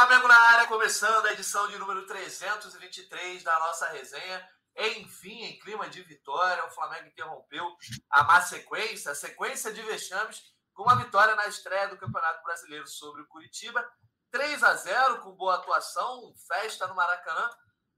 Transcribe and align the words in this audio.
Flamengo 0.00 0.28
na 0.28 0.40
área, 0.52 0.66
começando 0.66 1.26
a 1.26 1.32
edição 1.34 1.68
de 1.68 1.76
número 1.76 2.06
323 2.06 3.42
da 3.42 3.58
nossa 3.58 3.86
resenha. 3.88 4.48
Enfim, 4.74 5.42
em 5.42 5.58
clima 5.58 5.90
de 5.90 6.02
vitória, 6.02 6.64
o 6.64 6.70
Flamengo 6.70 7.08
interrompeu 7.08 7.76
a 8.08 8.24
má 8.24 8.40
sequência, 8.40 9.12
a 9.12 9.14
sequência 9.14 9.70
de 9.70 9.82
vexames, 9.82 10.42
com 10.72 10.84
uma 10.84 10.96
vitória 10.96 11.36
na 11.36 11.46
estreia 11.48 11.88
do 11.88 11.98
Campeonato 11.98 12.42
Brasileiro 12.42 12.86
sobre 12.86 13.20
o 13.20 13.26
Curitiba. 13.26 13.86
3 14.30 14.62
a 14.62 14.74
0 14.74 15.20
com 15.20 15.32
boa 15.32 15.56
atuação, 15.56 16.32
festa 16.48 16.86
no 16.86 16.94
Maracanã. 16.94 17.50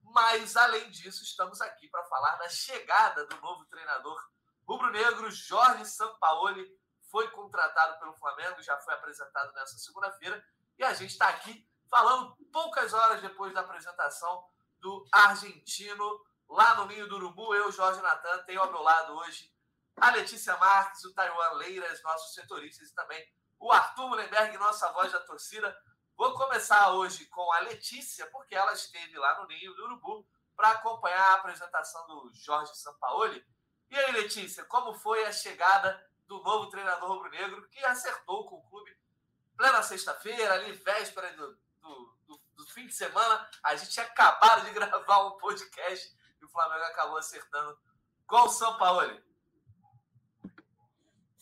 Mas, 0.02 0.56
além 0.56 0.90
disso, 0.90 1.22
estamos 1.22 1.60
aqui 1.60 1.86
para 1.88 2.02
falar 2.06 2.34
da 2.34 2.48
chegada 2.48 3.24
do 3.26 3.40
novo 3.40 3.64
treinador 3.66 4.20
rubro-negro, 4.66 5.30
Jorge 5.30 5.86
Sampaoli. 5.86 6.68
Foi 7.12 7.30
contratado 7.30 7.96
pelo 8.00 8.16
Flamengo, 8.16 8.60
já 8.60 8.76
foi 8.78 8.92
apresentado 8.92 9.52
nessa 9.52 9.78
segunda-feira. 9.78 10.44
E 10.76 10.82
a 10.82 10.92
gente 10.94 11.12
está 11.12 11.28
aqui 11.28 11.64
falando 11.92 12.34
poucas 12.50 12.94
horas 12.94 13.20
depois 13.20 13.52
da 13.52 13.60
apresentação 13.60 14.48
do 14.80 15.06
argentino 15.12 16.24
lá 16.48 16.74
no 16.76 16.86
Ninho 16.86 17.06
do 17.06 17.16
Urubu. 17.16 17.54
Eu, 17.54 17.70
Jorge 17.70 18.00
Natan, 18.00 18.42
tenho 18.44 18.62
ao 18.62 18.72
meu 18.72 18.80
lado 18.80 19.12
hoje 19.18 19.52
a 20.00 20.10
Letícia 20.10 20.56
Marques, 20.56 21.04
o 21.04 21.12
Taiwan 21.12 21.50
Leiras, 21.58 22.02
nossos 22.02 22.32
setoristas, 22.32 22.88
e 22.88 22.94
também 22.94 23.22
o 23.60 23.70
Arthur 23.70 24.08
Mullenberg, 24.08 24.56
nossa 24.56 24.90
voz 24.92 25.12
da 25.12 25.20
torcida. 25.20 25.78
Vou 26.16 26.32
começar 26.32 26.92
hoje 26.92 27.26
com 27.26 27.52
a 27.52 27.58
Letícia, 27.60 28.26
porque 28.30 28.54
ela 28.54 28.72
esteve 28.72 29.18
lá 29.18 29.38
no 29.38 29.46
Ninho 29.46 29.74
do 29.74 29.84
Urubu 29.84 30.26
para 30.56 30.70
acompanhar 30.70 31.32
a 31.32 31.34
apresentação 31.34 32.06
do 32.06 32.30
Jorge 32.32 32.74
Sampaoli. 32.74 33.46
E 33.90 33.98
aí, 33.98 34.12
Letícia, 34.12 34.64
como 34.64 34.94
foi 34.94 35.26
a 35.26 35.32
chegada 35.32 36.02
do 36.26 36.42
novo 36.42 36.70
treinador 36.70 37.10
rubro-negro 37.10 37.68
que 37.68 37.84
acertou 37.84 38.48
com 38.48 38.56
o 38.56 38.70
clube 38.70 38.96
plena 39.58 39.82
sexta-feira, 39.82 40.54
ali, 40.54 40.72
véspera 40.72 41.30
do, 41.34 41.58
do, 41.82 42.16
do, 42.26 42.40
do, 42.56 42.66
fim 42.68 42.86
de 42.86 42.94
semana? 42.94 43.48
A 43.62 43.76
gente 43.76 43.90
tinha 43.90 44.06
acabado 44.06 44.64
de 44.64 44.70
gravar 44.74 45.26
um 45.26 45.36
podcast 45.36 46.16
e 46.40 46.44
o 46.44 46.48
Flamengo 46.48 46.84
acabou 46.84 47.18
acertando 47.18 47.78
com 48.26 48.36
o 48.36 48.48
Sampaoli. 48.48 49.22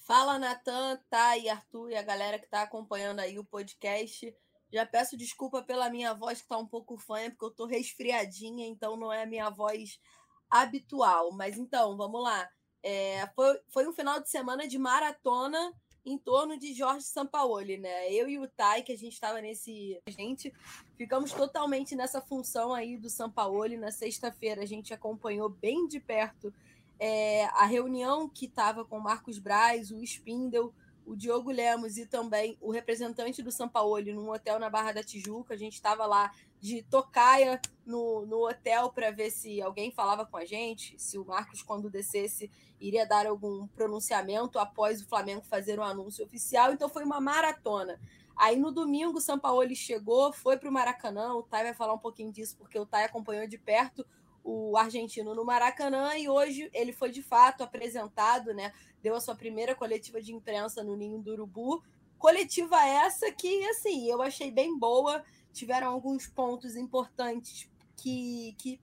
Fala, 0.06 0.38
Natan, 0.38 1.00
Thay, 1.08 1.48
Arthur 1.48 1.91
e 1.91 1.96
a 1.96 2.02
galera 2.02 2.38
que 2.38 2.46
está 2.46 2.62
acompanhando 2.62 3.20
aí 3.20 3.38
o 3.38 3.44
podcast. 3.44 4.34
Já 4.72 4.84
peço 4.84 5.16
desculpa 5.16 5.62
pela 5.62 5.91
minha 5.91 6.14
voz 6.14 6.38
que 6.38 6.44
está 6.44 6.58
um 6.58 6.66
pouco 6.66 6.96
fanha, 6.96 7.30
porque 7.30 7.44
eu 7.44 7.50
estou 7.50 7.66
resfriadinha, 7.66 8.66
então 8.66 8.96
não 8.96 9.12
é 9.12 9.22
a 9.22 9.27
minha 9.27 9.48
voz 9.50 10.00
habitual. 10.48 11.30
Mas 11.33 11.56
então, 11.56 11.96
vamos 11.96 12.22
lá. 12.22 12.48
É, 12.83 13.27
foi, 13.34 13.61
foi 13.68 13.86
um 13.86 13.92
final 13.92 14.20
de 14.20 14.28
semana 14.28 14.66
de 14.66 14.78
maratona 14.78 15.72
em 16.04 16.16
torno 16.18 16.58
de 16.58 16.72
Jorge 16.72 17.04
Sampaoli, 17.04 17.76
né? 17.76 18.12
Eu 18.12 18.28
e 18.28 18.38
o 18.38 18.48
Tai, 18.48 18.82
que 18.82 18.92
a 18.92 18.96
gente 18.96 19.12
estava 19.12 19.40
nesse. 19.40 20.00
Gente, 20.08 20.52
ficamos 20.96 21.32
totalmente 21.32 21.94
nessa 21.94 22.20
função 22.20 22.74
aí 22.74 22.96
do 22.96 23.10
Sampaoli. 23.10 23.76
Na 23.76 23.90
sexta-feira, 23.90 24.62
a 24.62 24.66
gente 24.66 24.94
acompanhou 24.94 25.48
bem 25.48 25.86
de 25.86 26.00
perto 26.00 26.52
é, 27.00 27.46
a 27.46 27.64
reunião 27.64 28.28
que 28.28 28.44
estava 28.44 28.84
com 28.84 29.00
Marcos 29.00 29.38
Braz, 29.38 29.90
o 29.90 30.02
Spindle, 30.04 30.72
o 31.11 31.16
Diogo 31.16 31.50
Lemos 31.50 31.97
e 31.97 32.06
também 32.06 32.56
o 32.61 32.70
representante 32.70 33.42
do 33.42 33.50
Sampaoli 33.50 34.12
num 34.12 34.30
hotel 34.30 34.61
na 34.61 34.70
Barra 34.70 34.92
da 34.92 35.03
Tijuca. 35.03 35.55
A 35.55 35.56
gente 35.56 35.72
estava 35.72 36.06
lá 36.06 36.33
de 36.61 36.83
tocaia 36.84 37.61
no, 37.84 38.25
no 38.27 38.47
hotel 38.48 38.92
para 38.92 39.11
ver 39.11 39.33
se 39.33 39.61
alguém 39.61 39.91
falava 39.91 40.25
com 40.25 40.36
a 40.36 40.44
gente, 40.44 40.94
se 40.98 41.19
o 41.19 41.25
Marcos, 41.25 41.62
quando 41.62 41.91
descesse, 41.91 42.48
iria 42.80 43.05
dar 43.05 43.27
algum 43.27 43.67
pronunciamento 43.67 44.56
após 44.56 45.02
o 45.02 45.08
Flamengo 45.08 45.42
fazer 45.42 45.80
um 45.80 45.83
anúncio 45.83 46.25
oficial. 46.25 46.72
Então 46.72 46.89
foi 46.89 47.02
uma 47.02 47.20
maratona. 47.20 48.00
Aí 48.36 48.56
no 48.56 48.70
domingo 48.70 49.19
o 49.19 49.20
Sampaoli 49.20 49.74
chegou, 49.74 50.33
foi 50.33 50.58
para 50.58 50.70
o 50.70 50.72
Maracanã. 50.72 51.34
O 51.34 51.42
Thay 51.42 51.64
vai 51.64 51.74
falar 51.74 51.95
um 51.95 51.98
pouquinho 51.98 52.30
disso, 52.30 52.56
porque 52.56 52.78
o 52.78 52.86
Thay 52.86 53.02
acompanhou 53.02 53.48
de 53.48 53.58
perto 53.58 54.07
o 54.42 54.77
argentino 54.77 55.34
no 55.34 55.45
Maracanã 55.45 56.17
e 56.17 56.28
hoje 56.28 56.70
ele 56.73 56.92
foi 56.92 57.11
de 57.11 57.23
fato 57.23 57.62
apresentado, 57.62 58.52
né? 58.55 58.73
Deu 59.02 59.14
a 59.14 59.20
sua 59.20 59.34
primeira 59.34 59.74
coletiva 59.74 60.20
de 60.20 60.33
imprensa 60.33 60.83
no 60.83 60.96
Ninho 60.96 61.18
do 61.18 61.33
Urubu. 61.33 61.83
Coletiva 62.18 62.84
essa 62.84 63.30
que, 63.33 63.64
assim, 63.68 64.11
eu 64.11 64.20
achei 64.23 64.51
bem 64.51 64.78
boa. 64.78 65.23
Tiveram 65.52 65.89
alguns 65.89 66.27
pontos 66.27 66.77
importantes 66.77 67.68
que, 67.96 68.55
que 68.58 68.80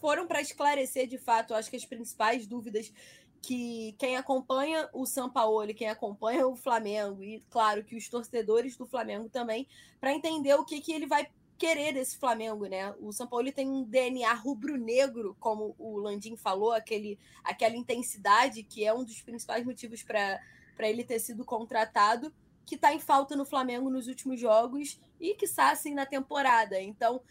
foram 0.00 0.26
para 0.26 0.40
esclarecer 0.40 1.06
de 1.06 1.18
fato, 1.18 1.54
acho 1.54 1.70
que 1.70 1.76
as 1.76 1.84
principais 1.84 2.46
dúvidas 2.46 2.92
que 3.42 3.94
quem 3.98 4.16
acompanha 4.16 4.88
o 4.92 5.06
São 5.06 5.30
Paulo, 5.30 5.72
quem 5.74 5.88
acompanha 5.88 6.46
o 6.46 6.56
Flamengo 6.56 7.22
e 7.22 7.40
claro 7.48 7.84
que 7.84 7.96
os 7.96 8.08
torcedores 8.08 8.76
do 8.76 8.86
Flamengo 8.86 9.28
também, 9.28 9.68
para 10.00 10.12
entender 10.12 10.54
o 10.54 10.64
que, 10.64 10.80
que 10.80 10.92
ele 10.92 11.06
vai 11.06 11.28
querer 11.58 11.92
desse 11.92 12.18
Flamengo, 12.18 12.66
né? 12.66 12.94
O 13.00 13.12
São 13.12 13.26
Paulo 13.26 13.50
tem 13.50 13.68
um 13.68 13.82
DNA 13.82 14.32
rubro-negro, 14.34 15.36
como 15.40 15.74
o 15.78 15.96
Landim 15.96 16.36
falou, 16.36 16.72
aquele, 16.72 17.18
aquela 17.42 17.76
intensidade 17.76 18.62
que 18.62 18.84
é 18.84 18.92
um 18.92 19.04
dos 19.04 19.22
principais 19.22 19.64
motivos 19.64 20.02
para 20.02 20.40
ele 20.80 21.04
ter 21.04 21.18
sido 21.18 21.44
contratado, 21.44 22.32
que 22.64 22.74
está 22.74 22.92
em 22.92 22.98
falta 22.98 23.36
no 23.36 23.44
Flamengo 23.44 23.88
nos 23.88 24.06
últimos 24.06 24.40
jogos 24.40 25.00
e 25.20 25.34
que 25.34 25.44
está 25.44 25.70
assim 25.70 25.94
na 25.94 26.04
temporada. 26.04 26.80
Então, 26.80 27.22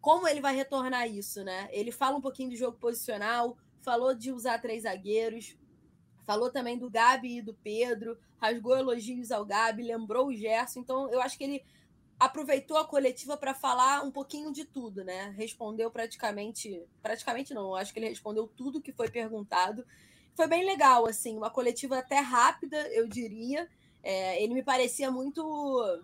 como 0.00 0.26
ele 0.28 0.40
vai 0.40 0.54
retornar 0.54 1.08
isso, 1.08 1.42
né? 1.44 1.68
Ele 1.72 1.90
fala 1.90 2.16
um 2.16 2.20
pouquinho 2.20 2.50
do 2.50 2.56
jogo 2.56 2.78
posicional, 2.78 3.56
falou 3.82 4.14
de 4.14 4.32
usar 4.32 4.60
três 4.60 4.84
zagueiros, 4.84 5.56
falou 6.24 6.50
também 6.50 6.78
do 6.78 6.90
Gabi 6.90 7.38
e 7.38 7.42
do 7.42 7.54
Pedro, 7.54 8.16
rasgou 8.38 8.76
elogios 8.76 9.30
ao 9.30 9.44
Gabi, 9.44 9.82
lembrou 9.82 10.28
o 10.28 10.34
Gerson. 10.34 10.80
Então, 10.80 11.10
eu 11.12 11.20
acho 11.20 11.36
que 11.36 11.44
ele 11.44 11.64
aproveitou 12.18 12.78
a 12.78 12.84
coletiva 12.84 13.36
para 13.36 13.54
falar 13.54 14.02
um 14.02 14.10
pouquinho 14.10 14.52
de 14.52 14.64
tudo, 14.64 15.04
né? 15.04 15.34
Respondeu 15.36 15.90
praticamente, 15.90 16.82
praticamente 17.02 17.52
não, 17.52 17.74
acho 17.74 17.92
que 17.92 17.98
ele 17.98 18.08
respondeu 18.08 18.46
tudo 18.46 18.80
que 18.80 18.92
foi 18.92 19.10
perguntado. 19.10 19.86
Foi 20.34 20.46
bem 20.46 20.64
legal, 20.64 21.06
assim, 21.06 21.36
uma 21.36 21.50
coletiva 21.50 21.98
até 21.98 22.18
rápida, 22.18 22.76
eu 22.92 23.06
diria. 23.06 23.68
É, 24.02 24.42
ele 24.42 24.54
me 24.54 24.62
parecia 24.62 25.10
muito, 25.10 26.02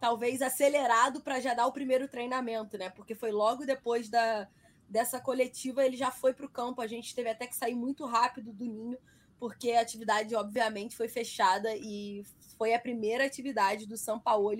talvez, 0.00 0.40
acelerado 0.40 1.20
para 1.20 1.40
já 1.40 1.54
dar 1.54 1.66
o 1.66 1.72
primeiro 1.72 2.08
treinamento, 2.08 2.78
né? 2.78 2.88
Porque 2.90 3.14
foi 3.14 3.30
logo 3.30 3.66
depois 3.66 4.08
da, 4.08 4.48
dessa 4.88 5.20
coletiva, 5.20 5.84
ele 5.84 5.96
já 5.96 6.10
foi 6.10 6.32
para 6.32 6.46
o 6.46 6.50
campo. 6.50 6.80
A 6.80 6.86
gente 6.86 7.14
teve 7.14 7.28
até 7.28 7.46
que 7.46 7.56
sair 7.56 7.74
muito 7.74 8.06
rápido 8.06 8.52
do 8.52 8.64
ninho, 8.64 8.98
porque 9.38 9.72
a 9.72 9.80
atividade, 9.80 10.34
obviamente, 10.34 10.96
foi 10.96 11.08
fechada 11.08 11.74
e 11.76 12.24
foi 12.56 12.72
a 12.74 12.78
primeira 12.78 13.26
atividade 13.26 13.86
do 13.86 13.96
São 13.96 14.18
Paulo 14.20 14.50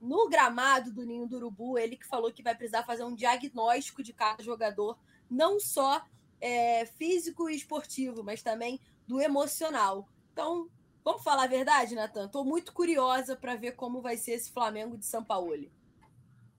no 0.00 0.28
gramado 0.28 0.92
do 0.92 1.04
Ninho 1.04 1.26
do 1.26 1.36
Urubu, 1.36 1.78
ele 1.78 1.96
que 1.96 2.06
falou 2.06 2.32
que 2.32 2.42
vai 2.42 2.54
precisar 2.54 2.84
fazer 2.84 3.04
um 3.04 3.14
diagnóstico 3.14 4.02
de 4.02 4.12
cada 4.12 4.42
jogador, 4.42 4.98
não 5.30 5.60
só 5.60 6.04
é, 6.40 6.86
físico 6.86 7.50
e 7.50 7.56
esportivo, 7.56 8.24
mas 8.24 8.42
também 8.42 8.80
do 9.06 9.20
emocional. 9.20 10.08
Então, 10.32 10.70
vamos 11.04 11.22
falar 11.22 11.44
a 11.44 11.48
verdade, 11.48 11.94
Natan? 11.94 12.26
Estou 12.26 12.44
muito 12.44 12.72
curiosa 12.72 13.36
para 13.36 13.56
ver 13.56 13.72
como 13.72 14.00
vai 14.00 14.16
ser 14.16 14.32
esse 14.32 14.50
Flamengo 14.50 14.96
de 14.96 15.04
São 15.04 15.22
Paulo. 15.22 15.70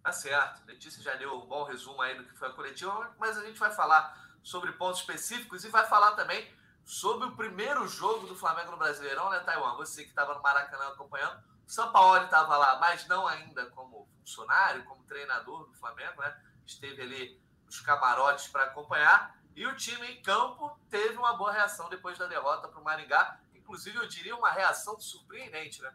Tá 0.04 0.12
certo. 0.12 0.66
Letícia 0.68 1.02
já 1.02 1.16
deu 1.16 1.34
um 1.36 1.46
bom 1.46 1.64
resumo 1.64 2.02
aí 2.02 2.16
do 2.16 2.24
que 2.26 2.38
foi 2.38 2.48
a 2.48 2.54
coletiva, 2.54 3.16
mas 3.20 3.38
a 3.38 3.46
gente 3.46 3.60
vai 3.60 3.72
falar 3.72 4.20
sobre 4.44 4.72
pontos 4.74 5.00
específicos 5.00 5.64
e 5.64 5.70
vai 5.70 5.88
falar 5.88 6.14
também 6.14 6.48
sobre 6.84 7.28
o 7.28 7.36
primeiro 7.36 7.88
jogo 7.88 8.26
do 8.28 8.36
Flamengo 8.36 8.72
no 8.72 8.78
Brasileirão, 8.78 9.30
né, 9.30 9.40
Taiwan? 9.40 9.76
Você 9.78 10.04
que 10.04 10.10
estava 10.10 10.34
no 10.34 10.42
Maracanã 10.42 10.88
acompanhando 10.88 11.51
são 11.72 11.90
Paulo 11.90 12.26
estava 12.26 12.58
lá, 12.58 12.78
mas 12.82 13.08
não 13.08 13.26
ainda 13.26 13.66
como 13.68 14.06
funcionário, 14.20 14.84
como 14.84 15.06
treinador 15.06 15.70
do 15.70 15.74
Flamengo, 15.74 16.22
né? 16.22 16.36
Esteve 16.66 17.02
ali 17.02 17.42
nos 17.66 17.80
camarotes 17.80 18.50
para 18.50 18.66
acompanhar. 18.66 19.40
E 19.56 19.66
o 19.66 19.74
time 19.78 20.06
em 20.06 20.22
campo 20.22 20.78
teve 20.90 21.16
uma 21.16 21.34
boa 21.38 21.54
reação 21.54 21.90
depois 21.90 22.18
da 22.18 22.28
derrota 22.28 22.68
para 22.68 22.80
o 22.80 22.84
Maringá. 22.84 23.40
Inclusive, 23.56 23.98
eu 23.98 24.06
diria 24.06 24.36
uma 24.36 24.52
reação 24.52 25.00
surpreendente, 25.00 25.82
né? 25.82 25.94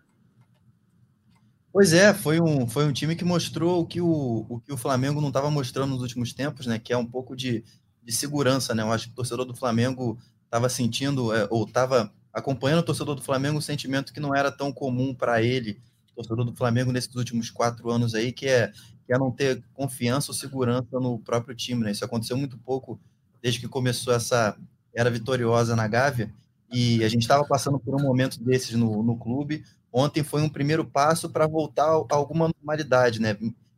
Pois 1.71 1.93
é, 1.93 2.15
foi 2.15 2.41
um, 2.41 2.67
foi 2.67 2.87
um 2.87 2.93
time 2.93 3.15
que 3.15 3.25
mostrou 3.25 3.83
o 3.83 3.87
que 3.87 4.01
o, 4.01 4.47
o 4.49 4.59
que 4.61 4.73
o 4.73 4.79
Flamengo 4.79 5.21
não 5.21 5.29
estava 5.29 5.51
mostrando 5.51 5.91
nos 5.91 6.01
últimos 6.01 6.33
tempos, 6.33 6.67
né? 6.67 6.79
Que 6.79 6.95
é 6.95 6.97
um 6.97 7.07
pouco 7.07 7.37
de, 7.37 7.63
de 8.03 8.13
segurança, 8.13 8.75
né? 8.75 8.83
Eu 8.83 8.93
acho 8.93 9.09
que 9.09 9.13
o 9.13 9.17
torcedor 9.17 9.45
do 9.45 9.55
Flamengo 9.55 10.19
estava 10.43 10.71
sentindo, 10.71 11.35
é, 11.35 11.47
ou 11.51 11.67
estava 11.67 12.11
acompanhando 12.37 12.81
o 12.81 12.83
torcedor 12.83 13.15
do 13.15 13.23
Flamengo 13.23 13.57
um 13.57 13.63
sentimento 13.63 14.13
que 14.13 14.21
não 14.21 14.37
era 14.37 14.53
tão 14.53 14.71
comum 14.71 15.15
para 15.15 15.43
ele, 15.43 15.81
torcedor 16.15 16.45
do 16.45 16.55
Flamengo 16.55 16.93
nesses 16.93 17.15
últimos 17.15 17.51
quatro 17.51 17.91
anos 17.91 18.15
aí, 18.15 18.31
que 18.31 18.47
é, 18.47 18.71
que 19.07 19.13
é 19.13 19.19
não 19.19 19.31
ter 19.31 19.65
confiança 19.73 20.31
ou 20.31 20.35
segurança 20.35 21.01
no 21.01 21.19
próprio 21.19 21.55
time, 21.55 21.83
né? 21.83 21.93
Isso 21.93 22.05
aconteceu 22.05 22.37
muito 22.37 22.59
pouco 22.59 23.01
desde 23.43 23.59
que 23.59 23.67
começou 23.67 24.13
essa 24.13 24.55
era 24.95 25.11
vitoriosa 25.11 25.75
na 25.75 25.89
Gávea, 25.89 26.31
e 26.71 27.03
a 27.03 27.09
gente 27.09 27.23
estava 27.23 27.45
passando 27.45 27.79
por 27.79 27.95
um 27.95 28.03
momento 28.03 28.43
desses 28.43 28.75
no, 28.75 29.03
no 29.03 29.17
clube. 29.17 29.65
Ontem 29.93 30.23
foi 30.23 30.43
um 30.43 30.49
primeiro 30.49 30.85
passo 30.85 31.31
para 31.31 31.47
voltar 31.47 31.85
a 31.85 32.15
alguma 32.15 32.49
normalidade, 32.49 33.21
né? 33.21 33.37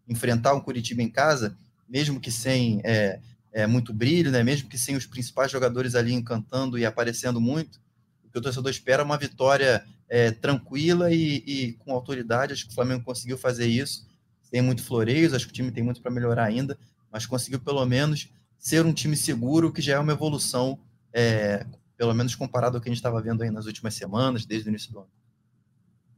Enfrentar 0.08 0.54
um 0.54 0.60
Curitiba 0.60 1.02
em 1.02 1.08
casa, 1.08 1.56
mesmo 1.88 2.18
que 2.18 2.30
sem 2.30 2.80
é, 2.82 3.20
é, 3.52 3.66
muito 3.66 3.92
brilho, 3.92 4.32
né? 4.32 4.42
Mesmo 4.42 4.68
que 4.68 4.78
sem 4.78 4.96
os 4.96 5.06
principais 5.06 5.50
jogadores 5.50 5.94
ali 5.94 6.12
encantando 6.12 6.78
e 6.78 6.84
aparecendo 6.84 7.40
muito, 7.40 7.78
o 8.28 8.32
que 8.32 8.38
o 8.38 8.42
torcedor 8.42 8.70
espera 8.70 9.02
é 9.02 9.04
uma 9.04 9.16
vitória 9.16 9.84
é, 10.08 10.30
tranquila 10.30 11.10
e, 11.10 11.42
e, 11.46 11.72
com 11.74 11.92
autoridade. 11.92 12.52
Acho 12.52 12.66
que 12.66 12.72
o 12.72 12.74
Flamengo 12.74 13.04
conseguiu 13.04 13.38
fazer 13.38 13.66
isso, 13.66 14.06
sem 14.42 14.62
muito 14.62 14.84
floreios, 14.84 15.34
acho 15.34 15.46
que 15.46 15.52
o 15.52 15.54
time 15.54 15.72
tem 15.72 15.82
muito 15.82 16.00
para 16.00 16.10
melhorar 16.10 16.44
ainda, 16.44 16.78
mas 17.10 17.26
conseguiu 17.26 17.60
pelo 17.60 17.84
menos 17.84 18.30
ser 18.58 18.84
um 18.84 18.92
time 18.92 19.16
seguro, 19.16 19.72
que 19.72 19.80
já 19.80 19.94
é 19.94 19.98
uma 19.98 20.12
evolução, 20.12 20.78
é, 21.12 21.66
pelo 21.96 22.14
menos 22.14 22.34
comparado 22.34 22.76
ao 22.76 22.82
que 22.82 22.88
a 22.88 22.92
gente 22.92 22.98
estava 22.98 23.20
vendo 23.20 23.42
aí 23.42 23.50
nas 23.50 23.66
últimas 23.66 23.94
semanas, 23.94 24.44
desde 24.44 24.68
o 24.68 24.70
início 24.70 24.92
do 24.92 25.00
ano. 25.00 25.10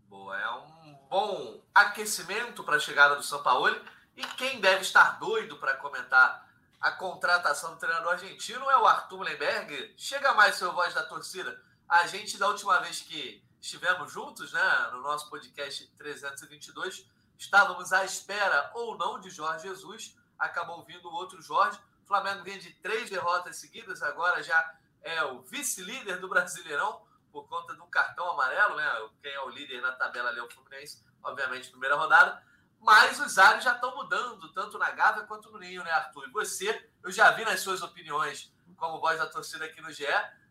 Boa, 0.09 0.39
é 0.39 0.51
um 0.51 0.95
bom 1.09 1.61
aquecimento 1.75 2.65
para 2.65 2.77
a 2.77 2.81
chegada 2.81 3.17
do 3.17 3.23
São 3.23 3.43
Paulo. 3.43 3.75
E 4.17 4.23
quem 4.37 4.61
deve 4.61 4.83
estar 4.83 5.19
doido 5.19 5.57
para 5.57 5.77
comentar 5.77 6.51
a 6.81 6.91
contratação 6.91 7.73
do 7.73 7.79
treinador 7.79 8.13
argentino 8.13 8.69
é 8.71 8.79
o 8.79 8.87
Arthur 8.87 9.21
Lemberg. 9.21 9.95
Chega 9.97 10.35
mais, 10.35 10.57
seu 10.57 10.73
voz 10.73 10.95
da 10.95 11.03
torcida. 11.03 11.61
A 11.91 12.07
gente, 12.07 12.39
da 12.39 12.47
última 12.47 12.79
vez 12.79 13.01
que 13.01 13.45
estivemos 13.61 14.13
juntos, 14.13 14.53
né, 14.53 14.91
no 14.93 15.03
nosso 15.03 15.29
podcast 15.29 15.85
322, 15.99 17.05
estávamos 17.37 17.93
à 17.93 18.05
espera 18.05 18.71
ou 18.77 18.97
não 18.97 19.19
de 19.19 19.29
Jorge 19.29 19.67
Jesus. 19.67 20.17
Acabou 20.39 20.85
vindo 20.85 21.11
outro 21.11 21.43
Jorge. 21.43 21.81
O 22.05 22.07
Flamengo 22.07 22.45
vem 22.45 22.61
de 22.61 22.73
três 22.75 23.11
derrotas 23.11 23.57
seguidas, 23.57 24.05
agora 24.05 24.41
já 24.41 24.73
é 25.03 25.25
o 25.25 25.41
vice-líder 25.41 26.21
do 26.21 26.29
Brasileirão 26.29 27.03
por 27.33 27.49
conta 27.49 27.73
um 27.83 27.91
cartão 27.91 28.31
amarelo, 28.31 28.77
né? 28.77 28.89
Quem 29.21 29.33
é 29.33 29.41
o 29.41 29.49
líder 29.49 29.83
na 29.83 29.91
tabela 29.91 30.29
ali 30.29 30.39
é 30.39 30.45
o 30.45 30.51
Fluminense, 30.51 31.05
obviamente, 31.25 31.71
primeira 31.71 31.97
rodada. 31.97 32.41
Mas 32.79 33.19
os 33.19 33.37
ares 33.37 33.65
já 33.65 33.75
estão 33.75 33.97
mudando, 33.97 34.53
tanto 34.53 34.79
na 34.79 34.93
Gávea 34.93 35.25
quanto 35.25 35.51
no 35.51 35.59
Ninho, 35.59 35.83
né, 35.83 35.91
Arthur? 35.91 36.29
E 36.29 36.31
você, 36.31 36.89
eu 37.03 37.11
já 37.11 37.33
vi 37.33 37.45
nas 37.45 37.61
suas 37.61 37.83
opiniões, 37.83 38.55
como 38.77 39.01
voz 39.01 39.19
da 39.19 39.27
torcida 39.27 39.65
aqui 39.65 39.81
no 39.81 39.91
GE, 39.91 40.07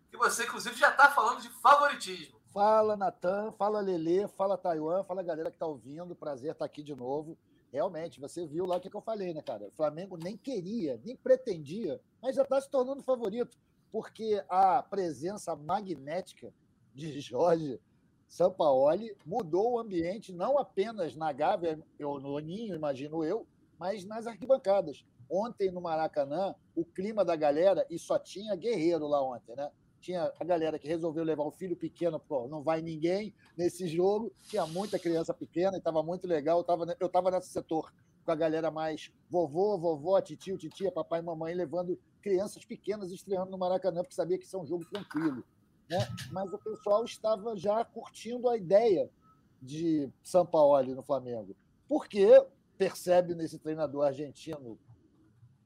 que 0.10 0.18
você, 0.18 0.44
inclusive, 0.44 0.76
já 0.76 0.90
está 0.90 1.10
falando 1.10 1.42
de 1.42 1.50
favoritismo. 1.50 2.40
Fala, 2.52 2.98
Natan, 2.98 3.52
fala 3.52 3.80
Lele, 3.80 4.28
fala 4.30 4.58
Taiwan, 4.58 5.04
fala 5.04 5.22
galera 5.22 5.52
que 5.52 5.56
está 5.56 5.68
ouvindo. 5.68 6.16
Prazer 6.16 6.52
estar 6.52 6.60
tá 6.60 6.66
aqui 6.66 6.82
de 6.82 6.96
novo. 6.96 7.38
Realmente, 7.72 8.20
você 8.20 8.48
viu 8.48 8.66
lá 8.66 8.78
o 8.78 8.80
que, 8.80 8.94
eu 8.94 9.02
falei, 9.02 9.34
né, 9.34 9.42
cara? 9.44 9.68
O 9.68 9.72
Flamengo 9.72 10.18
nem 10.18 10.36
queria, 10.36 11.00
nem 11.06 11.16
pretendia, 11.16 12.02
mas 12.20 12.36
já 12.36 12.42
está 12.42 12.60
se 12.60 12.68
tornando 12.70 13.04
favorito, 13.04 13.56
porque 13.92 14.44
a 14.50 14.82
presença 14.82 15.56
magnética 15.56 16.52
de 16.96 17.20
Jorge 17.20 17.80
Sampaoli 18.28 19.16
mudou 19.24 19.74
o 19.74 19.80
ambiente 19.80 20.34
não 20.34 20.58
apenas 20.58 21.16
na 21.16 21.32
Gávea, 21.32 21.80
ou 22.02 22.20
no 22.20 22.38
Ninho, 22.40 22.76
imagino 22.76 23.24
eu, 23.24 23.48
mas 23.78 24.04
nas 24.04 24.26
arquibancadas. 24.26 25.06
Ontem 25.30 25.72
no 25.72 25.80
Maracanã, 25.80 26.56
o 26.76 26.84
clima 26.84 27.24
da 27.24 27.36
galera, 27.36 27.86
e 27.88 28.00
só 28.00 28.18
tinha 28.18 28.56
guerreiro 28.56 29.08
lá 29.08 29.22
ontem, 29.22 29.56
né? 29.56 29.70
Tinha 30.00 30.31
a 30.40 30.44
galera 30.44 30.80
que 30.80 30.88
resolveu 30.88 31.24
levar 31.24 31.44
o 31.44 31.51
filho 31.51 31.75
pequeno, 31.75 32.19
pô, 32.19 32.48
não 32.48 32.62
vai 32.62 32.81
ninguém 32.81 33.34
nesse 33.57 33.88
jogo. 33.88 34.31
Tinha 34.48 34.66
muita 34.66 34.98
criança 34.98 35.34
pequena 35.34 35.75
e 35.75 35.80
estava 35.80 36.01
muito 36.01 36.28
legal. 36.28 36.57
Eu 36.57 36.62
estava 36.62 36.98
eu 37.00 37.10
tava 37.10 37.31
nesse 37.31 37.50
setor 37.50 37.94
com 38.25 38.31
a 38.31 38.36
galera 38.36 38.69
mais 38.69 39.12
vovô, 39.30 39.78
vovó, 39.78 40.19
titio, 40.22 40.57
titia, 40.57 40.92
papai 40.92 41.19
e 41.19 41.24
mamãe, 41.24 41.54
levando 41.54 42.00
crianças 42.22 42.63
pequenas 42.66 43.12
estreando 43.12 43.51
no 43.51 43.57
Maracanã, 43.57 44.01
porque 44.01 44.16
sabia 44.16 44.38
que 44.38 44.46
isso 44.46 44.56
é 44.56 44.60
um 44.60 44.66
jogo 44.66 44.86
tranquilo 44.86 45.44
né? 45.90 46.07
mas 46.31 46.54
o 46.54 46.57
pessoal 46.60 47.04
estava 47.04 47.57
já 47.57 47.84
curtindo 47.84 48.48
a 48.48 48.56
ideia 48.56 49.10
de 49.62 50.10
São 50.24 50.45
Paulo 50.45 50.95
no 50.95 51.02
Flamengo, 51.02 51.56
porque 51.88 52.45
percebe 52.78 53.34
nesse 53.34 53.57
treinador 53.57 54.06
argentino 54.06 54.80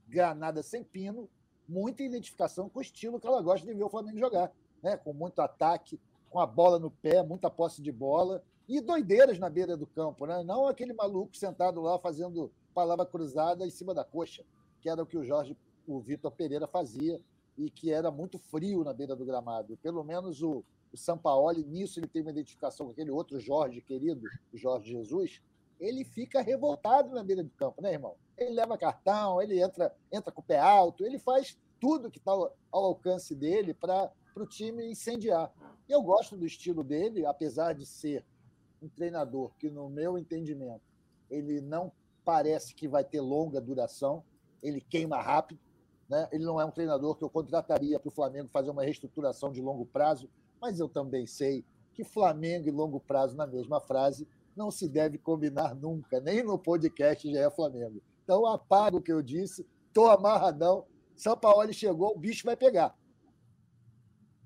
granada 0.08 0.64
sem 0.64 0.84
pino, 0.84 1.30
muita 1.74 2.04
identificação 2.04 2.70
com 2.70 2.78
o 2.78 2.82
estilo 2.82 3.20
que 3.20 3.26
ela 3.26 3.42
gosta 3.42 3.66
de 3.66 3.74
ver 3.74 3.84
o 3.84 3.90
Flamengo 3.90 4.20
jogar, 4.20 4.52
né? 4.82 4.96
com 4.96 5.12
muito 5.12 5.40
ataque, 5.42 6.00
com 6.30 6.40
a 6.40 6.46
bola 6.46 6.78
no 6.78 6.92
pé, 6.92 7.24
muita 7.24 7.50
posse 7.50 7.82
de 7.82 7.92
bola 7.92 8.44
e 8.70 8.80
doideiras 8.80 9.40
na 9.40 9.50
beira 9.50 9.76
do 9.76 9.88
campo, 9.88 10.28
né? 10.28 10.44
não 10.44 10.68
aquele 10.68 10.94
maluco 10.94 11.36
sentado 11.36 11.82
lá 11.82 11.98
fazendo 11.98 12.52
palavra 12.74 13.06
cruzada 13.06 13.66
em 13.66 13.72
cima 13.72 13.94
da 13.94 14.04
coxa, 14.04 14.44
que 14.80 14.88
era 14.88 15.02
o 15.02 15.06
que 15.06 15.18
o 15.18 15.24
Jorge, 15.24 15.58
o 15.88 16.00
Vitor 16.00 16.32
Pereira 16.32 16.68
fazia 16.68 17.20
e 17.58 17.70
que 17.70 17.92
era 17.92 18.12
muito 18.12 18.38
frio 18.38 18.84
na 18.84 18.94
beira 18.94 19.16
do 19.16 19.26
gramado. 19.26 19.78
Pelo 19.78 20.04
menos 20.04 20.42
o, 20.42 20.64
o 20.92 20.98
Sampaoli, 20.98 21.64
nisso 21.64 22.00
ele 22.00 22.08
tem 22.08 22.22
uma 22.22 22.32
identificação 22.32 22.86
com 22.86 22.92
aquele 22.92 23.12
outro 23.12 23.40
Jorge 23.40 23.82
querido, 23.82 24.28
Jorge 24.54 24.92
Jesus, 24.92 25.42
ele 25.80 26.04
fica 26.04 26.42
revoltado 26.42 27.14
na 27.14 27.24
beira 27.24 27.44
do 27.44 27.50
campo, 27.52 27.82
né, 27.82 27.94
irmão? 27.94 28.16
Ele 28.38 28.52
leva 28.52 28.78
cartão, 28.78 29.42
ele 29.42 29.62
entra, 29.62 29.94
entra 30.12 30.32
com 30.32 30.42
o 30.42 30.44
pé 30.44 30.60
alto, 30.60 31.06
ele 31.06 31.20
faz 31.20 31.58
tudo 31.80 32.10
que 32.10 32.18
está 32.18 32.32
ao, 32.32 32.56
alcance 32.72 33.36
dele 33.36 33.74
para 33.74 34.12
o 34.36 34.46
time 34.46 34.90
incendiar. 34.90 35.52
E 35.88 35.92
eu 35.92 36.02
gosto 36.02 36.38
do 36.38 36.46
estilo 36.46 36.84
dele, 36.84 37.26
apesar 37.26 37.74
de 37.74 37.86
ser 37.86 38.26
um 38.82 38.88
treinador 38.88 39.54
que, 39.58 39.70
no 39.70 39.90
meu 39.90 40.18
entendimento, 40.18 40.82
ele 41.30 41.62
não 41.62 41.92
parece 42.24 42.74
que 42.74 42.88
vai 42.88 43.04
ter 43.04 43.22
longa 43.22 43.60
duração, 43.60 44.24
ele 44.62 44.80
queima 44.80 45.22
rápido, 45.22 45.60
né? 46.08 46.28
Ele 46.32 46.46
não 46.46 46.60
é 46.60 46.66
um 46.66 46.72
treinador 46.72 47.16
que 47.16 47.24
eu 47.24 47.30
contrataria 47.30 48.00
para 48.00 48.08
o 48.08 48.12
Flamengo 48.12 48.50
fazer 48.50 48.70
uma 48.70 48.84
reestruturação 48.84 49.52
de 49.52 49.62
longo 49.62 49.86
prazo, 49.86 50.30
mas 50.62 50.80
eu 50.80 50.88
também 50.88 51.26
sei 51.28 51.66
que 51.94 52.04
Flamengo 52.04 52.68
e 52.68 52.72
longo 52.72 53.00
prazo 53.00 53.36
na 53.36 53.46
mesma 53.46 53.80
frase 53.80 54.28
não 54.56 54.72
se 54.72 54.88
deve 54.88 55.18
combinar 55.18 55.76
nunca, 55.76 56.20
nem 56.20 56.44
no 56.44 56.58
podcast 56.58 57.32
já 57.32 57.40
é 57.40 57.50
Flamengo. 57.50 58.02
Então 58.24 58.46
apago 58.46 58.98
o 58.98 59.02
que 59.02 59.12
eu 59.12 59.22
disse, 59.22 59.68
estou 59.88 60.10
amarradão. 60.10 60.88
São 61.16 61.38
Paulo 61.38 61.72
chegou, 61.74 62.16
o 62.16 62.20
bicho 62.20 62.46
vai 62.46 62.56
pegar. 62.56 62.96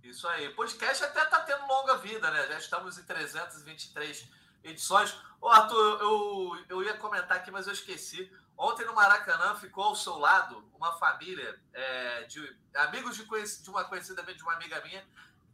Isso 0.03 0.27
aí. 0.27 0.49
Podcast 0.55 1.03
até 1.03 1.23
está 1.23 1.41
tendo 1.41 1.67
longa 1.67 1.97
vida, 1.97 2.29
né? 2.31 2.47
Já 2.47 2.57
estamos 2.57 2.97
em 2.97 3.03
323 3.03 4.29
edições. 4.63 5.15
Ô, 5.41 5.49
Arthur, 5.49 5.99
eu, 6.01 6.65
eu 6.69 6.83
ia 6.83 6.97
comentar 6.97 7.37
aqui, 7.37 7.51
mas 7.51 7.67
eu 7.67 7.73
esqueci. 7.73 8.31
Ontem 8.57 8.85
no 8.85 8.95
Maracanã 8.95 9.55
ficou 9.55 9.83
ao 9.83 9.95
seu 9.95 10.17
lado 10.17 10.63
uma 10.73 10.93
família 10.93 11.59
é, 11.73 12.23
de 12.23 12.57
amigos 12.73 13.15
de, 13.15 13.25
de 13.61 13.69
uma 13.69 13.83
conhecida 13.83 14.23
de 14.23 14.43
uma 14.43 14.53
amiga 14.53 14.81
minha, 14.81 15.05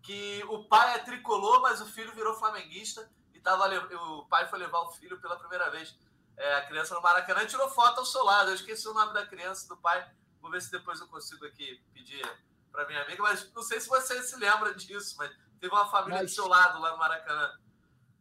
que 0.01 0.43
o 0.47 0.63
pai 0.65 0.95
é 0.95 0.99
tricolor, 0.99 1.61
mas 1.61 1.81
o 1.81 1.85
filho 1.85 2.13
virou 2.13 2.35
flamenguista 2.35 3.09
tava, 3.43 3.67
o 3.95 4.25
pai 4.25 4.47
foi 4.47 4.59
levar 4.59 4.79
o 4.79 4.91
filho 4.91 5.19
pela 5.19 5.35
primeira 5.37 5.69
vez, 5.69 5.95
é, 6.37 6.55
a 6.55 6.65
criança 6.65 6.95
no 6.95 7.01
Maracanã, 7.01 7.43
e 7.43 7.47
tirou 7.47 7.69
foto 7.69 7.99
ao 7.99 8.05
seu 8.05 8.23
lado. 8.23 8.49
Eu 8.49 8.55
esqueci 8.55 8.87
o 8.87 8.93
nome 8.93 9.13
da 9.13 9.25
criança, 9.25 9.67
do 9.67 9.77
pai. 9.77 10.09
Vou 10.41 10.49
ver 10.49 10.61
se 10.61 10.71
depois 10.71 10.99
eu 10.99 11.07
consigo 11.07 11.45
aqui 11.45 11.81
pedir 11.93 12.25
para 12.71 12.87
minha 12.87 13.01
amiga, 13.03 13.21
mas 13.21 13.51
não 13.53 13.61
sei 13.61 13.79
se 13.79 13.87
você 13.87 14.21
se 14.23 14.35
lembra 14.37 14.73
disso, 14.73 15.15
mas 15.17 15.31
teve 15.59 15.73
uma 15.73 15.89
família 15.89 16.21
mas... 16.21 16.31
do 16.31 16.35
seu 16.35 16.47
lado 16.47 16.81
lá 16.81 16.91
no 16.91 16.97
Maracanã. 16.97 17.51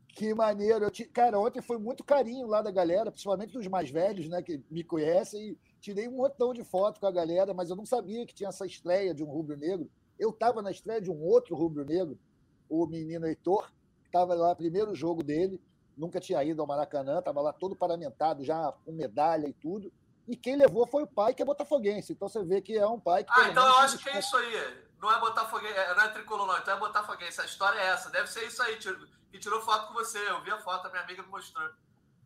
Que 0.08 0.34
maneiro. 0.34 0.84
Eu 0.84 0.90
te... 0.90 1.06
Cara, 1.06 1.38
ontem 1.38 1.62
foi 1.62 1.78
muito 1.78 2.04
carinho 2.04 2.46
lá 2.46 2.60
da 2.60 2.70
galera, 2.70 3.10
principalmente 3.10 3.54
dos 3.54 3.66
mais 3.66 3.90
velhos, 3.90 4.28
né, 4.28 4.42
que 4.42 4.62
me 4.70 4.84
conhecem, 4.84 5.50
e 5.50 5.58
tirei 5.80 6.06
um 6.06 6.16
montão 6.16 6.52
de 6.52 6.62
foto 6.62 7.00
com 7.00 7.06
a 7.06 7.10
galera, 7.10 7.54
mas 7.54 7.70
eu 7.70 7.76
não 7.76 7.86
sabia 7.86 8.26
que 8.26 8.34
tinha 8.34 8.50
essa 8.50 8.66
estreia 8.66 9.14
de 9.14 9.24
um 9.24 9.30
rubro-negro. 9.30 9.90
Eu 10.18 10.30
estava 10.30 10.60
na 10.60 10.70
estreia 10.70 11.00
de 11.00 11.10
um 11.10 11.20
outro 11.22 11.56
rubro-negro, 11.56 12.18
o 12.68 12.86
menino 12.86 13.26
Heitor, 13.26 13.72
estava 14.12 14.34
lá, 14.34 14.54
primeiro 14.54 14.94
jogo 14.94 15.22
dele, 15.22 15.58
nunca 15.96 16.20
tinha 16.20 16.44
ido 16.44 16.60
ao 16.60 16.68
Maracanã, 16.68 17.18
estava 17.18 17.40
lá 17.40 17.52
todo 17.52 17.74
paramentado, 17.74 18.44
já 18.44 18.70
com 18.84 18.92
medalha 18.92 19.48
e 19.48 19.54
tudo. 19.54 19.90
E 20.28 20.36
quem 20.36 20.54
levou 20.54 20.86
foi 20.86 21.02
o 21.02 21.06
pai, 21.06 21.34
que 21.34 21.42
é 21.42 21.44
botafoguense. 21.44 22.12
Então 22.12 22.28
você 22.28 22.44
vê 22.44 22.60
que 22.60 22.76
é 22.76 22.86
um 22.86 23.00
pai 23.00 23.24
que. 23.24 23.32
Ah, 23.34 23.48
então 23.48 23.66
eu 23.66 23.78
acho 23.78 23.98
que 23.98 24.08
é 24.08 24.18
isso 24.18 24.36
aí. 24.36 24.84
Não 25.00 25.10
é 25.10 25.18
botafoguense, 25.18 25.74
não 25.74 26.02
é 26.02 26.08
tricolor, 26.08 26.46
não. 26.46 26.58
Então 26.58 26.76
é 26.76 26.78
botafoguense. 26.78 27.40
A 27.40 27.44
história 27.44 27.80
é 27.80 27.86
essa. 27.86 28.08
Deve 28.10 28.28
ser 28.28 28.46
isso 28.46 28.62
aí, 28.62 28.76
que 28.76 29.38
tirou 29.38 29.60
foto 29.62 29.88
com 29.88 29.94
você. 29.94 30.18
Eu 30.30 30.40
vi 30.42 30.50
a 30.50 30.58
foto, 30.58 30.86
a 30.86 30.90
minha 30.90 31.02
amiga 31.02 31.22
me 31.22 31.28
mostrou. 31.28 31.68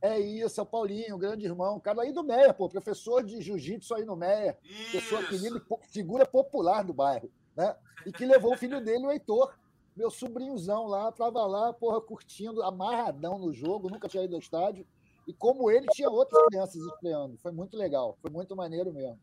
É 0.03 0.21
isso, 0.21 0.61
é 0.61 0.63
o 0.63 0.67
Paulinho, 0.67 1.17
grande 1.17 1.47
irmão, 1.47 1.81
cara 1.81 2.03
aí 2.03 2.13
do 2.13 2.23
Meia, 2.23 2.53
pô, 2.53 2.69
professor 2.69 3.25
de 3.25 3.41
jiu-jitsu 3.41 3.95
aí 3.95 4.05
no 4.05 4.15
Meia, 4.15 4.59
pessoa 4.93 5.25
querida, 5.25 5.61
figura 5.91 6.27
popular 6.27 6.85
do 6.85 6.93
bairro, 6.93 7.33
né? 7.57 7.75
E 8.05 8.13
que 8.13 8.27
levou 8.27 8.53
o 8.53 8.59
filho 8.59 8.79
dele, 8.85 9.07
o 9.07 9.11
Heitor, 9.11 9.55
meu 9.97 10.11
sobrinhozão 10.11 10.87
lá, 10.87 11.11
tava 11.11 11.47
lá, 11.47 11.73
porra, 11.73 12.01
curtindo, 12.01 12.63
amarradão 12.63 13.39
no 13.39 13.53
jogo, 13.53 13.89
nunca 13.89 14.09
tinha 14.09 14.25
ido 14.25 14.35
ao 14.35 14.41
estádio. 14.41 14.87
E 15.27 15.33
como 15.33 15.71
ele, 15.71 15.87
tinha 15.89 16.09
outras 16.09 16.45
crianças 16.47 16.77
estreando. 16.77 17.37
Foi 17.39 17.51
muito 17.51 17.77
legal, 17.77 18.17
foi 18.21 18.31
muito 18.31 18.55
maneiro 18.55 18.93
mesmo. 18.93 19.19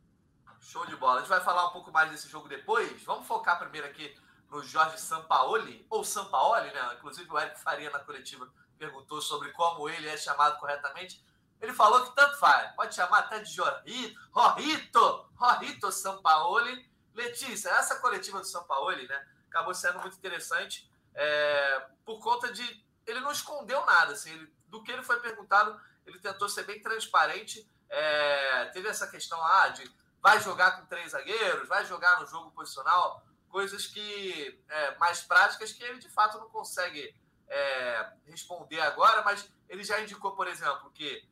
Show 0.59 0.85
de 0.85 0.95
bola. 0.95 1.17
A 1.17 1.19
gente 1.19 1.29
vai 1.29 1.41
falar 1.41 1.67
um 1.67 1.71
pouco 1.71 1.91
mais 1.91 2.09
desse 2.09 2.27
jogo 2.27 2.49
depois. 2.49 3.01
Vamos 3.03 3.27
focar 3.27 3.59
primeiro 3.59 3.87
aqui 3.87 4.13
no 4.49 4.63
Jorge 4.63 4.99
Sampaoli, 4.99 5.85
ou 5.89 6.03
Sampaoli, 6.03 6.71
né? 6.73 6.95
Inclusive 6.97 7.29
o 7.29 7.39
Eric 7.39 7.59
Faria 7.59 7.89
na 7.89 7.99
coletiva 7.99 8.51
perguntou 8.77 9.21
sobre 9.21 9.51
como 9.51 9.87
ele 9.87 10.07
é 10.07 10.17
chamado 10.17 10.59
corretamente. 10.59 11.23
Ele 11.61 11.73
falou 11.73 12.03
que 12.03 12.15
tanto 12.15 12.37
faz, 12.37 12.75
pode 12.75 12.93
chamar 12.93 13.19
até 13.19 13.39
de 13.39 13.51
Jorrito, 13.53 14.19
Rorrito, 14.31 15.29
Rorrito 15.35 15.91
Sampaoli. 15.91 16.91
Letícia, 17.13 17.69
essa 17.69 17.99
coletiva 17.99 18.39
do 18.39 18.45
Sampaoli, 18.45 19.07
né? 19.07 19.27
Acabou 19.53 19.74
sendo 19.74 20.00
muito 20.00 20.17
interessante 20.17 20.89
é, 21.13 21.88
por 22.03 22.19
conta 22.19 22.51
de. 22.51 22.83
Ele 23.05 23.19
não 23.19 23.31
escondeu 23.31 23.86
nada, 23.86 24.13
assim, 24.13 24.31
ele, 24.31 24.51
do 24.67 24.81
que 24.81 24.91
ele 24.91 25.03
foi 25.03 25.19
perguntado, 25.19 25.79
ele 26.07 26.17
tentou 26.19 26.50
ser 26.50 26.63
bem 26.63 26.81
transparente. 26.81 27.69
É, 27.88 28.65
teve 28.74 28.88
essa 28.88 29.05
questão 29.05 29.39
lá 29.39 29.69
de 29.69 29.83
vai 30.19 30.39
jogar 30.41 30.79
com 30.79 30.88
três 30.88 31.12
zagueiros, 31.12 31.67
vai 31.67 31.86
jogar 31.86 32.19
no 32.19 32.25
jogo 32.25 32.50
posicional 32.51 33.24
coisas 33.50 33.86
que 33.86 34.60
é, 34.67 34.95
mais 34.98 35.22
práticas 35.22 35.72
que 35.72 35.83
ele 35.83 36.00
de 36.00 36.10
fato 36.10 36.39
não 36.39 36.50
consegue 36.50 37.15
é, 37.48 38.13
responder 38.25 38.81
agora, 38.81 39.22
mas 39.22 39.48
ele 39.69 39.83
já 39.83 40.01
indicou, 40.01 40.31
por 40.31 40.48
exemplo, 40.48 40.89
que 40.91 41.24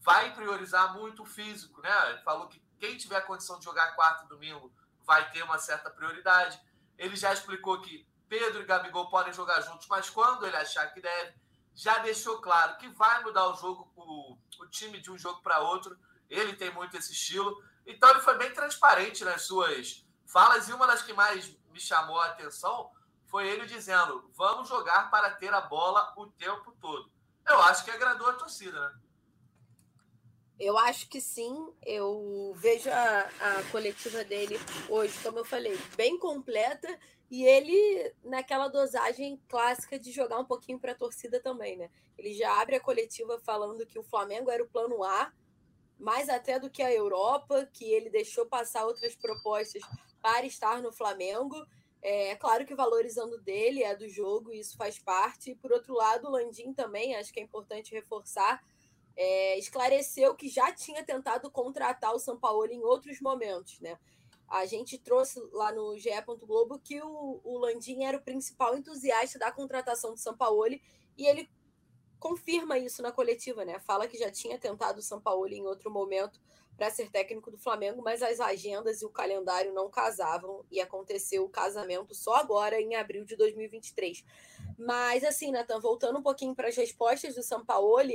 vai 0.00 0.34
priorizar 0.34 0.92
muito 0.92 1.22
o 1.22 1.26
físico, 1.26 1.80
né? 1.80 2.10
Ele 2.10 2.18
falou 2.18 2.48
que 2.48 2.60
quem 2.78 2.98
tiver 2.98 3.22
condição 3.22 3.58
de 3.58 3.64
jogar 3.64 3.94
quarto 3.94 4.26
domingo 4.26 4.70
vai 5.06 5.30
ter 5.30 5.42
uma 5.42 5.58
certa 5.58 5.88
prioridade. 5.90 6.60
Ele 7.00 7.16
já 7.16 7.32
explicou 7.32 7.80
que 7.80 8.06
Pedro 8.28 8.60
e 8.60 8.66
Gabigol 8.66 9.08
podem 9.08 9.32
jogar 9.32 9.62
juntos, 9.62 9.86
mas 9.88 10.10
quando 10.10 10.46
ele 10.46 10.54
achar 10.54 10.86
que 10.92 11.00
deve, 11.00 11.34
já 11.74 11.96
deixou 12.00 12.42
claro 12.42 12.76
que 12.76 12.90
vai 12.90 13.22
mudar 13.22 13.48
o 13.48 13.56
jogo, 13.56 13.90
o, 13.96 14.36
o 14.60 14.66
time 14.66 15.00
de 15.00 15.10
um 15.10 15.16
jogo 15.16 15.40
para 15.40 15.60
outro. 15.60 15.98
Ele 16.28 16.54
tem 16.54 16.70
muito 16.74 16.98
esse 16.98 17.12
estilo. 17.12 17.64
Então 17.86 18.10
ele 18.10 18.20
foi 18.20 18.36
bem 18.36 18.52
transparente 18.52 19.24
nas 19.24 19.46
suas 19.46 20.04
falas 20.26 20.68
e 20.68 20.74
uma 20.74 20.86
das 20.86 21.00
que 21.00 21.14
mais 21.14 21.50
me 21.70 21.80
chamou 21.80 22.20
a 22.20 22.26
atenção 22.26 22.92
foi 23.24 23.48
ele 23.48 23.64
dizendo: 23.64 24.30
vamos 24.34 24.68
jogar 24.68 25.10
para 25.10 25.30
ter 25.30 25.54
a 25.54 25.62
bola 25.62 26.12
o 26.18 26.26
tempo 26.26 26.70
todo. 26.82 27.10
Eu 27.48 27.62
acho 27.62 27.82
que 27.82 27.90
agradou 27.90 28.28
a 28.28 28.34
torcida, 28.34 28.78
né? 28.78 29.00
Eu 30.60 30.76
acho 30.76 31.08
que 31.08 31.22
sim. 31.22 31.72
Eu 31.84 32.52
vejo 32.56 32.90
a, 32.90 33.20
a 33.20 33.62
coletiva 33.72 34.22
dele 34.22 34.56
hoje, 34.90 35.18
como 35.22 35.38
eu 35.38 35.44
falei, 35.44 35.76
bem 35.96 36.18
completa. 36.18 36.86
E 37.30 37.44
ele, 37.46 38.12
naquela 38.22 38.68
dosagem 38.68 39.40
clássica 39.48 39.98
de 39.98 40.12
jogar 40.12 40.38
um 40.38 40.44
pouquinho 40.44 40.78
para 40.78 40.92
a 40.92 40.96
torcida 40.96 41.40
também, 41.40 41.76
né? 41.76 41.88
Ele 42.18 42.34
já 42.34 42.60
abre 42.60 42.76
a 42.76 42.80
coletiva 42.80 43.40
falando 43.40 43.86
que 43.86 43.98
o 43.98 44.02
Flamengo 44.02 44.50
era 44.50 44.62
o 44.62 44.68
plano 44.68 45.02
A, 45.02 45.32
mais 45.98 46.28
até 46.28 46.58
do 46.58 46.68
que 46.68 46.82
a 46.82 46.92
Europa, 46.92 47.66
que 47.72 47.84
ele 47.84 48.10
deixou 48.10 48.44
passar 48.46 48.84
outras 48.84 49.14
propostas 49.14 49.82
para 50.20 50.44
estar 50.44 50.82
no 50.82 50.92
Flamengo. 50.92 51.56
É 52.02 52.34
claro 52.36 52.66
que 52.66 52.74
valorizando 52.74 53.40
dele, 53.40 53.82
é 53.82 53.94
do 53.94 54.08
jogo, 54.08 54.52
isso 54.52 54.76
faz 54.76 54.98
parte. 54.98 55.54
Por 55.54 55.72
outro 55.72 55.94
lado, 55.94 56.26
o 56.26 56.30
Landim 56.30 56.74
também, 56.74 57.14
acho 57.14 57.32
que 57.32 57.40
é 57.40 57.42
importante 57.42 57.94
reforçar, 57.94 58.62
é, 59.16 59.58
esclareceu 59.58 60.34
que 60.34 60.48
já 60.48 60.72
tinha 60.72 61.04
tentado 61.04 61.50
contratar 61.50 62.14
o 62.14 62.18
São 62.18 62.38
Paulo 62.38 62.66
em 62.66 62.82
outros 62.82 63.20
momentos, 63.20 63.80
né? 63.80 63.98
A 64.48 64.66
gente 64.66 64.98
trouxe 64.98 65.40
lá 65.52 65.72
no 65.72 65.96
GE. 65.96 66.10
Globo 66.40 66.78
que 66.78 67.00
o, 67.00 67.40
o 67.44 67.58
Landim 67.58 68.02
era 68.02 68.16
o 68.16 68.22
principal 68.22 68.76
entusiasta 68.76 69.38
da 69.38 69.52
contratação 69.52 70.12
do 70.12 70.18
São 70.18 70.36
Paulo 70.36 70.66
e 71.16 71.26
ele 71.26 71.48
confirma 72.18 72.76
isso 72.78 73.00
na 73.00 73.12
coletiva, 73.12 73.64
né? 73.64 73.78
Fala 73.80 74.06
que 74.08 74.18
já 74.18 74.30
tinha 74.30 74.58
tentado 74.58 74.98
o 74.98 75.02
São 75.02 75.20
Paulo 75.20 75.48
em 75.48 75.66
outro 75.66 75.90
momento 75.90 76.40
para 76.76 76.90
ser 76.90 77.10
técnico 77.10 77.50
do 77.50 77.58
Flamengo, 77.58 78.02
mas 78.02 78.22
as 78.22 78.40
agendas 78.40 79.02
e 79.02 79.04
o 79.04 79.10
calendário 79.10 79.72
não 79.72 79.90
casavam 79.90 80.64
e 80.70 80.80
aconteceu 80.80 81.44
o 81.44 81.48
casamento 81.48 82.14
só 82.14 82.36
agora 82.36 82.80
em 82.80 82.94
abril 82.94 83.24
de 83.24 83.36
2023. 83.36 84.24
Mas 84.78 85.22
assim, 85.22 85.52
Natan, 85.52 85.78
voltando 85.78 86.18
um 86.18 86.22
pouquinho 86.22 86.54
para 86.54 86.68
as 86.68 86.76
respostas 86.76 87.34
do 87.34 87.42
São 87.42 87.64
Paulo, 87.64 88.10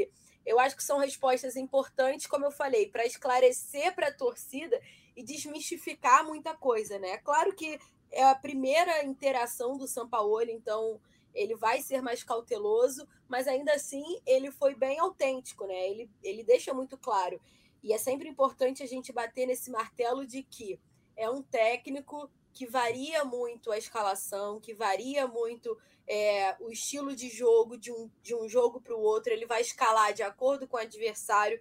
eu 0.45 0.59
acho 0.59 0.75
que 0.75 0.83
são 0.83 0.99
respostas 0.99 1.55
importantes, 1.55 2.27
como 2.27 2.45
eu 2.45 2.51
falei, 2.51 2.87
para 2.89 3.05
esclarecer 3.05 3.95
para 3.95 4.09
a 4.09 4.13
torcida 4.13 4.79
e 5.15 5.23
desmistificar 5.23 6.25
muita 6.25 6.53
coisa, 6.53 6.99
né? 6.99 7.17
Claro 7.19 7.55
que 7.55 7.79
é 8.11 8.23
a 8.23 8.35
primeira 8.35 9.03
interação 9.03 9.77
do 9.77 9.87
São 9.87 10.07
Paulo, 10.07 10.49
então 10.49 10.99
ele 11.33 11.55
vai 11.55 11.81
ser 11.81 12.01
mais 12.01 12.23
cauteloso, 12.23 13.07
mas 13.27 13.47
ainda 13.47 13.73
assim 13.73 14.03
ele 14.25 14.51
foi 14.51 14.75
bem 14.75 14.99
autêntico, 14.99 15.65
né? 15.65 15.89
Ele, 15.89 16.09
ele 16.23 16.43
deixa 16.43 16.73
muito 16.73 16.97
claro. 16.97 17.41
E 17.83 17.93
é 17.93 17.97
sempre 17.97 18.29
importante 18.29 18.81
a 18.81 18.87
gente 18.87 19.11
bater 19.11 19.45
nesse 19.45 19.69
martelo 19.69 20.25
de 20.25 20.43
que 20.43 20.79
é 21.15 21.29
um 21.29 21.41
técnico 21.41 22.29
que 22.53 22.65
varia 22.65 23.23
muito 23.25 23.71
a 23.71 23.77
escalação, 23.77 24.59
que 24.59 24.73
varia 24.73 25.27
muito 25.27 25.77
é, 26.07 26.55
o 26.59 26.71
estilo 26.71 27.15
de 27.15 27.29
jogo 27.29 27.77
de 27.77 27.91
um, 27.91 28.09
de 28.21 28.35
um 28.35 28.47
jogo 28.47 28.79
para 28.79 28.95
o 28.95 29.01
outro, 29.01 29.33
ele 29.33 29.45
vai 29.45 29.62
escalar 29.62 30.13
de 30.13 30.24
acordo 30.24 30.67
com 30.67 30.77
o 30.77 30.79
adversário. 30.79 31.59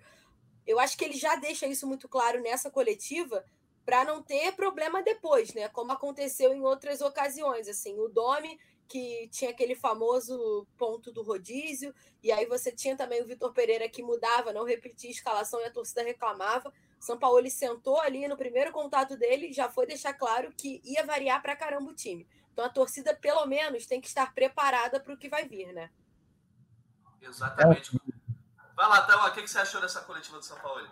Eu 0.67 0.79
acho 0.79 0.97
que 0.97 1.05
ele 1.05 1.17
já 1.17 1.37
deixa 1.37 1.67
isso 1.67 1.87
muito 1.87 2.09
claro 2.09 2.43
nessa 2.43 2.71
coletiva 2.71 3.45
para 3.85 4.05
não 4.05 4.23
ter 4.23 4.53
problema 4.53 5.03
depois, 5.03 5.53
né? 5.53 5.69
Como 5.69 5.93
aconteceu 5.93 6.55
em 6.55 6.63
outras 6.63 7.01
ocasiões. 7.01 7.69
Assim, 7.69 7.99
o 7.99 8.09
Domi, 8.09 8.59
que 8.89 9.29
tinha 9.29 9.51
aquele 9.51 9.75
famoso 9.75 10.67
ponto 10.77 11.13
do 11.13 11.23
rodízio, 11.23 11.95
e 12.23 12.33
aí 12.33 12.47
você 12.47 12.73
tinha 12.73 12.97
também 12.97 13.23
o 13.23 13.27
Vitor 13.27 13.53
Pereira 13.53 13.89
que 13.89 14.03
mudava, 14.03 14.53
não 14.53 14.65
repetia 14.65 15.11
a 15.11 15.13
escalação 15.13 15.61
e 15.61 15.65
a 15.65 15.71
torcida 15.71 16.03
reclamava. 16.03 16.73
São 16.99 17.19
Paulo 17.19 17.49
sentou 17.51 18.01
ali 18.01 18.27
no 18.27 18.37
primeiro 18.37 18.73
contato 18.73 19.17
dele, 19.17 19.53
já 19.53 19.69
foi 19.69 19.87
deixar 19.87 20.15
claro 20.15 20.51
que 20.57 20.81
ia 20.83 21.05
variar 21.05 21.43
para 21.43 21.57
caramba 21.57 21.91
o 21.91 21.95
time. 21.95 22.27
Então 22.55 22.65
a 22.65 22.69
torcida, 22.69 23.13
pelo 23.13 23.45
menos, 23.47 23.85
tem 23.85 24.01
que 24.01 24.07
estar 24.07 24.33
preparada 24.33 25.01
para 25.01 25.13
o 25.13 25.17
que 25.17 25.29
vai 25.29 25.47
vir, 25.47 25.73
né? 25.73 25.91
Exatamente. 27.21 28.01
Vai 28.77 28.89
lá, 28.89 29.03
Théo, 29.03 29.19
o 29.19 29.33
que 29.33 29.49
você 29.49 29.59
achou 29.59 29.81
dessa 29.81 30.01
coletiva 30.03 30.39
do 30.39 30.45
São 30.45 30.57
Paulo? 30.61 30.87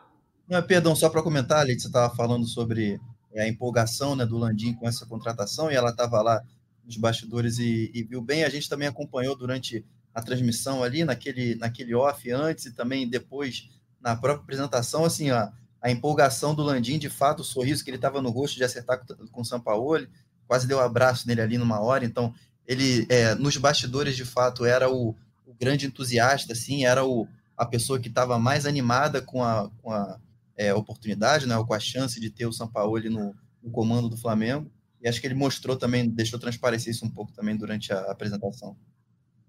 Não, 0.48 0.60
perdão, 0.60 0.96
só 0.96 1.08
para 1.08 1.22
comentar, 1.22 1.64
Leite, 1.64 1.82
você 1.82 1.86
estava 1.86 2.12
falando 2.16 2.46
sobre 2.48 3.00
é, 3.32 3.42
a 3.42 3.48
empolgação 3.48 4.16
né, 4.16 4.26
do 4.26 4.36
Landim 4.36 4.74
com 4.74 4.88
essa 4.88 5.06
contratação 5.06 5.70
e 5.70 5.76
ela 5.76 5.90
estava 5.90 6.20
lá 6.20 6.42
nos 6.84 6.96
bastidores 6.96 7.58
e, 7.58 7.92
e, 7.94 8.02
viu 8.02 8.20
bem. 8.20 8.42
A 8.42 8.48
gente 8.48 8.68
também 8.68 8.88
acompanhou 8.88 9.36
durante 9.36 9.86
a 10.12 10.20
transmissão 10.20 10.82
ali, 10.82 11.04
naquele, 11.04 11.54
naquele 11.54 11.94
off 11.94 12.28
antes 12.28 12.66
e 12.66 12.72
também 12.72 13.08
depois 13.08 13.70
na 14.00 14.16
própria 14.16 14.42
apresentação, 14.42 15.04
assim, 15.04 15.30
a, 15.30 15.52
a 15.80 15.92
empolgação 15.92 16.56
do 16.56 16.62
Landim, 16.64 16.98
de 16.98 17.08
fato, 17.08 17.40
o 17.40 17.44
sorriso 17.44 17.84
que 17.84 17.90
ele 17.90 17.98
estava 17.98 18.20
no 18.20 18.30
rosto 18.30 18.56
de 18.56 18.64
acertar 18.64 19.06
com, 19.06 19.28
com 19.28 19.40
o 19.42 19.44
Sampaoli, 19.44 20.10
quase 20.46 20.66
deu 20.66 20.78
um 20.78 20.82
abraço 20.82 21.26
nele 21.26 21.40
ali 21.40 21.58
numa 21.58 21.80
hora. 21.80 22.04
Então, 22.04 22.34
ele, 22.66 23.06
é, 23.08 23.34
nos 23.34 23.56
bastidores, 23.56 24.16
de 24.16 24.24
fato, 24.24 24.64
era 24.64 24.90
o, 24.90 25.16
o 25.46 25.54
grande 25.54 25.86
entusiasta, 25.86 26.52
assim, 26.52 26.84
era 26.84 27.04
o, 27.04 27.28
a 27.56 27.66
pessoa 27.66 27.98
que 27.98 28.08
estava 28.08 28.38
mais 28.38 28.66
animada 28.66 29.20
com 29.20 29.42
a, 29.42 29.70
com 29.82 29.92
a 29.92 30.18
é, 30.56 30.72
oportunidade, 30.74 31.46
né, 31.46 31.62
com 31.64 31.74
a 31.74 31.80
chance 31.80 32.20
de 32.20 32.30
ter 32.30 32.46
o 32.46 32.52
Sampaoli 32.52 33.08
no, 33.08 33.34
no 33.62 33.70
comando 33.70 34.08
do 34.08 34.16
Flamengo. 34.16 34.70
E 35.00 35.08
acho 35.08 35.20
que 35.20 35.26
ele 35.26 35.34
mostrou 35.34 35.76
também, 35.76 36.08
deixou 36.08 36.38
transparecer 36.38 36.92
isso 36.92 37.04
um 37.04 37.10
pouco 37.10 37.32
também 37.32 37.56
durante 37.56 37.92
a 37.92 38.00
apresentação. 38.10 38.76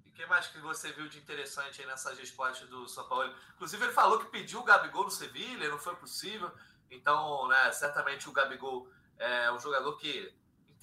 E 0.03 0.09
o 0.09 0.13
que 0.13 0.25
mais 0.25 0.47
que 0.47 0.59
você 0.59 0.91
viu 0.91 1.07
de 1.07 1.19
interessante 1.19 1.81
aí 1.81 1.88
nessas 1.88 2.17
respostas 2.17 2.67
do 2.67 2.88
São 2.88 3.07
Paulo? 3.07 3.31
Inclusive, 3.55 3.83
ele 3.83 3.93
falou 3.93 4.19
que 4.19 4.31
pediu 4.31 4.59
o 4.59 4.63
Gabigol 4.63 5.03
no 5.03 5.12
Sevilha, 5.12 5.69
não 5.69 5.77
foi 5.77 5.95
possível. 5.95 6.51
Então, 6.89 7.47
né, 7.47 7.71
certamente 7.71 8.27
o 8.27 8.31
Gabigol 8.31 8.89
é 9.19 9.51
um 9.51 9.59
jogador 9.59 9.95
que 9.97 10.33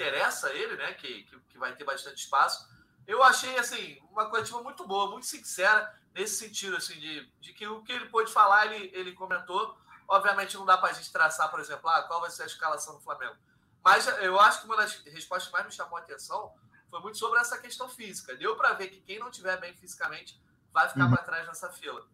interessa 0.01 0.51
ele, 0.53 0.77
né? 0.77 0.95
Que, 0.95 1.25
que, 1.25 1.39
que, 1.41 1.59
vai 1.59 1.75
ter 1.77 1.85
bastante 1.85 2.25
espaço. 2.25 2.67
Eu 3.07 3.23
achei 3.23 3.59
assim 3.59 3.99
uma 4.11 4.29
coletiva 4.31 4.63
muito 4.63 4.87
boa, 4.87 5.11
muito 5.11 5.27
sincera 5.27 5.93
nesse 6.15 6.37
sentido, 6.37 6.77
assim, 6.77 6.95
de, 6.95 7.31
de 7.41 7.53
que 7.53 7.67
o 7.67 7.83
que 7.83 7.93
ele 7.93 8.07
pôde 8.07 8.33
falar, 8.33 8.67
ele, 8.67 8.91
ele 8.95 9.13
comentou. 9.13 9.77
Obviamente 10.09 10.57
não 10.57 10.65
dá 10.65 10.77
para 10.77 10.91
a 10.91 10.93
gente 10.93 11.13
traçar, 11.13 11.51
por 11.51 11.61
exemplo, 11.61 11.89
ah, 11.89 12.03
qual 12.03 12.21
vai 12.21 12.31
ser 12.31 12.43
a 12.43 12.47
escalação 12.47 12.95
do 12.95 13.01
Flamengo. 13.01 13.37
Mas 13.85 14.07
eu 14.23 14.39
acho 14.41 14.61
que 14.61 14.67
uma 14.67 14.77
das 14.77 14.95
respostas 15.05 15.47
que 15.47 15.53
mais 15.53 15.67
me 15.67 15.73
chamou 15.73 15.97
a 15.97 16.01
atenção 16.01 16.53
foi 16.91 17.01
muito 17.01 17.17
sobre 17.17 17.39
essa 17.39 17.59
questão 17.59 17.89
física. 17.89 18.35
Deu 18.35 18.57
para 18.57 18.73
ver 18.73 18.89
que 18.89 19.01
quem 19.01 19.19
não 19.19 19.31
estiver 19.31 19.59
bem 19.61 19.75
fisicamente 19.75 20.41
vai 20.73 20.89
ficar 20.89 21.05
uhum. 21.05 21.11
para 21.11 21.23
trás 21.23 21.47
nessa 21.47 21.71
fila. 21.71 22.05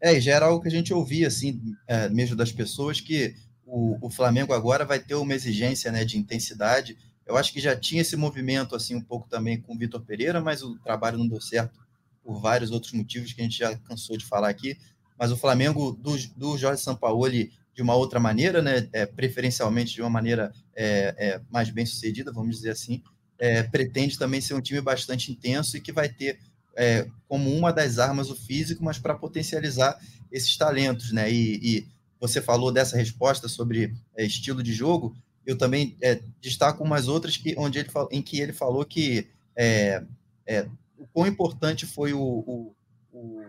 É, 0.00 0.14
e 0.14 0.20
já 0.20 0.32
era 0.32 0.46
algo 0.46 0.62
que 0.62 0.68
a 0.68 0.72
gente 0.72 0.92
ouvia, 0.92 1.28
assim, 1.28 1.60
é, 1.86 2.08
mesmo 2.08 2.34
das 2.34 2.50
pessoas, 2.50 3.00
que 3.00 3.36
o, 3.64 4.06
o 4.06 4.10
Flamengo 4.10 4.52
agora 4.52 4.84
vai 4.84 4.98
ter 4.98 5.14
uma 5.14 5.34
exigência 5.34 5.92
né, 5.92 6.04
de 6.04 6.18
intensidade 6.18 6.98
eu 7.30 7.36
acho 7.36 7.52
que 7.52 7.60
já 7.60 7.76
tinha 7.76 8.02
esse 8.02 8.16
movimento 8.16 8.74
assim 8.74 8.94
um 8.96 9.00
pouco 9.00 9.28
também 9.28 9.60
com 9.60 9.74
o 9.74 9.78
Vitor 9.78 10.00
Pereira, 10.00 10.40
mas 10.40 10.62
o 10.62 10.76
trabalho 10.80 11.16
não 11.16 11.28
deu 11.28 11.40
certo 11.40 11.78
por 12.22 12.40
vários 12.40 12.70
outros 12.70 12.92
motivos 12.92 13.32
que 13.32 13.40
a 13.40 13.44
gente 13.44 13.58
já 13.58 13.76
cansou 13.78 14.16
de 14.16 14.26
falar 14.26 14.48
aqui. 14.48 14.76
Mas 15.18 15.30
o 15.30 15.36
Flamengo 15.36 15.92
do, 15.92 16.16
do 16.36 16.58
Jorge 16.58 16.82
Sampaoli 16.82 17.52
de 17.74 17.82
uma 17.82 17.94
outra 17.94 18.18
maneira, 18.18 18.60
né, 18.60 18.88
é, 18.92 19.06
preferencialmente 19.06 19.94
de 19.94 20.02
uma 20.02 20.10
maneira 20.10 20.52
é, 20.74 21.14
é, 21.16 21.40
mais 21.50 21.70
bem 21.70 21.86
sucedida, 21.86 22.32
vamos 22.32 22.56
dizer 22.56 22.70
assim, 22.70 23.02
é, 23.38 23.62
pretende 23.62 24.18
também 24.18 24.40
ser 24.40 24.54
um 24.54 24.60
time 24.60 24.80
bastante 24.80 25.30
intenso 25.30 25.76
e 25.76 25.80
que 25.80 25.92
vai 25.92 26.08
ter 26.08 26.38
é, 26.76 27.06
como 27.28 27.54
uma 27.54 27.72
das 27.72 27.98
armas 27.98 28.30
o 28.30 28.36
físico, 28.36 28.84
mas 28.84 28.98
para 28.98 29.14
potencializar 29.14 29.98
esses 30.30 30.56
talentos, 30.56 31.12
né? 31.12 31.30
E, 31.30 31.60
e, 31.62 31.86
você 32.20 32.42
falou 32.42 32.70
dessa 32.70 32.98
resposta 32.98 33.48
sobre 33.48 33.94
é, 34.14 34.22
estilo 34.22 34.62
de 34.62 34.74
jogo 34.74 35.16
eu 35.46 35.56
também 35.56 35.96
é, 36.02 36.20
destaco 36.40 36.84
umas 36.84 37.08
outras 37.08 37.36
que, 37.36 37.54
onde 37.56 37.78
ele, 37.78 37.88
em 38.10 38.22
que 38.22 38.40
ele 38.40 38.52
falou 38.52 38.84
que 38.84 39.28
é, 39.56 40.02
é, 40.46 40.66
o 40.98 41.06
quão 41.12 41.26
importante 41.26 41.86
foi 41.86 42.12
o, 42.12 42.20
o, 42.20 42.74
o, 43.12 43.42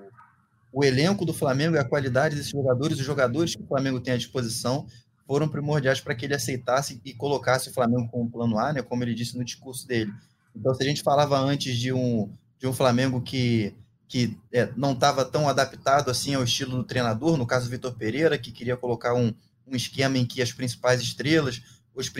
o, 0.71 0.83
elenco 0.83 1.25
do 1.25 1.33
Flamengo 1.33 1.75
e 1.75 1.79
a 1.79 1.83
qualidade 1.83 2.35
desses 2.35 2.51
jogadores, 2.51 2.99
os 2.99 3.05
jogadores 3.05 3.55
que 3.55 3.63
o 3.63 3.67
Flamengo 3.67 3.99
tem 3.99 4.13
à 4.13 4.17
disposição, 4.17 4.87
foram 5.27 5.47
primordiais 5.47 6.01
para 6.01 6.15
que 6.15 6.25
ele 6.25 6.35
aceitasse 6.35 6.99
e 7.05 7.13
colocasse 7.13 7.69
o 7.69 7.73
Flamengo 7.73 8.09
como 8.09 8.29
plano 8.29 8.57
A, 8.57 8.73
né, 8.73 8.81
como 8.81 9.03
ele 9.03 9.13
disse 9.13 9.37
no 9.37 9.45
discurso 9.45 9.87
dele. 9.87 10.11
Então, 10.55 10.73
se 10.73 10.83
a 10.83 10.85
gente 10.85 11.01
falava 11.01 11.39
antes 11.39 11.77
de 11.77 11.93
um, 11.93 12.29
de 12.59 12.67
um 12.67 12.73
Flamengo 12.73 13.21
que, 13.21 13.73
que 14.07 14.37
é, 14.51 14.69
não 14.75 14.91
estava 14.91 15.23
tão 15.23 15.47
adaptado 15.47 16.11
assim 16.11 16.35
ao 16.35 16.43
estilo 16.43 16.75
do 16.75 16.83
treinador, 16.83 17.37
no 17.37 17.45
caso 17.45 17.69
Vitor 17.69 17.93
Pereira, 17.93 18.37
que 18.37 18.51
queria 18.51 18.75
colocar 18.75 19.13
um, 19.13 19.33
um 19.65 19.75
esquema 19.75 20.17
em 20.17 20.25
que 20.25 20.41
as 20.41 20.51
principais 20.51 21.01
estrelas 21.01 21.61
os, 21.95 22.11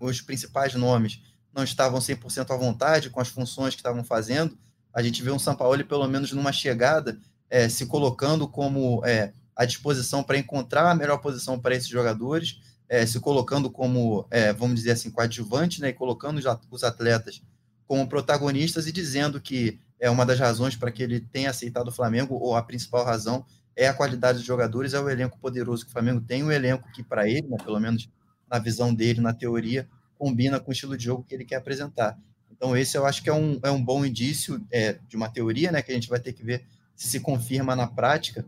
os 0.00 0.20
principais 0.20 0.74
nomes 0.74 1.22
não 1.52 1.64
estavam 1.64 1.98
100% 1.98 2.50
à 2.50 2.56
vontade 2.56 3.10
com 3.10 3.20
as 3.20 3.28
funções 3.28 3.74
que 3.74 3.80
estavam 3.80 4.04
fazendo. 4.04 4.58
A 4.92 5.02
gente 5.02 5.22
vê 5.22 5.30
um 5.30 5.38
São 5.38 5.54
Paulo, 5.54 5.82
pelo 5.84 6.06
menos 6.06 6.32
numa 6.32 6.52
chegada, 6.52 7.18
é, 7.48 7.68
se 7.68 7.86
colocando 7.86 8.46
como 8.46 9.04
é, 9.04 9.32
à 9.54 9.64
disposição 9.64 10.22
para 10.22 10.38
encontrar 10.38 10.90
a 10.90 10.94
melhor 10.94 11.18
posição 11.18 11.58
para 11.58 11.74
esses 11.74 11.88
jogadores, 11.88 12.60
é, 12.88 13.04
se 13.06 13.18
colocando 13.20 13.70
como, 13.70 14.26
é, 14.30 14.52
vamos 14.52 14.76
dizer 14.76 14.92
assim, 14.92 15.10
coadjuvante, 15.10 15.80
né, 15.80 15.88
e 15.88 15.92
colocando 15.92 16.40
os 16.70 16.84
atletas 16.84 17.42
como 17.86 18.08
protagonistas 18.08 18.86
e 18.86 18.92
dizendo 18.92 19.40
que 19.40 19.78
é 19.98 20.10
uma 20.10 20.26
das 20.26 20.38
razões 20.38 20.76
para 20.76 20.90
que 20.90 21.02
ele 21.02 21.20
tenha 21.20 21.50
aceitado 21.50 21.88
o 21.88 21.92
Flamengo, 21.92 22.34
ou 22.34 22.54
a 22.54 22.62
principal 22.62 23.04
razão, 23.04 23.44
é 23.74 23.88
a 23.88 23.94
qualidade 23.94 24.38
dos 24.38 24.46
jogadores, 24.46 24.94
é 24.94 25.00
o 25.00 25.08
elenco 25.08 25.38
poderoso 25.38 25.84
que 25.84 25.90
o 25.90 25.92
Flamengo 25.92 26.20
tem, 26.20 26.42
um 26.42 26.52
elenco 26.52 26.90
que, 26.92 27.02
para 27.02 27.28
ele, 27.28 27.46
né, 27.46 27.56
pelo 27.64 27.80
menos 27.80 28.08
na 28.48 28.58
visão 28.58 28.94
dele, 28.94 29.20
na 29.20 29.32
teoria, 29.32 29.88
combina 30.18 30.60
com 30.60 30.70
o 30.70 30.72
estilo 30.72 30.96
de 30.96 31.04
jogo 31.04 31.24
que 31.24 31.34
ele 31.34 31.44
quer 31.44 31.56
apresentar. 31.56 32.18
Então, 32.50 32.76
esse 32.76 32.96
eu 32.96 33.04
acho 33.04 33.22
que 33.22 33.28
é 33.28 33.34
um, 33.34 33.60
é 33.62 33.70
um 33.70 33.82
bom 33.82 34.04
indício 34.04 34.64
é, 34.70 34.94
de 35.06 35.16
uma 35.16 35.28
teoria, 35.28 35.70
né, 35.70 35.82
que 35.82 35.90
a 35.90 35.94
gente 35.94 36.08
vai 36.08 36.18
ter 36.18 36.32
que 36.32 36.42
ver 36.42 36.66
se 36.94 37.08
se 37.08 37.20
confirma 37.20 37.76
na 37.76 37.86
prática. 37.86 38.46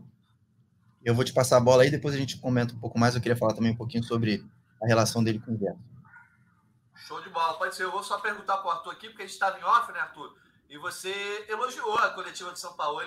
Eu 1.05 1.13
vou 1.13 1.23
te 1.23 1.31
passar 1.31 1.57
a 1.57 1.59
bola 1.59 1.83
aí, 1.83 1.91
depois 1.91 2.15
a 2.15 2.17
gente 2.17 2.37
comenta 2.37 2.73
um 2.73 2.79
pouco 2.79 2.97
mais. 2.99 3.15
Eu 3.15 3.21
queria 3.21 3.37
falar 3.37 3.53
também 3.53 3.71
um 3.71 3.75
pouquinho 3.75 4.03
sobre 4.03 4.43
a 4.81 4.87
relação 4.87 5.23
dele 5.23 5.39
com 5.39 5.53
o 5.53 5.57
Gerson. 5.57 5.79
Show 6.95 7.21
de 7.21 7.29
bola, 7.29 7.57
pode 7.57 7.75
ser. 7.75 7.83
Eu 7.83 7.91
vou 7.91 8.03
só 8.03 8.19
perguntar 8.19 8.57
para 8.57 8.67
o 8.67 8.71
Arthur 8.71 8.91
aqui, 8.91 9.07
porque 9.07 9.23
a 9.23 9.25
gente 9.25 9.33
estava 9.33 9.57
em 9.59 9.63
off, 9.63 9.91
né, 9.91 9.99
Arthur? 9.99 10.35
E 10.69 10.77
você 10.77 11.45
elogiou 11.47 11.97
a 11.97 12.09
coletiva 12.09 12.51
de 12.51 12.59
São 12.59 12.73
Paulo, 12.73 13.01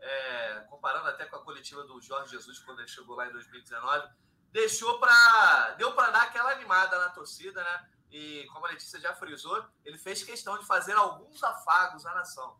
é, 0.00 0.64
comparando 0.68 1.08
até 1.08 1.24
com 1.24 1.36
a 1.36 1.42
coletiva 1.42 1.82
do 1.84 2.00
Jorge 2.00 2.32
Jesus 2.32 2.58
quando 2.60 2.80
ele 2.80 2.88
chegou 2.88 3.16
lá 3.16 3.28
em 3.28 3.32
2019. 3.32 4.08
Deixou 4.52 4.98
para. 4.98 5.74
Deu 5.78 5.92
para 5.94 6.10
dar 6.10 6.22
aquela 6.22 6.52
animada 6.52 6.98
na 6.98 7.10
torcida, 7.10 7.62
né? 7.62 7.88
E 8.10 8.46
como 8.52 8.66
a 8.66 8.70
Letícia 8.70 9.00
já 9.00 9.14
frisou, 9.14 9.62
ele 9.84 9.98
fez 9.98 10.22
questão 10.22 10.58
de 10.58 10.64
fazer 10.64 10.92
alguns 10.92 11.42
afagos 11.42 12.06
à 12.06 12.14
nação. 12.14 12.56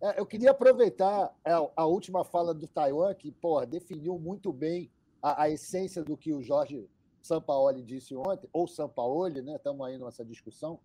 É, 0.00 0.20
eu 0.20 0.26
queria 0.26 0.50
aproveitar 0.50 1.34
a, 1.44 1.70
a, 1.76 1.84
última 1.86 2.24
fala 2.24 2.54
do 2.54 2.68
Taiwan, 2.68 3.14
que 3.14 3.32
porra, 3.32 3.66
definiu 3.66 4.18
muito 4.18 4.52
bem 4.52 4.90
a, 5.22 5.42
a, 5.42 5.50
essência 5.50 6.02
do 6.02 6.16
que 6.16 6.32
o 6.32 6.42
Jorge 6.42 6.88
Sampaoli 7.22 7.82
disse 7.82 8.14
ontem, 8.14 8.48
ou 8.52 8.68
Sampaoli, 8.68 9.42
né? 9.42 9.56
Estamos 9.56 9.86
aí 9.86 9.98
nessa 9.98 10.24
discussão. 10.24 10.80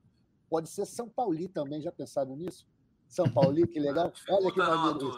Pode 0.50 0.70
ser 0.70 0.86
São 0.86 1.08
Pauli 1.08 1.48
também, 1.48 1.82
já 1.82 1.92
pensaram 1.92 2.36
nisso? 2.36 2.68
São 3.12 3.30
Paulo, 3.30 3.68
que 3.68 3.78
legal. 3.78 4.14
Olha 4.30 4.52
que 4.54 4.58
maneiro. 4.58 5.12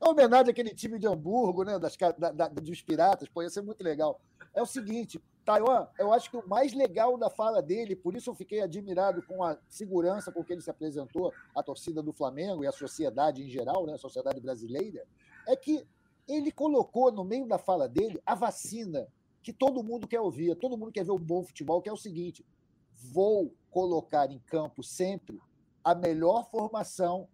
é 0.00 0.08
homenagem 0.08 0.52
àquele 0.52 0.72
time 0.72 0.96
de 0.96 1.08
Hamburgo, 1.08 1.64
né? 1.64 1.76
Das, 1.76 1.96
da, 2.16 2.30
da, 2.30 2.46
dos 2.46 2.80
piratas, 2.82 3.28
pô, 3.28 3.42
ia 3.42 3.50
ser 3.50 3.62
muito 3.62 3.82
legal. 3.82 4.20
É 4.54 4.62
o 4.62 4.66
seguinte, 4.66 5.20
Taiwan, 5.44 5.88
eu 5.98 6.12
acho 6.12 6.30
que 6.30 6.36
o 6.36 6.48
mais 6.48 6.72
legal 6.72 7.18
da 7.18 7.28
fala 7.28 7.60
dele, 7.60 7.96
por 7.96 8.14
isso 8.14 8.30
eu 8.30 8.34
fiquei 8.36 8.62
admirado 8.62 9.20
com 9.26 9.42
a 9.42 9.58
segurança 9.68 10.30
com 10.30 10.44
que 10.44 10.52
ele 10.52 10.60
se 10.60 10.70
apresentou 10.70 11.32
à 11.52 11.64
torcida 11.64 12.00
do 12.00 12.12
Flamengo 12.12 12.62
e 12.62 12.68
à 12.68 12.72
sociedade 12.72 13.42
em 13.42 13.50
geral, 13.50 13.84
né, 13.84 13.94
a 13.94 13.98
sociedade 13.98 14.40
brasileira, 14.40 15.04
é 15.48 15.56
que 15.56 15.84
ele 16.28 16.52
colocou 16.52 17.10
no 17.10 17.24
meio 17.24 17.48
da 17.48 17.58
fala 17.58 17.88
dele 17.88 18.22
a 18.24 18.36
vacina 18.36 19.08
que 19.42 19.52
todo 19.52 19.82
mundo 19.82 20.06
quer 20.06 20.20
ouvir, 20.20 20.54
todo 20.54 20.78
mundo 20.78 20.92
quer 20.92 21.04
ver 21.04 21.10
um 21.10 21.18
bom 21.18 21.42
futebol, 21.42 21.82
que 21.82 21.88
é 21.88 21.92
o 21.92 21.96
seguinte: 21.96 22.46
vou 22.94 23.52
colocar 23.68 24.30
em 24.30 24.38
campo 24.38 24.84
sempre 24.84 25.40
a 25.82 25.94
melhor 25.94 26.48
formação 26.50 27.28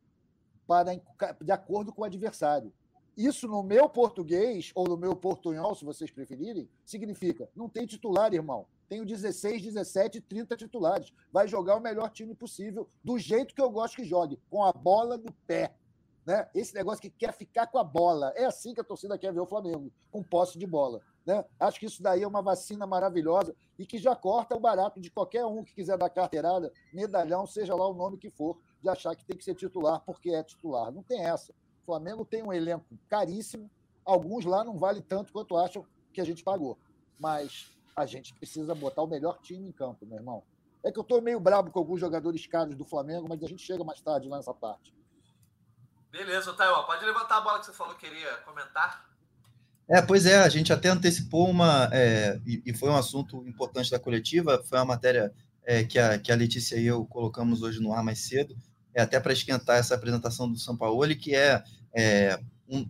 para 0.66 1.00
de 1.40 1.52
acordo 1.52 1.92
com 1.92 2.02
o 2.02 2.04
adversário. 2.04 2.72
Isso 3.16 3.48
no 3.48 3.62
meu 3.62 3.88
português, 3.88 4.72
ou 4.74 4.86
no 4.86 4.96
meu 4.96 5.16
portunhol, 5.16 5.74
se 5.74 5.84
vocês 5.84 6.10
preferirem, 6.10 6.68
significa: 6.84 7.48
não 7.56 7.68
tem 7.68 7.86
titular, 7.86 8.34
irmão. 8.34 8.66
Tenho 8.88 9.06
16, 9.06 9.62
17, 9.62 10.20
30 10.20 10.56
titulares. 10.56 11.12
Vai 11.32 11.48
jogar 11.48 11.76
o 11.76 11.80
melhor 11.80 12.10
time 12.10 12.34
possível, 12.34 12.88
do 13.02 13.18
jeito 13.18 13.54
que 13.54 13.60
eu 13.60 13.70
gosto 13.70 13.96
que 13.96 14.04
jogue, 14.04 14.38
com 14.50 14.62
a 14.62 14.72
bola 14.72 15.16
no 15.16 15.32
pé. 15.46 15.74
Né? 16.26 16.46
Esse 16.54 16.74
negócio 16.74 17.00
que 17.00 17.10
quer 17.10 17.32
ficar 17.32 17.66
com 17.68 17.78
a 17.78 17.84
bola. 17.84 18.32
É 18.36 18.44
assim 18.44 18.74
que 18.74 18.80
a 18.80 18.84
torcida 18.84 19.18
quer 19.18 19.32
ver 19.32 19.40
o 19.40 19.46
Flamengo, 19.46 19.90
com 20.10 20.22
posse 20.22 20.58
de 20.58 20.66
bola. 20.66 21.00
Né? 21.26 21.44
Acho 21.58 21.80
que 21.80 21.86
isso 21.86 22.00
daí 22.00 22.22
é 22.22 22.28
uma 22.28 22.40
vacina 22.40 22.86
maravilhosa 22.86 23.54
e 23.76 23.84
que 23.84 23.98
já 23.98 24.14
corta 24.14 24.56
o 24.56 24.60
barato 24.60 25.00
de 25.00 25.10
qualquer 25.10 25.44
um 25.44 25.64
que 25.64 25.74
quiser 25.74 25.98
dar 25.98 26.08
carteirada, 26.08 26.72
medalhão, 26.92 27.44
seja 27.46 27.74
lá 27.74 27.86
o 27.88 27.94
nome 27.94 28.16
que 28.16 28.30
for, 28.30 28.56
de 28.80 28.88
achar 28.88 29.16
que 29.16 29.24
tem 29.24 29.36
que 29.36 29.44
ser 29.44 29.56
titular 29.56 30.00
porque 30.06 30.30
é 30.30 30.42
titular. 30.44 30.92
Não 30.92 31.02
tem 31.02 31.24
essa. 31.24 31.52
Flamengo 31.84 32.24
tem 32.24 32.44
um 32.44 32.52
elenco 32.52 32.86
caríssimo, 33.08 33.68
alguns 34.04 34.44
lá 34.44 34.62
não 34.62 34.78
vale 34.78 35.02
tanto 35.02 35.32
quanto 35.32 35.56
acham 35.56 35.84
que 36.12 36.20
a 36.20 36.24
gente 36.24 36.44
pagou. 36.44 36.78
Mas 37.18 37.76
a 37.96 38.06
gente 38.06 38.32
precisa 38.34 38.74
botar 38.74 39.02
o 39.02 39.06
melhor 39.06 39.38
time 39.40 39.68
em 39.68 39.72
campo, 39.72 40.06
meu 40.06 40.18
irmão. 40.18 40.44
É 40.84 40.92
que 40.92 40.98
eu 40.98 41.02
estou 41.02 41.20
meio 41.20 41.40
brabo 41.40 41.72
com 41.72 41.78
alguns 41.80 41.98
jogadores 41.98 42.46
caros 42.46 42.76
do 42.76 42.84
Flamengo, 42.84 43.26
mas 43.28 43.42
a 43.42 43.48
gente 43.48 43.62
chega 43.62 43.82
mais 43.82 44.00
tarde 44.00 44.28
lá 44.28 44.36
nessa 44.36 44.54
parte. 44.54 44.94
Beleza, 46.10 46.52
Taiwan, 46.52 46.84
pode 46.84 47.04
levantar 47.04 47.38
a 47.38 47.40
bola 47.40 47.58
que 47.58 47.66
você 47.66 47.72
falou 47.72 47.94
que 47.96 48.08
queria 48.08 48.36
comentar. 48.38 49.15
É, 49.88 50.02
pois 50.02 50.26
é, 50.26 50.36
a 50.38 50.48
gente 50.48 50.72
até 50.72 50.88
antecipou 50.88 51.48
uma, 51.48 51.88
é, 51.92 52.40
e, 52.44 52.60
e, 52.66 52.74
foi 52.74 52.90
um 52.90 52.96
assunto 52.96 53.46
importante 53.46 53.88
da 53.88 54.00
coletiva, 54.00 54.60
foi 54.68 54.78
uma 54.78 54.84
matéria 54.84 55.32
é, 55.64 55.84
que, 55.84 55.96
a, 55.96 56.18
que 56.18 56.32
a 56.32 56.34
Letícia 56.34 56.76
e 56.76 56.86
eu 56.86 57.04
colocamos 57.04 57.62
hoje 57.62 57.80
no 57.80 57.92
ar 57.92 58.02
mais 58.02 58.18
cedo, 58.18 58.56
é, 58.92 59.02
até 59.02 59.20
para 59.20 59.32
esquentar 59.32 59.78
essa 59.78 59.94
apresentação 59.94 60.50
do 60.50 60.58
São 60.58 60.76
Paulo, 60.76 61.06
que 61.14 61.36
é, 61.36 61.62
é 61.94 62.40
um, 62.68 62.88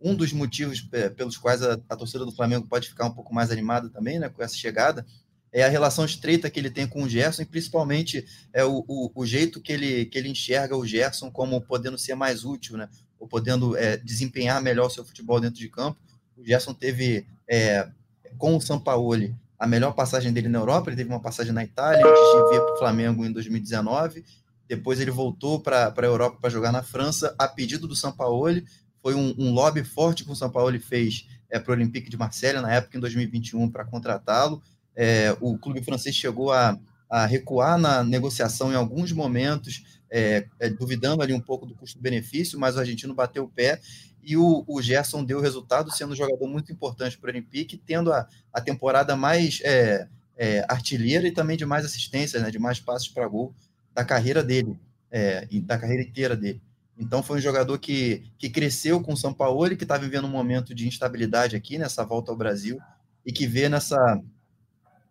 um 0.00 0.14
dos 0.14 0.32
motivos 0.32 0.86
é, 0.92 1.08
pelos 1.08 1.36
quais 1.36 1.62
a, 1.62 1.80
a, 1.88 1.96
torcida 1.96 2.24
do 2.24 2.30
Flamengo 2.30 2.68
pode 2.68 2.88
ficar 2.88 3.06
um 3.06 3.12
pouco 3.12 3.34
mais 3.34 3.50
animada 3.50 3.88
também, 3.88 4.18
né, 4.20 4.28
com 4.28 4.42
essa 4.42 4.54
chegada, 4.54 5.04
é 5.52 5.64
a 5.64 5.68
relação 5.68 6.04
estreita 6.04 6.50
que 6.50 6.60
ele 6.60 6.70
tem 6.70 6.86
com 6.86 7.02
o 7.02 7.08
Gerson 7.08 7.42
e 7.42 7.46
principalmente 7.46 8.24
é 8.52 8.64
o, 8.64 8.84
o, 8.86 9.10
o 9.14 9.26
jeito 9.26 9.60
que 9.60 9.72
ele, 9.72 10.04
que 10.04 10.18
ele 10.18 10.28
enxerga 10.28 10.76
o 10.76 10.86
Gerson 10.86 11.30
como 11.30 11.60
podendo 11.60 11.98
ser 11.98 12.14
mais 12.14 12.44
útil, 12.44 12.76
né, 12.76 12.88
ou 13.18 13.26
podendo 13.26 13.76
é, 13.76 13.96
desempenhar 13.96 14.62
melhor 14.62 14.86
o 14.86 14.90
seu 14.90 15.04
futebol 15.04 15.40
dentro 15.40 15.58
de 15.58 15.68
campo. 15.68 15.98
O 16.36 16.44
Gerson 16.44 16.74
teve, 16.74 17.26
é, 17.48 17.88
com 18.36 18.56
o 18.56 18.60
Sampaoli, 18.60 19.34
a 19.58 19.66
melhor 19.66 19.92
passagem 19.92 20.32
dele 20.32 20.48
na 20.48 20.58
Europa, 20.58 20.90
ele 20.90 20.96
teve 20.96 21.08
uma 21.08 21.20
passagem 21.20 21.52
na 21.52 21.64
Itália 21.64 22.04
antes 22.06 22.20
de 22.20 22.50
vir 22.50 22.64
para 22.64 22.74
o 22.74 22.78
Flamengo 22.78 23.24
em 23.24 23.32
2019, 23.32 24.24
depois 24.68 25.00
ele 25.00 25.10
voltou 25.10 25.60
para 25.60 25.94
a 25.96 26.04
Europa 26.04 26.38
para 26.40 26.50
jogar 26.50 26.72
na 26.72 26.82
França, 26.82 27.34
a 27.38 27.46
pedido 27.46 27.86
do 27.86 27.94
Sampaoli. 27.94 28.64
Foi 29.00 29.14
um, 29.14 29.34
um 29.38 29.52
lobby 29.52 29.84
forte 29.84 30.24
que 30.24 30.30
o 30.30 30.34
Sampaoli 30.34 30.78
fez 30.78 31.26
é, 31.48 31.58
para 31.58 31.70
o 31.70 31.74
Olympique 31.74 32.10
de 32.10 32.16
Marselha, 32.16 32.60
na 32.60 32.72
época, 32.72 32.96
em 32.96 33.00
2021, 33.00 33.70
para 33.70 33.84
contratá-lo. 33.84 34.60
É, 34.94 35.36
o 35.40 35.56
clube 35.56 35.82
francês 35.82 36.14
chegou 36.14 36.52
a, 36.52 36.76
a, 37.08 37.26
recuar 37.26 37.78
na 37.78 38.02
negociação 38.02 38.72
em 38.72 38.76
alguns 38.76 39.12
momentos, 39.12 40.00
é, 40.10 40.46
é, 40.58 40.68
duvidando 40.68 41.22
ali 41.22 41.32
um 41.32 41.40
pouco 41.40 41.66
do 41.66 41.74
custo-benefício, 41.74 42.58
mas 42.58 42.76
o 42.76 42.80
argentino 42.80 43.14
bateu 43.14 43.44
o 43.44 43.48
pé 43.48 43.80
e 44.22 44.36
o, 44.36 44.64
o 44.66 44.82
Gerson 44.82 45.24
deu 45.24 45.40
resultado, 45.40 45.90
sendo 45.92 46.12
um 46.12 46.16
jogador 46.16 46.48
muito 46.48 46.72
importante 46.72 47.16
para 47.16 47.28
o 47.28 47.30
Olympique, 47.30 47.76
tendo 47.76 48.12
a, 48.12 48.26
a 48.52 48.60
temporada 48.60 49.14
mais 49.14 49.60
é, 49.62 50.08
é, 50.36 50.64
artilheira 50.68 51.28
e 51.28 51.32
também 51.32 51.56
de 51.56 51.64
mais 51.64 51.84
assistências, 51.84 52.42
né, 52.42 52.50
de 52.50 52.58
mais 52.58 52.80
passes 52.80 53.08
para 53.08 53.28
gol 53.28 53.54
da 53.94 54.04
carreira 54.04 54.42
dele, 54.42 54.78
é, 55.10 55.46
da 55.62 55.78
carreira 55.78 56.02
inteira 56.02 56.36
dele. 56.36 56.60
Então 56.98 57.22
foi 57.22 57.38
um 57.38 57.40
jogador 57.40 57.78
que, 57.78 58.24
que 58.38 58.48
cresceu 58.48 59.00
com 59.00 59.12
o 59.12 59.16
São 59.16 59.32
Paulo, 59.32 59.76
que 59.76 59.84
está 59.84 59.96
vivendo 59.96 60.24
um 60.24 60.30
momento 60.30 60.74
de 60.74 60.88
instabilidade 60.88 61.54
aqui 61.54 61.78
nessa 61.78 62.04
volta 62.04 62.30
ao 62.30 62.36
Brasil 62.36 62.80
e 63.24 63.32
que 63.32 63.46
vê 63.46 63.68
nessa, 63.68 64.20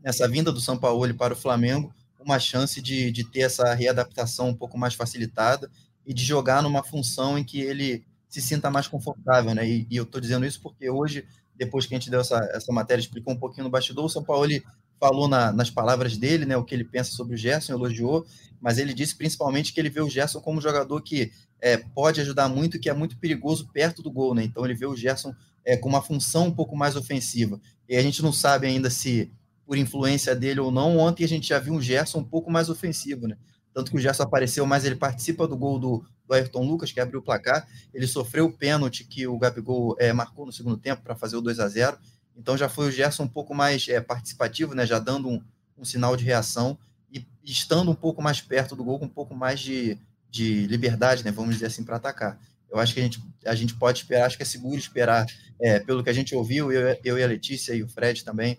nessa 0.05 0.27
vinda 0.27 0.51
do 0.51 0.61
São 0.61 0.77
Paulo 0.77 1.11
para 1.15 1.33
o 1.33 1.37
Flamengo 1.37 1.91
uma 2.19 2.39
chance 2.39 2.79
de, 2.81 3.11
de 3.11 3.23
ter 3.23 3.41
essa 3.41 3.73
readaptação 3.73 4.49
um 4.49 4.55
pouco 4.55 4.77
mais 4.77 4.93
facilitada 4.93 5.69
e 6.05 6.13
de 6.13 6.23
jogar 6.23 6.61
numa 6.61 6.83
função 6.83 7.37
em 7.37 7.43
que 7.43 7.59
ele 7.59 8.03
se 8.29 8.41
sinta 8.41 8.69
mais 8.69 8.87
confortável, 8.87 9.53
né? 9.53 9.67
E, 9.67 9.87
e 9.89 9.97
eu 9.97 10.03
estou 10.03 10.21
dizendo 10.21 10.45
isso 10.45 10.59
porque 10.61 10.89
hoje, 10.89 11.25
depois 11.55 11.85
que 11.85 11.93
a 11.93 11.97
gente 11.99 12.09
deu 12.09 12.19
essa, 12.19 12.37
essa 12.53 12.71
matéria, 12.71 13.01
explicou 13.01 13.33
um 13.33 13.37
pouquinho 13.37 13.65
no 13.65 13.69
bastidor, 13.69 14.05
o 14.05 14.09
São 14.09 14.23
Paulo 14.23 14.51
falou 14.99 15.27
na, 15.27 15.51
nas 15.51 15.69
palavras 15.69 16.17
dele, 16.17 16.45
né, 16.45 16.57
o 16.57 16.63
que 16.63 16.73
ele 16.73 16.83
pensa 16.83 17.11
sobre 17.11 17.35
o 17.35 17.37
Gerson, 17.37 17.73
elogiou, 17.73 18.25
mas 18.61 18.77
ele 18.77 18.93
disse 18.93 19.15
principalmente 19.15 19.73
que 19.73 19.79
ele 19.79 19.89
vê 19.89 20.01
o 20.01 20.09
Gerson 20.09 20.39
como 20.39 20.57
um 20.57 20.61
jogador 20.61 21.01
que 21.01 21.31
é, 21.61 21.77
pode 21.77 22.21
ajudar 22.21 22.49
muito, 22.49 22.79
que 22.79 22.89
é 22.89 22.93
muito 22.93 23.17
perigoso 23.17 23.67
perto 23.71 24.01
do 24.01 24.11
gol, 24.11 24.33
né? 24.33 24.43
Então 24.43 24.65
ele 24.65 24.73
vê 24.73 24.85
o 24.85 24.95
Gerson 24.95 25.33
é, 25.63 25.77
com 25.77 25.89
uma 25.89 26.01
função 26.01 26.47
um 26.47 26.51
pouco 26.51 26.75
mais 26.75 26.95
ofensiva. 26.95 27.59
E 27.87 27.95
a 27.95 28.01
gente 28.01 28.23
não 28.23 28.33
sabe 28.33 28.67
ainda 28.67 28.89
se 28.89 29.31
por 29.65 29.77
influência 29.77 30.35
dele 30.35 30.59
ou 30.59 30.71
não. 30.71 30.97
Ontem 30.97 31.23
a 31.23 31.27
gente 31.27 31.47
já 31.47 31.59
viu 31.59 31.73
um 31.73 31.81
Gerson 31.81 32.19
um 32.19 32.23
pouco 32.23 32.51
mais 32.51 32.69
ofensivo, 32.69 33.27
né? 33.27 33.37
Tanto 33.73 33.91
que 33.91 33.97
o 33.97 33.99
Gerson 33.99 34.23
apareceu, 34.23 34.65
mas 34.65 34.85
ele 34.85 34.95
participa 34.95 35.47
do 35.47 35.57
gol 35.57 35.77
do, 35.77 36.05
do 36.25 36.33
Ayrton 36.33 36.65
Lucas, 36.65 36.91
que 36.91 36.99
abriu 36.99 37.19
o 37.19 37.23
placar. 37.23 37.67
Ele 37.93 38.07
sofreu 38.07 38.45
o 38.45 38.51
pênalti 38.51 39.03
que 39.03 39.27
o 39.27 39.37
Gabigol 39.37 39.95
é, 39.99 40.13
marcou 40.13 40.45
no 40.45 40.51
segundo 40.51 40.77
tempo 40.77 41.01
para 41.01 41.15
fazer 41.15 41.35
o 41.35 41.41
2 41.41 41.59
a 41.59 41.67
0 41.67 41.97
então 42.35 42.57
já 42.57 42.67
foi 42.67 42.87
o 42.87 42.91
Gerson 42.91 43.23
um 43.23 43.27
pouco 43.27 43.55
mais 43.55 43.87
é, 43.87 44.01
participativo, 44.01 44.75
né, 44.75 44.85
já 44.85 44.99
dando 44.99 45.29
um, 45.29 45.41
um, 45.77 45.85
sinal 45.85 46.17
de 46.17 46.25
reação 46.25 46.77
e 47.11 47.25
estando 47.43 47.89
um 47.89 47.95
pouco 47.95 48.21
mais 48.21 48.41
perto 48.41 48.75
do 48.75 48.83
gol, 48.83 48.99
com 48.99 49.05
um 49.05 49.09
pouco 49.09 49.33
mais 49.33 49.59
de, 49.59 49.97
de 50.29 50.67
liberdade, 50.67 51.23
né, 51.23 51.31
vamos 51.31 51.55
dizer 51.55 51.67
assim, 51.67 51.83
para 51.83 51.95
atacar. 51.95 52.39
Eu 52.69 52.77
acho 52.77 52.93
que 52.93 52.99
a 52.99 53.03
gente, 53.03 53.23
a 53.45 53.55
gente 53.55 53.73
pode 53.75 53.99
esperar, 53.99 54.25
acho 54.25 54.35
que 54.35 54.43
é 54.43 54.45
seguro 54.45 54.77
esperar, 54.77 55.25
é, 55.61 55.79
pelo 55.79 56.03
que 56.03 56.09
a 56.09 56.13
gente 56.13 56.35
ouviu, 56.35 56.71
eu, 56.71 56.97
eu 57.03 57.17
e 57.17 57.23
a 57.23 57.27
Letícia 57.27 57.73
e 57.73 57.81
o 57.81 57.87
Fred 57.87 58.25
também, 58.25 58.57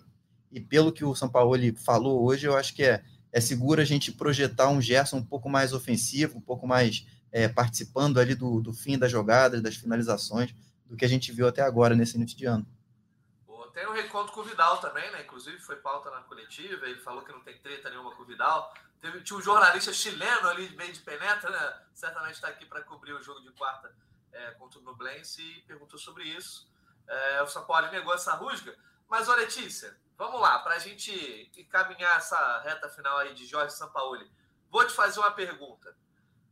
e 0.57 0.59
pelo 0.59 0.91
que 0.91 1.05
o 1.05 1.13
São 1.13 1.29
Paulo 1.29 1.55
falou 1.75 2.25
hoje, 2.25 2.47
eu 2.47 2.57
acho 2.57 2.73
que 2.73 2.83
é, 2.83 3.03
é 3.31 3.39
seguro 3.39 3.79
a 3.79 3.85
gente 3.85 4.11
projetar 4.11 4.69
um 4.69 4.81
Gerson 4.81 5.17
um 5.17 5.23
pouco 5.23 5.47
mais 5.47 5.71
ofensivo, 5.71 6.39
um 6.39 6.41
pouco 6.41 6.67
mais 6.67 7.05
é, 7.31 7.47
participando 7.47 8.19
ali 8.19 8.33
do, 8.33 8.59
do 8.59 8.73
fim 8.73 8.97
das 8.97 9.11
jogadas, 9.11 9.61
das 9.61 9.75
finalizações, 9.75 10.55
do 10.87 10.97
que 10.97 11.05
a 11.05 11.07
gente 11.07 11.31
viu 11.31 11.47
até 11.47 11.61
agora 11.61 11.95
nesse 11.95 12.17
início 12.17 12.35
de 12.35 12.45
ano. 12.45 12.65
Tem 13.71 13.87
um 13.87 13.93
reencontro 13.93 14.33
com 14.33 14.41
o 14.41 14.43
Vidal 14.43 14.77
também, 14.77 15.11
né? 15.11 15.21
Inclusive 15.21 15.59
foi 15.59 15.75
pauta 15.75 16.09
na 16.09 16.21
coletiva, 16.21 16.83
ele 16.87 16.99
falou 16.99 17.21
que 17.21 17.31
não 17.31 17.41
tem 17.41 17.55
treta 17.59 17.91
nenhuma 17.91 18.15
com 18.15 18.23
o 18.23 18.25
Vidal. 18.25 18.73
Teve, 18.99 19.21
tinha 19.21 19.37
um 19.37 19.41
jornalista 19.41 19.93
chileno 19.93 20.47
ali, 20.47 20.75
meio 20.75 20.91
de 20.91 20.99
penetra, 21.01 21.51
né? 21.51 21.73
Certamente 21.93 22.33
está 22.33 22.47
aqui 22.47 22.65
para 22.65 22.81
cobrir 22.81 23.13
o 23.13 23.21
jogo 23.21 23.39
de 23.41 23.51
quarta 23.51 23.93
é, 24.31 24.49
contra 24.53 24.79
o 24.79 24.81
Nublense 24.81 25.43
e 25.43 25.61
perguntou 25.67 25.99
sobre 25.99 26.23
isso. 26.23 26.67
É, 27.07 27.43
o 27.43 27.47
São 27.47 27.65
Paulo 27.65 27.91
negou 27.91 28.11
essa 28.15 28.33
rusga. 28.33 28.75
Mas, 29.07 29.29
ô 29.29 29.35
Letícia, 29.35 29.97
vamos 30.17 30.41
lá, 30.41 30.59
para 30.59 30.75
a 30.75 30.79
gente 30.79 31.51
encaminhar 31.55 32.17
essa 32.17 32.59
reta 32.59 32.89
final 32.89 33.17
aí 33.17 33.33
de 33.33 33.45
Jorge 33.45 33.73
Sampaoli. 33.73 34.29
Vou 34.69 34.85
te 34.85 34.93
fazer 34.93 35.19
uma 35.19 35.31
pergunta. 35.31 35.95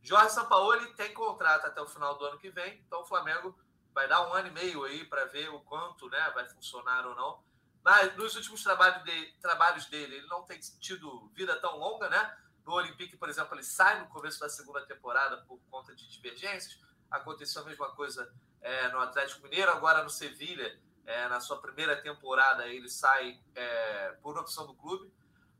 Jorge 0.02 0.30
Sampaoli 0.30 0.94
tem 0.94 1.12
contrato 1.12 1.66
até 1.66 1.80
o 1.80 1.86
final 1.86 2.16
do 2.16 2.24
ano 2.24 2.38
que 2.38 2.48
vem, 2.48 2.82
então 2.86 3.02
o 3.02 3.04
Flamengo 3.04 3.58
vai 3.92 4.08
dar 4.08 4.26
um 4.26 4.32
ano 4.32 4.48
e 4.48 4.52
meio 4.52 4.84
aí 4.84 5.04
para 5.04 5.26
ver 5.26 5.48
o 5.50 5.60
quanto 5.60 6.08
né, 6.08 6.30
vai 6.34 6.48
funcionar 6.48 7.06
ou 7.06 7.14
não. 7.14 7.44
Mas 7.82 8.16
nos 8.16 8.34
últimos 8.36 8.62
trabalhos, 8.62 9.04
de, 9.04 9.32
trabalhos 9.40 9.86
dele, 9.86 10.16
ele 10.16 10.26
não 10.26 10.42
tem 10.42 10.58
tido 10.58 11.30
vida 11.34 11.54
tão 11.60 11.76
longa, 11.76 12.08
né? 12.08 12.36
No 12.64 12.72
Olympique, 12.72 13.16
por 13.16 13.28
exemplo, 13.28 13.54
ele 13.54 13.62
sai 13.62 14.00
no 14.00 14.08
começo 14.08 14.40
da 14.40 14.48
segunda 14.48 14.84
temporada 14.84 15.36
por 15.46 15.60
conta 15.70 15.94
de 15.94 16.08
divergências. 16.08 16.80
Aconteceu 17.10 17.62
a 17.62 17.64
mesma 17.64 17.90
coisa 17.92 18.32
é, 18.60 18.88
no 18.88 18.98
Atlético 18.98 19.42
Mineiro, 19.42 19.70
agora 19.70 20.02
no 20.02 20.10
Sevilha, 20.10 20.76
é, 21.06 21.28
na 21.28 21.40
sua 21.40 21.60
primeira 21.60 21.96
temporada, 22.02 22.66
ele 22.66 22.88
sai 22.88 23.40
é, 23.54 24.16
por 24.22 24.36
opção 24.36 24.66
do 24.66 24.74
clube. 24.74 25.06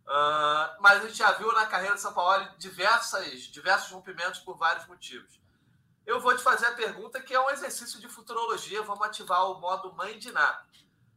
Uh, 0.07 0.81
mas 0.81 1.03
a 1.03 1.07
gente 1.07 1.19
já 1.19 1.33
viu 1.33 1.53
na 1.53 1.67
carreira 1.67 1.95
de 1.95 2.01
São 2.01 2.13
Paulo 2.13 2.49
diversas, 2.59 3.43
diversos 3.43 3.91
rompimentos 3.91 4.39
por 4.41 4.57
vários 4.57 4.87
motivos. 4.87 5.41
Eu 6.05 6.21
vou 6.21 6.37
te 6.37 6.43
fazer 6.43 6.67
a 6.67 6.75
pergunta 6.75 7.21
que 7.21 7.35
é 7.35 7.41
um 7.41 7.51
exercício 7.51 7.99
de 7.99 8.09
futurologia. 8.09 8.83
Vamos 8.83 9.05
ativar 9.05 9.51
o 9.51 9.61
modo 9.61 9.93
mãe 9.95 10.17
de 10.19 10.31
Ná. 10.31 10.65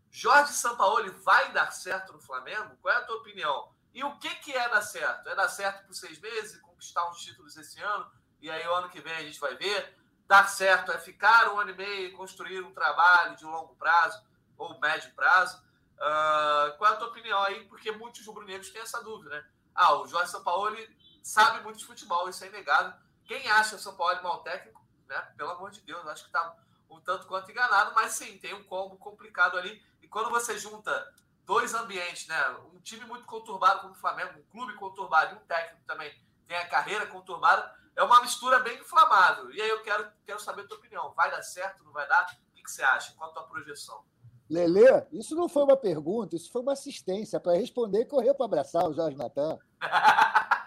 Jorge 0.09 0.53
Sampaoli 0.53 1.11
vai 1.11 1.51
dar 1.51 1.71
certo 1.71 2.13
no 2.13 2.19
Flamengo? 2.19 2.75
Qual 2.81 2.91
é 2.91 2.97
a 2.97 3.03
tua 3.03 3.17
opinião? 3.17 3.71
E 3.93 4.03
o 4.03 4.17
que, 4.17 4.33
que 4.35 4.51
é 4.51 4.67
dar 4.69 4.81
certo? 4.81 5.29
É 5.29 5.35
dar 5.35 5.47
certo 5.47 5.85
por 5.85 5.93
seis 5.93 6.19
meses, 6.19 6.59
conquistar 6.61 7.07
uns 7.09 7.21
títulos 7.21 7.55
esse 7.57 7.79
ano, 7.79 8.11
e 8.41 8.49
aí 8.49 8.65
o 8.67 8.73
ano 8.73 8.89
que 8.89 9.01
vem 9.01 9.13
a 9.13 9.21
gente 9.21 9.39
vai 9.39 9.55
ver? 9.55 9.98
Dar 10.29 10.47
certo 10.47 10.91
é 10.91 10.97
ficar 10.99 11.51
um 11.51 11.59
ano 11.59 11.71
e 11.71 11.75
meio 11.75 12.07
e 12.07 12.11
construir 12.11 12.61
um 12.61 12.71
trabalho 12.71 13.35
de 13.35 13.43
longo 13.43 13.75
prazo 13.75 14.23
ou 14.57 14.79
médio 14.79 15.11
prazo? 15.15 15.57
Uh, 15.97 16.77
qual 16.77 16.91
é 16.91 16.93
a 16.93 16.97
tua 16.97 17.07
opinião 17.07 17.41
aí? 17.41 17.65
Porque 17.65 17.91
muitos 17.91 18.25
rubro-negros 18.25 18.69
têm 18.69 18.81
essa 18.81 19.03
dúvida, 19.03 19.31
né? 19.31 19.45
Ah, 19.73 19.95
o 19.95 20.07
Jorge 20.07 20.31
Sampaoli 20.31 20.97
sabe 21.23 21.61
muito 21.63 21.79
de 21.79 21.85
futebol, 21.85 22.29
isso 22.29 22.43
é 22.43 22.47
inegável. 22.47 22.93
Quem 23.25 23.49
acha 23.49 23.75
o 23.75 23.79
São 23.79 23.95
Paulo 23.95 24.21
mau 24.21 24.43
técnico 24.43 24.79
né? 25.09 25.27
Pelo 25.35 25.49
amor 25.49 25.71
de 25.71 25.81
Deus, 25.81 26.05
acho 26.07 26.21
que 26.21 26.29
está 26.29 26.55
um 26.89 27.01
tanto 27.01 27.25
quanto 27.25 27.49
enganado, 27.49 27.93
mas 27.95 28.13
sim, 28.13 28.37
tem 28.37 28.53
um 28.53 28.63
combo 28.63 28.95
complicado 28.97 29.57
ali. 29.57 29.83
E 30.01 30.07
quando 30.07 30.29
você 30.29 30.57
junta 30.57 31.11
dois 31.43 31.73
ambientes, 31.73 32.27
né? 32.27 32.49
Um 32.71 32.79
time 32.79 33.03
muito 33.05 33.25
conturbado 33.25 33.81
como 33.81 33.93
o 33.93 33.97
Flamengo, 33.97 34.39
um 34.39 34.43
clube 34.51 34.75
conturbado 34.75 35.33
e 35.33 35.37
um 35.39 35.45
técnico 35.45 35.83
também 35.87 36.15
tem 36.47 36.57
a 36.57 36.67
carreira 36.67 37.07
conturbada, 37.07 37.75
é 37.95 38.03
uma 38.03 38.21
mistura 38.21 38.59
bem 38.59 38.79
inflamável. 38.79 39.51
E 39.51 39.61
aí 39.61 39.69
eu 39.69 39.81
quero, 39.81 40.07
quero 40.25 40.39
saber 40.39 40.61
a 40.61 40.67
tua 40.67 40.77
opinião. 40.77 41.13
Vai 41.15 41.29
dar 41.31 41.41
certo, 41.41 41.83
não 41.83 41.91
vai 41.91 42.07
dar? 42.07 42.23
O 42.23 42.55
que, 42.55 42.63
que 42.63 42.71
você 42.71 42.83
acha? 42.83 43.13
Qual 43.17 43.29
a 43.29 43.33
tua 43.33 43.43
projeção? 43.43 44.03
Lele, 44.49 45.05
isso 45.11 45.35
não 45.35 45.47
foi 45.47 45.63
uma 45.63 45.77
pergunta, 45.77 46.35
isso 46.35 46.51
foi 46.51 46.61
uma 46.61 46.73
assistência 46.73 47.39
para 47.39 47.55
responder 47.55 48.01
e 48.01 48.05
correr 48.05 48.33
para 48.33 48.45
abraçar 48.45 48.83
o 48.89 48.93
Jorge 48.93 49.17
Natan. 49.17 49.59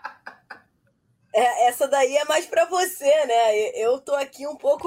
É, 1.34 1.68
essa 1.68 1.88
daí 1.88 2.14
é 2.14 2.26
mais 2.26 2.44
para 2.44 2.66
você, 2.66 3.24
né? 3.24 3.56
Eu 3.74 3.98
tô 3.98 4.14
aqui 4.14 4.46
um 4.46 4.54
pouco 4.54 4.86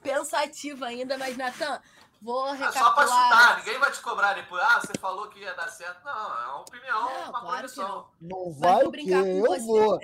pensativa 0.00 0.86
ainda, 0.86 1.18
mas, 1.18 1.36
Natan, 1.36 1.82
vou 2.22 2.52
recapitular... 2.52 2.70
É 2.70 2.78
só 2.78 2.92
para 2.92 3.06
chutar, 3.08 3.58
ninguém 3.58 3.78
vai 3.80 3.90
te 3.90 4.00
cobrar 4.00 4.34
depois. 4.34 4.62
Ah, 4.62 4.80
você 4.80 4.92
falou 5.00 5.28
que 5.28 5.40
ia 5.40 5.52
dar 5.54 5.68
certo. 5.68 6.04
Não, 6.04 6.12
é 6.12 6.46
uma 6.46 6.60
opinião, 6.60 7.02
não, 7.02 7.30
uma 7.30 7.40
claro 7.40 7.66
não. 7.76 8.08
Não 8.20 8.52
vai 8.52 8.84
o 8.84 8.92
quê? 8.92 9.10
Eu 9.10 9.46
você. 9.46 9.66
vou. 9.66 9.98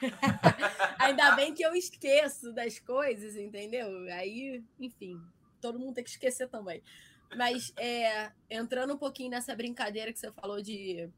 Ainda 0.98 1.32
bem 1.32 1.54
que 1.54 1.62
eu 1.62 1.74
esqueço 1.74 2.52
das 2.52 2.78
coisas, 2.78 3.36
entendeu? 3.36 3.88
Aí, 4.12 4.62
enfim, 4.78 5.20
todo 5.60 5.78
mundo 5.78 5.94
tem 5.94 6.04
que 6.04 6.10
esquecer 6.10 6.48
também. 6.48 6.82
Mas 7.36 7.72
é, 7.76 8.30
entrando 8.48 8.94
um 8.94 8.98
pouquinho 8.98 9.30
nessa 9.30 9.54
brincadeira 9.54 10.12
que 10.12 10.18
você 10.18 10.30
falou 10.32 10.62
de, 10.62 11.08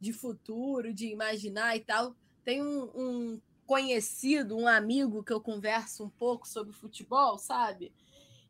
de 0.00 0.12
futuro, 0.12 0.92
de 0.92 1.08
imaginar 1.08 1.76
e 1.76 1.80
tal, 1.80 2.14
tem 2.44 2.62
um, 2.62 2.90
um 2.94 3.40
conhecido, 3.66 4.56
um 4.56 4.68
amigo 4.68 5.24
que 5.24 5.32
eu 5.32 5.40
converso 5.40 6.04
um 6.04 6.10
pouco 6.10 6.46
sobre 6.46 6.72
futebol, 6.72 7.38
sabe? 7.38 7.92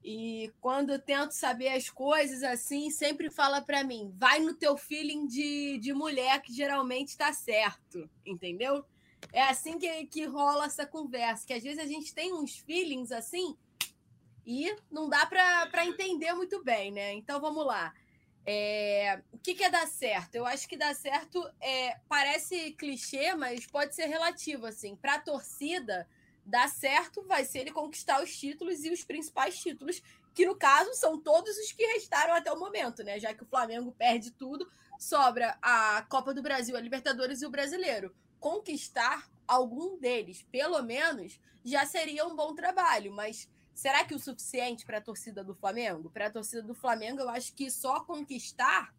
E 0.05 0.53
quando 0.61 0.91
eu 0.91 1.01
tento 1.01 1.33
saber 1.33 1.69
as 1.69 1.91
coisas 1.91 2.43
assim, 2.43 2.91
sempre 2.91 3.29
fala 3.29 3.61
para 3.61 3.83
mim: 3.83 4.15
vai 4.17 4.39
no 4.39 4.55
teu 4.55 4.77
feeling 4.77 5.27
de, 5.27 5.79
de 5.79 5.93
mulher, 5.93 6.41
que 6.43 6.53
geralmente 6.53 7.09
está 7.09 7.33
certo, 7.33 8.09
entendeu? 8.25 8.85
É 9.33 9.43
assim 9.43 9.79
que, 9.79 10.07
que 10.07 10.25
rola 10.25 10.67
essa 10.67 10.87
conversa, 10.87 11.47
que 11.47 11.53
às 11.53 11.63
vezes 11.63 11.79
a 11.79 11.87
gente 11.87 12.15
tem 12.15 12.33
uns 12.33 12.59
feelings 12.59 13.13
assim 13.13 13.57
e 14.47 14.75
não 14.91 15.09
dá 15.09 15.27
para 15.27 15.85
entender 15.85 16.33
muito 16.33 16.63
bem, 16.63 16.93
né? 16.93 17.13
Então 17.15 17.41
vamos 17.41 17.67
lá. 17.67 17.93
É, 18.49 19.21
o 19.33 19.39
que, 19.39 19.57
que, 19.57 19.65
é 19.65 19.71
dar 19.71 19.89
certo? 19.89 20.37
Eu 20.37 20.47
acho 20.47 20.69
que 20.69 20.77
dar 20.77 20.95
certo 20.95 21.45
é, 21.61 21.99
parece 22.09 22.71
clichê, 22.73 23.35
mas 23.35 23.67
pode 23.67 23.95
ser 23.95 24.07
relativo. 24.07 24.67
assim. 24.67 24.95
Para 24.95 25.15
a 25.15 25.21
torcida, 25.21 26.09
dar 26.45 26.69
certo 26.69 27.25
vai 27.25 27.45
ser 27.45 27.61
ele 27.61 27.73
conquistar 27.73 28.23
os 28.23 28.39
títulos 28.39 28.85
e 28.85 28.91
os 28.91 29.03
principais 29.03 29.59
títulos, 29.59 30.01
que 30.33 30.47
no 30.47 30.55
caso 30.55 30.95
são 30.95 31.19
todos 31.19 31.57
os 31.57 31.73
que 31.73 31.85
restaram 31.87 32.35
até 32.35 32.53
o 32.53 32.59
momento, 32.59 33.03
né? 33.03 33.19
Já 33.19 33.35
que 33.35 33.43
o 33.43 33.47
Flamengo 33.47 33.91
perde 33.99 34.31
tudo, 34.31 34.71
sobra 34.97 35.59
a 35.61 36.07
Copa 36.09 36.33
do 36.33 36.41
Brasil, 36.41 36.77
a 36.77 36.81
Libertadores 36.81 37.43
e 37.43 37.47
o 37.47 37.51
Brasileiro. 37.51 38.15
Conquistar 38.41 39.31
algum 39.47 39.99
deles, 39.99 40.43
pelo 40.51 40.83
menos, 40.83 41.41
já 41.65 41.85
seria 41.87 42.27
um 42.27 42.35
bom 42.35 42.55
trabalho, 42.55 43.13
mas 43.13 43.49
Será 43.77 44.07
que 44.07 44.15
o 44.15 44.19
suficiente 44.19 44.87
para 44.87 44.97
a 44.97 45.03
torcida 45.03 45.45
do 45.45 45.55
Flamengo? 45.55 46.09
Para 46.09 46.29
a 46.29 46.31
torcida 46.31 46.63
do 46.63 46.75
Flamengo, 46.75 47.21
eu 47.21 47.29
acho 47.29 47.53
que 47.53 47.71
só 47.71 48.01
conquistar 48.01 48.95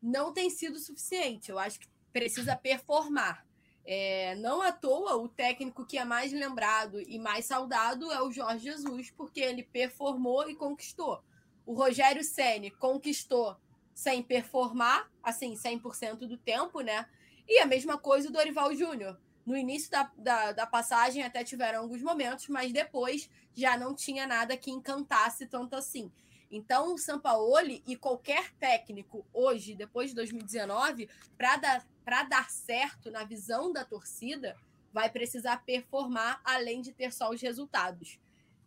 não 0.00 0.32
tem 0.32 0.48
sido 0.48 0.78
suficiente. 0.78 1.50
Eu 1.50 1.58
acho 1.58 1.80
que 1.80 1.88
precisa 2.12 2.54
performar. 2.54 3.44
É, 3.84 4.36
não 4.36 4.62
à 4.62 4.70
toa, 4.70 5.16
o 5.16 5.26
técnico 5.28 5.84
que 5.84 5.98
é 5.98 6.04
mais 6.04 6.32
lembrado 6.32 7.00
e 7.00 7.18
mais 7.18 7.46
saudado 7.46 8.12
é 8.12 8.22
o 8.22 8.30
Jorge 8.30 8.62
Jesus, 8.66 9.10
porque 9.10 9.40
ele 9.40 9.64
performou 9.64 10.48
e 10.48 10.54
conquistou. 10.54 11.20
O 11.66 11.74
Rogério 11.74 12.22
Ceni 12.22 12.70
conquistou 12.70 13.56
sem 13.92 14.22
performar, 14.22 15.10
assim, 15.20 15.54
100% 15.54 16.28
do 16.28 16.36
tempo, 16.36 16.80
né? 16.80 17.08
E 17.48 17.58
a 17.58 17.66
mesma 17.66 17.98
coisa 17.98 18.28
o 18.28 18.32
Dorival 18.32 18.74
Júnior. 18.74 19.18
No 19.44 19.56
início 19.56 19.90
da, 19.90 20.10
da, 20.16 20.52
da, 20.52 20.66
passagem 20.66 21.24
até 21.24 21.42
tiveram 21.42 21.80
alguns 21.80 22.00
momentos, 22.00 22.48
mas 22.48 22.72
depois 22.72 23.28
já 23.52 23.76
não 23.76 23.94
tinha 23.94 24.26
nada 24.26 24.56
que 24.56 24.70
encantasse 24.70 25.46
tanto 25.46 25.74
assim. 25.74 26.12
Então, 26.50 26.94
o 26.94 26.98
Sampaoli 26.98 27.82
e 27.86 27.96
qualquer 27.96 28.52
técnico 28.52 29.26
hoje, 29.32 29.74
depois 29.74 30.10
de 30.10 30.16
2019, 30.16 31.08
para 31.36 31.56
dar, 31.56 31.84
dar 32.28 32.50
certo 32.50 33.10
na 33.10 33.24
visão 33.24 33.72
da 33.72 33.84
torcida, 33.84 34.56
vai 34.92 35.10
precisar 35.10 35.64
performar 35.64 36.40
além 36.44 36.82
de 36.82 36.92
ter 36.92 37.12
só 37.12 37.30
os 37.30 37.40
resultados. 37.40 38.20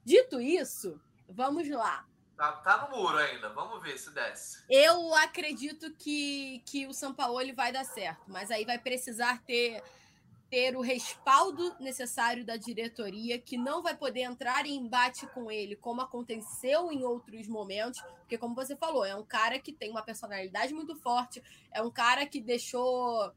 Dito 0.03 0.41
isso, 0.41 0.99
vamos 1.29 1.69
lá. 1.69 2.05
Tá, 2.35 2.51
tá 2.51 2.87
no 2.89 2.97
muro 2.97 3.17
ainda, 3.17 3.49
vamos 3.49 3.81
ver 3.81 3.97
se 3.97 4.09
desce. 4.11 4.63
Eu 4.69 5.13
acredito 5.15 5.93
que, 5.97 6.61
que 6.65 6.85
o 6.85 6.93
Sampaoli 6.93 7.53
vai 7.53 7.71
dar 7.71 7.85
certo, 7.85 8.23
mas 8.27 8.51
aí 8.51 8.65
vai 8.65 8.77
precisar 8.77 9.41
ter 9.43 9.81
ter 10.49 10.75
o 10.77 10.81
respaldo 10.81 11.75
necessário 11.79 12.45
da 12.45 12.55
diretoria, 12.55 13.39
que 13.39 13.57
não 13.57 13.81
vai 13.81 13.95
poder 13.95 14.21
entrar 14.21 14.65
em 14.65 14.75
embate 14.75 15.27
com 15.27 15.51
ele, 15.51 15.75
como 15.75 16.01
aconteceu 16.01 16.91
em 16.91 17.03
outros 17.03 17.47
momentos, 17.47 18.01
porque, 18.19 18.37
como 18.37 18.55
você 18.55 18.75
falou, 18.75 19.03
é 19.03 19.15
um 19.15 19.25
cara 19.25 19.59
que 19.59 19.73
tem 19.73 19.89
uma 19.89 20.03
personalidade 20.03 20.73
muito 20.73 20.95
forte, 20.95 21.41
é 21.71 21.81
um 21.81 21.91
cara 21.91 22.25
que 22.25 22.39
deixou 22.39 23.33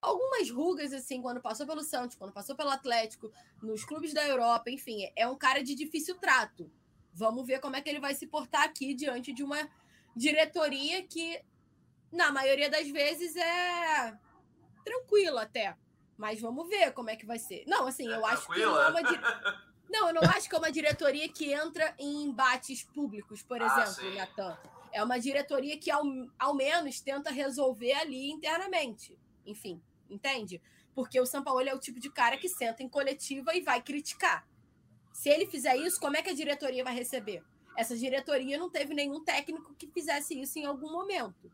algumas 0.00 0.50
rugas, 0.50 0.92
assim, 0.92 1.20
quando 1.20 1.40
passou 1.40 1.66
pelo 1.66 1.82
Santos, 1.82 2.16
quando 2.16 2.32
passou 2.32 2.56
pelo 2.56 2.70
Atlético, 2.70 3.30
nos 3.62 3.84
clubes 3.84 4.12
da 4.12 4.26
Europa, 4.26 4.70
enfim, 4.70 5.10
é 5.14 5.28
um 5.28 5.36
cara 5.36 5.62
de 5.62 5.74
difícil 5.74 6.16
trato. 6.16 6.70
Vamos 7.16 7.46
ver 7.46 7.60
como 7.60 7.76
é 7.76 7.80
que 7.80 7.88
ele 7.88 8.00
vai 8.00 8.14
se 8.14 8.26
portar 8.26 8.62
aqui 8.62 8.94
diante 8.94 9.32
de 9.32 9.42
uma 9.42 9.68
diretoria 10.14 11.02
que, 11.02 11.42
na 12.12 12.30
maioria 12.30 12.70
das 12.70 12.88
vezes, 12.88 13.34
é 13.34 14.16
tranquila 14.84 15.42
até 15.42 15.76
mas 16.16 16.40
vamos 16.40 16.68
ver 16.68 16.92
como 16.92 17.10
é 17.10 17.16
que 17.16 17.26
vai 17.26 17.38
ser. 17.38 17.64
Não, 17.66 17.86
assim, 17.86 18.06
eu 18.06 18.26
é 18.26 18.32
acho 18.32 18.48
que 18.48 18.60
não 18.60 18.80
é 18.80 18.88
uma. 18.88 19.02
Di... 19.02 19.20
Não, 19.88 20.08
eu 20.08 20.14
não 20.14 20.22
acho 20.22 20.48
que 20.48 20.54
é 20.56 20.58
uma 20.58 20.72
diretoria 20.72 21.28
que 21.28 21.52
entra 21.52 21.94
em 21.96 22.24
embates 22.24 22.82
públicos, 22.82 23.40
por 23.40 23.62
ah, 23.62 23.84
exemplo, 23.84 24.14
Natan. 24.16 24.58
É 24.90 25.00
uma 25.00 25.16
diretoria 25.16 25.78
que, 25.78 25.92
ao, 25.92 26.02
ao 26.36 26.54
menos, 26.56 27.00
tenta 27.00 27.30
resolver 27.30 27.92
ali 27.92 28.32
internamente. 28.32 29.16
Enfim, 29.46 29.80
entende? 30.10 30.60
Porque 30.92 31.20
o 31.20 31.24
São 31.24 31.40
Paulo 31.40 31.60
é 31.60 31.72
o 31.72 31.78
tipo 31.78 32.00
de 32.00 32.10
cara 32.10 32.36
que 32.36 32.48
senta 32.48 32.82
em 32.82 32.88
coletiva 32.88 33.54
e 33.54 33.60
vai 33.60 33.80
criticar. 33.80 34.44
Se 35.16 35.28
ele 35.28 35.46
fizer 35.46 35.76
isso, 35.76 36.00
como 36.00 36.16
é 36.16 36.22
que 36.22 36.30
a 36.30 36.34
diretoria 36.34 36.84
vai 36.84 36.94
receber? 36.94 37.42
essa 37.76 37.96
diretoria 37.96 38.58
não 38.58 38.70
teve 38.70 38.94
nenhum 38.94 39.22
técnico 39.22 39.74
que 39.74 39.86
fizesse 39.86 40.40
isso 40.40 40.58
em 40.58 40.64
algum 40.64 40.90
momento. 40.90 41.52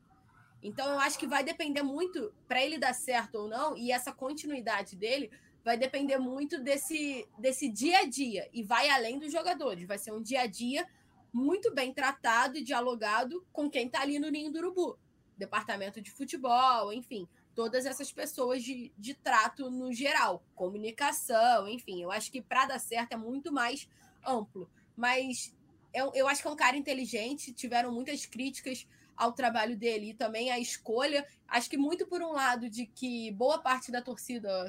Então 0.62 0.88
eu 0.88 1.00
acho 1.00 1.18
que 1.18 1.26
vai 1.26 1.42
depender 1.42 1.82
muito 1.82 2.32
para 2.46 2.62
ele 2.62 2.78
dar 2.78 2.94
certo 2.94 3.34
ou 3.34 3.48
não 3.48 3.76
e 3.76 3.90
essa 3.90 4.12
continuidade 4.12 4.94
dele 4.94 5.30
vai 5.64 5.76
depender 5.76 6.18
muito 6.18 6.62
desse 6.62 7.28
desse 7.36 7.68
dia 7.68 7.98
a 7.98 8.04
dia 8.04 8.48
e 8.52 8.62
vai 8.62 8.88
além 8.88 9.18
dos 9.18 9.32
jogadores. 9.32 9.86
Vai 9.86 9.98
ser 9.98 10.12
um 10.12 10.22
dia 10.22 10.42
a 10.42 10.46
dia 10.46 10.86
muito 11.32 11.74
bem 11.74 11.92
tratado 11.92 12.56
e 12.58 12.62
dialogado 12.62 13.44
com 13.52 13.68
quem 13.68 13.86
está 13.86 14.02
ali 14.02 14.20
no 14.20 14.30
ninho 14.30 14.52
do 14.52 14.58
urubu, 14.58 14.96
departamento 15.36 16.00
de 16.00 16.12
futebol, 16.12 16.92
enfim, 16.92 17.26
todas 17.54 17.86
essas 17.86 18.10
pessoas 18.12 18.62
de, 18.62 18.92
de 18.96 19.14
trato 19.14 19.70
no 19.70 19.92
geral, 19.92 20.42
comunicação, 20.54 21.68
enfim. 21.68 22.02
Eu 22.02 22.10
acho 22.10 22.30
que 22.30 22.40
para 22.40 22.66
dar 22.66 22.78
certo 22.78 23.12
é 23.12 23.16
muito 23.16 23.52
mais 23.52 23.88
amplo. 24.24 24.70
Mas 24.96 25.54
eu, 25.92 26.10
eu 26.14 26.28
acho 26.28 26.42
que 26.42 26.48
é 26.48 26.50
um 26.50 26.56
cara 26.56 26.76
inteligente, 26.76 27.52
tiveram 27.52 27.92
muitas 27.92 28.24
críticas 28.26 28.86
ao 29.16 29.32
trabalho 29.32 29.76
dele 29.76 30.10
e 30.10 30.14
também 30.14 30.50
à 30.50 30.58
escolha. 30.58 31.26
Acho 31.46 31.68
que 31.68 31.76
muito 31.76 32.06
por 32.06 32.22
um 32.22 32.32
lado 32.32 32.68
de 32.68 32.86
que 32.86 33.30
boa 33.32 33.58
parte 33.58 33.92
da 33.92 34.00
torcida, 34.00 34.68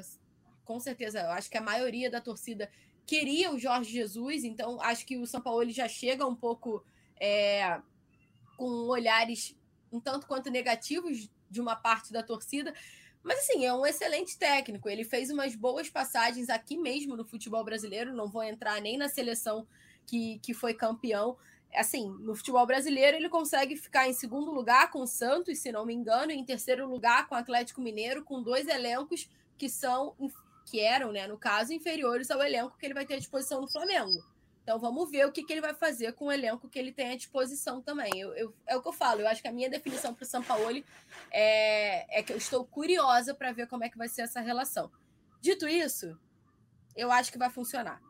com 0.64 0.78
certeza, 0.78 1.20
eu 1.20 1.30
acho 1.30 1.50
que 1.50 1.58
a 1.58 1.62
maioria 1.62 2.10
da 2.10 2.20
torcida 2.20 2.70
queria 3.06 3.52
o 3.52 3.58
Jorge 3.58 3.92
Jesus, 3.92 4.44
então 4.44 4.80
acho 4.80 5.04
que 5.04 5.16
o 5.18 5.26
São 5.26 5.40
Paulo 5.40 5.68
já 5.70 5.88
chega 5.88 6.26
um 6.26 6.34
pouco 6.34 6.84
é, 7.20 7.80
com 8.56 8.88
olhares 8.88 9.56
um 9.92 10.00
tanto 10.00 10.26
quanto 10.26 10.50
negativos 10.50 11.30
de 11.50 11.60
uma 11.60 11.76
parte 11.76 12.12
da 12.12 12.22
torcida. 12.22 12.74
Mas 13.22 13.38
assim, 13.38 13.64
é 13.64 13.72
um 13.72 13.86
excelente 13.86 14.38
técnico. 14.38 14.88
Ele 14.88 15.04
fez 15.04 15.30
umas 15.30 15.54
boas 15.54 15.88
passagens 15.88 16.50
aqui 16.50 16.76
mesmo 16.76 17.16
no 17.16 17.24
futebol 17.24 17.64
brasileiro. 17.64 18.14
Não 18.14 18.28
vou 18.28 18.42
entrar 18.42 18.80
nem 18.80 18.98
na 18.98 19.08
seleção 19.08 19.66
que, 20.06 20.38
que 20.40 20.52
foi 20.52 20.74
campeão, 20.74 21.36
assim, 21.74 22.08
no 22.20 22.34
futebol 22.34 22.64
brasileiro, 22.66 23.16
ele 23.16 23.28
consegue 23.28 23.76
ficar 23.76 24.08
em 24.08 24.12
segundo 24.12 24.52
lugar 24.52 24.90
com 24.90 25.00
o 25.00 25.06
Santos, 25.06 25.58
se 25.58 25.72
não 25.72 25.84
me 25.84 25.94
engano, 25.94 26.30
e 26.30 26.36
em 26.36 26.44
terceiro 26.44 26.88
lugar 26.88 27.26
com 27.26 27.34
o 27.34 27.38
Atlético 27.38 27.80
Mineiro, 27.80 28.24
com 28.24 28.42
dois 28.42 28.68
elencos 28.68 29.28
que 29.58 29.68
são 29.68 30.14
que 30.66 30.80
eram, 30.80 31.12
né, 31.12 31.26
no 31.26 31.36
caso, 31.36 31.74
inferiores 31.74 32.30
ao 32.30 32.42
elenco 32.42 32.76
que 32.78 32.86
ele 32.86 32.94
vai 32.94 33.04
ter 33.04 33.14
à 33.14 33.18
disposição 33.18 33.60
no 33.60 33.68
Flamengo. 33.68 34.24
Então 34.64 34.78
vamos 34.78 35.10
ver 35.10 35.26
o 35.26 35.30
que, 35.30 35.44
que 35.44 35.52
ele 35.52 35.60
vai 35.60 35.74
fazer 35.74 36.14
com 36.14 36.24
o 36.24 36.32
elenco 36.32 36.70
que 36.70 36.78
ele 36.78 36.90
tem 36.90 37.12
à 37.12 37.16
disposição 37.16 37.82
também. 37.82 38.18
Eu, 38.18 38.34
eu 38.34 38.56
é 38.66 38.74
o 38.74 38.80
que 38.80 38.88
eu 38.88 38.94
falo, 38.94 39.20
eu 39.20 39.28
acho 39.28 39.42
que 39.42 39.48
a 39.48 39.52
minha 39.52 39.68
definição 39.68 40.14
para 40.14 40.24
o 40.24 40.26
Sampaoli 40.26 40.84
é, 41.30 42.18
é 42.18 42.22
que 42.22 42.32
eu 42.32 42.38
estou 42.38 42.64
curiosa 42.66 43.34
para 43.34 43.52
ver 43.52 43.68
como 43.68 43.84
é 43.84 43.90
que 43.90 43.98
vai 43.98 44.08
ser 44.08 44.22
essa 44.22 44.40
relação. 44.40 44.90
Dito 45.38 45.68
isso, 45.68 46.18
eu 46.96 47.12
acho 47.12 47.30
que 47.30 47.36
vai 47.36 47.50
funcionar. 47.50 48.00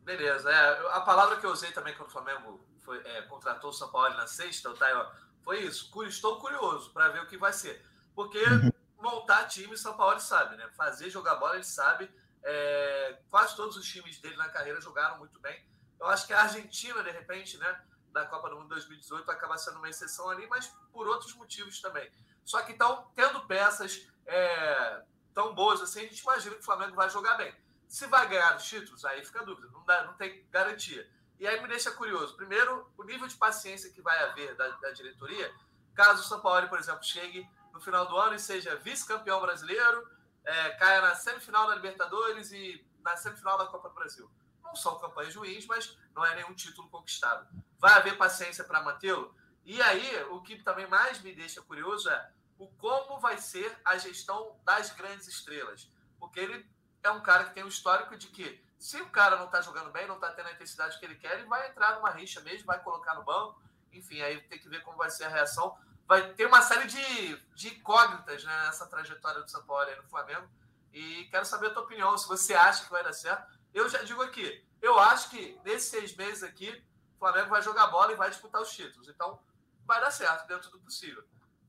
Beleza. 0.00 0.50
É, 0.50 0.96
a 0.96 1.00
palavra 1.02 1.36
que 1.38 1.46
eu 1.46 1.52
usei 1.52 1.70
também 1.70 1.94
quando 1.94 2.08
o 2.08 2.12
Flamengo 2.12 2.60
foi, 2.80 2.98
é, 2.98 3.22
contratou 3.22 3.70
o 3.70 3.72
São 3.72 3.88
Paulo 3.88 4.16
na 4.16 4.26
sexta, 4.26 4.68
o 4.68 4.74
Taio, 4.74 5.06
foi 5.44 5.60
isso. 5.60 5.92
Estou 6.06 6.40
curioso 6.40 6.92
para 6.92 7.08
ver 7.10 7.22
o 7.22 7.26
que 7.28 7.36
vai 7.36 7.52
ser. 7.52 7.80
Porque 8.16 8.42
uhum. 8.42 8.72
montar 9.00 9.44
time, 9.44 9.74
o 9.74 9.78
São 9.78 9.96
Paulo 9.96 10.18
sabe, 10.18 10.56
né? 10.56 10.68
Fazer 10.76 11.08
jogar 11.08 11.36
bola, 11.36 11.54
ele 11.54 11.64
sabe. 11.64 12.10
É, 12.44 13.18
quase 13.30 13.54
todos 13.54 13.76
os 13.76 13.86
times 13.86 14.18
dele 14.18 14.36
na 14.36 14.48
carreira 14.48 14.80
jogaram 14.80 15.18
muito 15.18 15.38
bem. 15.40 15.64
Eu 15.98 16.06
acho 16.06 16.26
que 16.26 16.32
a 16.32 16.42
Argentina, 16.42 17.02
de 17.02 17.10
repente, 17.10 17.56
né? 17.58 17.84
Da 18.10 18.26
Copa 18.26 18.50
do 18.50 18.56
Mundo 18.56 18.68
2018 18.68 19.30
acaba 19.30 19.56
sendo 19.56 19.78
uma 19.78 19.88
exceção 19.88 20.28
ali, 20.28 20.46
mas 20.46 20.66
por 20.92 21.06
outros 21.06 21.34
motivos 21.34 21.80
também. 21.80 22.10
Só 22.44 22.60
que 22.62 22.72
estão 22.72 23.10
tendo 23.14 23.46
peças 23.46 24.06
é, 24.26 25.02
tão 25.32 25.54
boas 25.54 25.80
assim, 25.80 26.00
a 26.00 26.08
gente 26.08 26.20
imagina 26.20 26.54
que 26.54 26.60
o 26.60 26.64
Flamengo 26.64 26.94
vai 26.94 27.08
jogar 27.08 27.34
bem. 27.36 27.54
Se 27.88 28.06
vai 28.06 28.28
ganhar 28.28 28.56
os 28.56 28.64
títulos, 28.64 29.04
aí 29.04 29.24
fica 29.24 29.40
a 29.40 29.44
dúvida, 29.44 29.68
não, 29.72 29.84
dá, 29.84 30.04
não 30.04 30.14
tem 30.14 30.46
garantia. 30.50 31.08
E 31.38 31.46
aí 31.46 31.60
me 31.60 31.68
deixa 31.68 31.90
curioso. 31.90 32.36
Primeiro, 32.36 32.90
o 32.96 33.02
nível 33.04 33.26
de 33.26 33.36
paciência 33.36 33.90
que 33.90 34.00
vai 34.00 34.18
haver 34.24 34.54
da, 34.54 34.68
da 34.68 34.90
diretoria, 34.92 35.52
caso 35.94 36.22
o 36.22 36.24
São 36.24 36.40
Paulo, 36.40 36.68
por 36.68 36.78
exemplo, 36.78 37.02
chegue 37.02 37.48
no 37.72 37.80
final 37.80 38.06
do 38.06 38.16
ano 38.16 38.34
e 38.34 38.38
seja 38.38 38.76
vice-campeão 38.76 39.40
brasileiro, 39.40 40.08
é, 40.44 40.70
caia 40.70 41.00
na 41.00 41.14
semifinal 41.14 41.66
da 41.66 41.74
Libertadores 41.74 42.52
e 42.52 42.84
na 43.00 43.16
semifinal 43.16 43.58
da 43.58 43.66
Copa 43.66 43.88
do 43.88 43.94
Brasil. 43.94 44.30
Não 44.62 44.74
são 44.74 44.98
campanhas 44.98 45.34
ruins, 45.34 45.66
mas 45.66 45.96
não 46.14 46.24
é 46.24 46.34
nenhum 46.34 46.54
título 46.54 46.88
conquistado. 46.88 47.46
Vai 47.78 47.92
haver 47.94 48.16
paciência 48.16 48.64
para 48.64 48.82
mantê-lo? 48.82 49.34
E 49.64 49.80
aí, 49.82 50.24
o 50.30 50.40
que 50.42 50.62
também 50.62 50.86
mais 50.86 51.20
me 51.20 51.34
deixa 51.34 51.62
curioso 51.62 52.08
é 52.08 52.30
o 52.58 52.66
como 52.66 53.18
vai 53.20 53.38
ser 53.38 53.76
a 53.84 53.96
gestão 53.96 54.56
das 54.64 54.90
grandes 54.90 55.28
estrelas. 55.28 55.90
Porque 56.18 56.40
ele 56.40 56.66
é 57.02 57.10
um 57.10 57.20
cara 57.20 57.44
que 57.44 57.54
tem 57.54 57.64
um 57.64 57.68
histórico 57.68 58.16
de 58.16 58.28
que 58.28 58.62
se 58.78 59.00
o 59.00 59.08
cara 59.10 59.36
não 59.36 59.46
está 59.46 59.60
jogando 59.60 59.90
bem, 59.90 60.06
não 60.06 60.16
está 60.16 60.32
tendo 60.32 60.48
a 60.48 60.52
intensidade 60.52 60.98
que 60.98 61.04
ele 61.04 61.16
quer, 61.16 61.38
ele 61.38 61.46
vai 61.46 61.68
entrar 61.68 61.94
numa 61.96 62.10
rixa 62.10 62.40
mesmo, 62.40 62.66
vai 62.66 62.82
colocar 62.82 63.14
no 63.14 63.24
banco. 63.24 63.60
Enfim, 63.92 64.20
aí 64.22 64.40
tem 64.42 64.58
que 64.58 64.68
ver 64.68 64.82
como 64.82 64.96
vai 64.96 65.10
ser 65.10 65.24
a 65.24 65.28
reação. 65.28 65.76
Vai 66.06 66.32
ter 66.34 66.46
uma 66.46 66.62
série 66.62 66.86
de, 66.86 67.36
de 67.54 67.68
incógnitas 67.68 68.44
né, 68.44 68.64
nessa 68.66 68.86
trajetória 68.86 69.42
do 69.42 69.50
São 69.50 69.62
Paulo 69.64 69.88
aí 69.88 69.96
no 69.96 70.02
Flamengo. 70.04 70.48
E 70.92 71.24
quero 71.30 71.46
saber 71.46 71.68
a 71.68 71.70
tua 71.70 71.82
opinião, 71.82 72.16
se 72.18 72.28
você 72.28 72.54
acha 72.54 72.84
que 72.84 72.90
vai 72.90 73.02
dar 73.02 73.12
certo. 73.12 73.50
Eu 73.72 73.88
já 73.88 74.02
digo 74.02 74.20
aqui, 74.22 74.62
eu 74.82 74.98
acho 74.98 75.30
que 75.30 75.58
nesses 75.64 75.88
seis 75.88 76.14
meses 76.14 76.42
aqui, 76.42 76.70
o 77.16 77.18
Flamengo 77.18 77.48
vai 77.48 77.62
jogar 77.62 77.86
bola 77.86 78.12
e 78.12 78.16
vai 78.16 78.28
disputar 78.28 78.60
os 78.60 78.70
títulos. 78.70 79.08
Então, 79.08 79.38
vai 79.86 80.00
dar 80.00 80.10
certo 80.10 80.46
dentro 80.46 80.70
do 80.70 80.80
possível. 80.80 81.22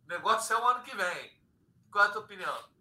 O 0.06 0.10
negócio 0.10 0.54
é 0.54 0.60
o 0.60 0.68
ano 0.68 0.84
que 0.84 0.96
vem. 0.96 1.32
Qual 1.92 2.04
é 2.04 2.08
a 2.08 2.12
tua 2.12 2.22
opinião? 2.22 2.74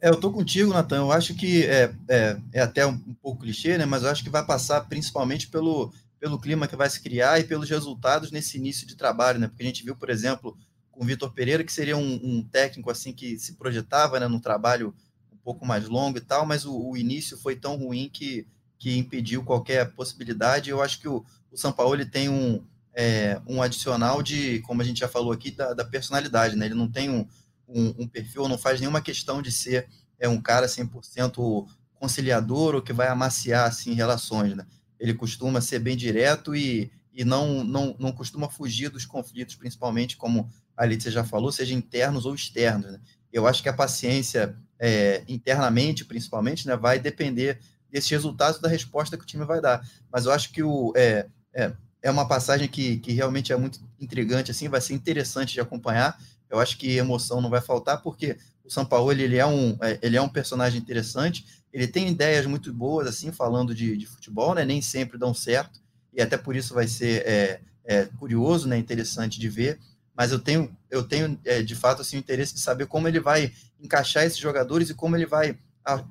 É, 0.00 0.08
eu 0.08 0.18
tô 0.18 0.32
contigo, 0.32 0.72
Natan. 0.72 0.96
Eu 0.96 1.12
acho 1.12 1.32
que 1.34 1.64
é, 1.64 1.94
é, 2.08 2.36
é 2.52 2.60
até 2.60 2.84
um, 2.84 2.90
um, 2.90 3.14
pouco 3.14 3.42
clichê, 3.42 3.78
né? 3.78 3.86
Mas 3.86 4.02
eu 4.02 4.10
acho 4.10 4.24
que 4.24 4.30
vai 4.30 4.44
passar 4.44 4.80
principalmente 4.88 5.46
pelo, 5.46 5.92
pelo 6.22 6.38
clima 6.38 6.68
que 6.68 6.76
vai 6.76 6.88
se 6.88 7.00
criar 7.00 7.40
e 7.40 7.44
pelos 7.44 7.68
resultados 7.68 8.30
nesse 8.30 8.56
início 8.56 8.86
de 8.86 8.94
trabalho, 8.94 9.40
né? 9.40 9.48
Porque 9.48 9.64
a 9.64 9.66
gente 9.66 9.82
viu, 9.82 9.96
por 9.96 10.08
exemplo, 10.08 10.56
com 10.92 11.02
o 11.02 11.04
Vitor 11.04 11.32
Pereira, 11.32 11.64
que 11.64 11.72
seria 11.72 11.96
um, 11.96 12.20
um, 12.22 12.44
técnico 12.44 12.92
assim 12.92 13.12
que 13.12 13.36
se 13.40 13.54
projetava 13.54 14.20
né, 14.20 14.28
no 14.28 14.38
trabalho 14.38 14.94
um 15.32 15.36
pouco 15.38 15.66
mais 15.66 15.88
longo 15.88 16.18
e 16.18 16.20
tal, 16.20 16.46
mas 16.46 16.64
o, 16.64 16.90
o 16.90 16.96
início 16.96 17.36
foi 17.36 17.56
tão 17.56 17.74
ruim 17.74 18.08
que, 18.08 18.46
que 18.78 18.96
impediu 18.96 19.42
qualquer 19.42 19.92
possibilidade. 19.94 20.70
Eu 20.70 20.80
acho 20.80 21.00
que 21.00 21.08
o, 21.08 21.24
o 21.50 21.56
São 21.56 21.72
Paulo 21.72 21.96
ele 21.96 22.06
tem 22.06 22.28
um, 22.28 22.64
é, 22.94 23.40
um 23.48 23.60
adicional 23.60 24.22
de, 24.22 24.60
como 24.60 24.80
a 24.80 24.84
gente 24.84 25.00
já 25.00 25.08
falou 25.08 25.32
aqui, 25.32 25.50
da, 25.50 25.74
da 25.74 25.84
personalidade, 25.84 26.54
né? 26.54 26.66
Ele 26.66 26.74
não 26.74 26.88
tem 26.88 27.10
um 27.10 27.26
um, 27.74 27.94
um 28.00 28.08
perfil, 28.08 28.48
não 28.48 28.58
faz 28.58 28.80
nenhuma 28.80 29.00
questão 29.00 29.40
de 29.40 29.50
ser 29.50 29.88
é, 30.18 30.28
um 30.28 30.40
cara 30.40 30.66
100% 30.66 31.66
conciliador 31.94 32.74
ou 32.74 32.82
que 32.82 32.92
vai 32.92 33.08
amaciar 33.08 33.66
assim, 33.66 33.94
relações. 33.94 34.54
Né? 34.54 34.66
Ele 35.02 35.14
costuma 35.14 35.60
ser 35.60 35.80
bem 35.80 35.96
direto 35.96 36.54
e, 36.54 36.88
e 37.12 37.24
não, 37.24 37.64
não, 37.64 37.96
não 37.98 38.12
costuma 38.12 38.48
fugir 38.48 38.88
dos 38.88 39.04
conflitos, 39.04 39.56
principalmente, 39.56 40.16
como 40.16 40.48
a 40.76 40.84
Alicia 40.84 41.10
já 41.10 41.24
falou, 41.24 41.50
seja 41.50 41.74
internos 41.74 42.24
ou 42.24 42.32
externos. 42.36 42.92
Né? 42.92 43.00
Eu 43.32 43.44
acho 43.44 43.64
que 43.64 43.68
a 43.68 43.72
paciência, 43.72 44.56
é, 44.78 45.24
internamente, 45.26 46.04
principalmente, 46.04 46.68
né, 46.68 46.76
vai 46.76 47.00
depender 47.00 47.58
desses 47.90 48.08
resultados 48.08 48.60
da 48.60 48.68
resposta 48.68 49.16
que 49.16 49.24
o 49.24 49.26
time 49.26 49.44
vai 49.44 49.60
dar. 49.60 49.84
Mas 50.08 50.24
eu 50.24 50.30
acho 50.30 50.52
que 50.52 50.62
o, 50.62 50.92
é, 50.94 51.26
é, 51.52 51.72
é 52.00 52.08
uma 52.08 52.28
passagem 52.28 52.68
que, 52.68 52.98
que 52.98 53.10
realmente 53.10 53.52
é 53.52 53.56
muito 53.56 53.80
intrigante, 54.00 54.52
assim, 54.52 54.68
vai 54.68 54.80
ser 54.80 54.94
interessante 54.94 55.52
de 55.52 55.60
acompanhar. 55.60 56.16
Eu 56.48 56.60
acho 56.60 56.78
que 56.78 56.96
emoção 56.96 57.40
não 57.40 57.50
vai 57.50 57.60
faltar, 57.60 58.00
porque 58.02 58.36
o 58.64 58.70
São 58.70 58.84
Paulo 58.84 59.12
ele 59.12 59.36
é, 59.36 59.46
um, 59.46 59.76
é, 59.80 59.98
ele 60.02 60.16
é 60.16 60.22
um 60.22 60.28
personagem 60.28 60.80
interessante, 60.80 61.44
ele 61.72 61.86
tem 61.86 62.08
ideias 62.08 62.46
muito 62.46 62.72
boas, 62.72 63.08
assim, 63.08 63.32
falando 63.32 63.74
de, 63.74 63.96
de 63.96 64.06
futebol, 64.06 64.54
né? 64.54 64.64
Nem 64.64 64.82
sempre 64.82 65.18
dão 65.18 65.32
certo, 65.32 65.80
e 66.12 66.20
até 66.20 66.36
por 66.36 66.54
isso 66.54 66.74
vai 66.74 66.86
ser 66.86 67.26
é, 67.26 67.60
é, 67.84 68.04
curioso, 68.18 68.68
né? 68.68 68.76
Interessante 68.76 69.40
de 69.40 69.48
ver. 69.48 69.78
Mas 70.14 70.30
eu 70.30 70.38
tenho, 70.38 70.76
eu 70.90 71.02
tenho 71.02 71.38
é, 71.44 71.62
de 71.62 71.74
fato 71.74 72.02
assim, 72.02 72.16
o 72.16 72.20
interesse 72.20 72.54
de 72.54 72.60
saber 72.60 72.86
como 72.86 73.08
ele 73.08 73.18
vai 73.18 73.52
encaixar 73.80 74.24
esses 74.24 74.38
jogadores 74.38 74.90
e 74.90 74.94
como 74.94 75.16
ele 75.16 75.26
vai 75.26 75.58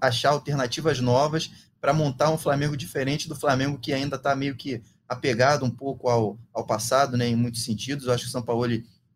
achar 0.02 0.32
alternativas 0.32 1.00
novas 1.00 1.50
para 1.80 1.94
montar 1.94 2.30
um 2.30 2.38
Flamengo 2.38 2.76
diferente 2.76 3.30
do 3.30 3.36
Flamengo 3.36 3.78
que 3.78 3.94
ainda 3.94 4.18
está 4.18 4.36
meio 4.36 4.56
que 4.56 4.82
apegado 5.08 5.66
um 5.66 5.70
pouco 5.70 6.10
ao, 6.10 6.38
ao 6.54 6.66
passado, 6.66 7.16
né, 7.16 7.28
em 7.28 7.36
muitos 7.36 7.64
sentidos. 7.64 8.06
Eu 8.06 8.14
acho 8.14 8.24
que 8.24 8.30
o 8.30 8.32
São 8.32 8.42
Paulo 8.42 8.66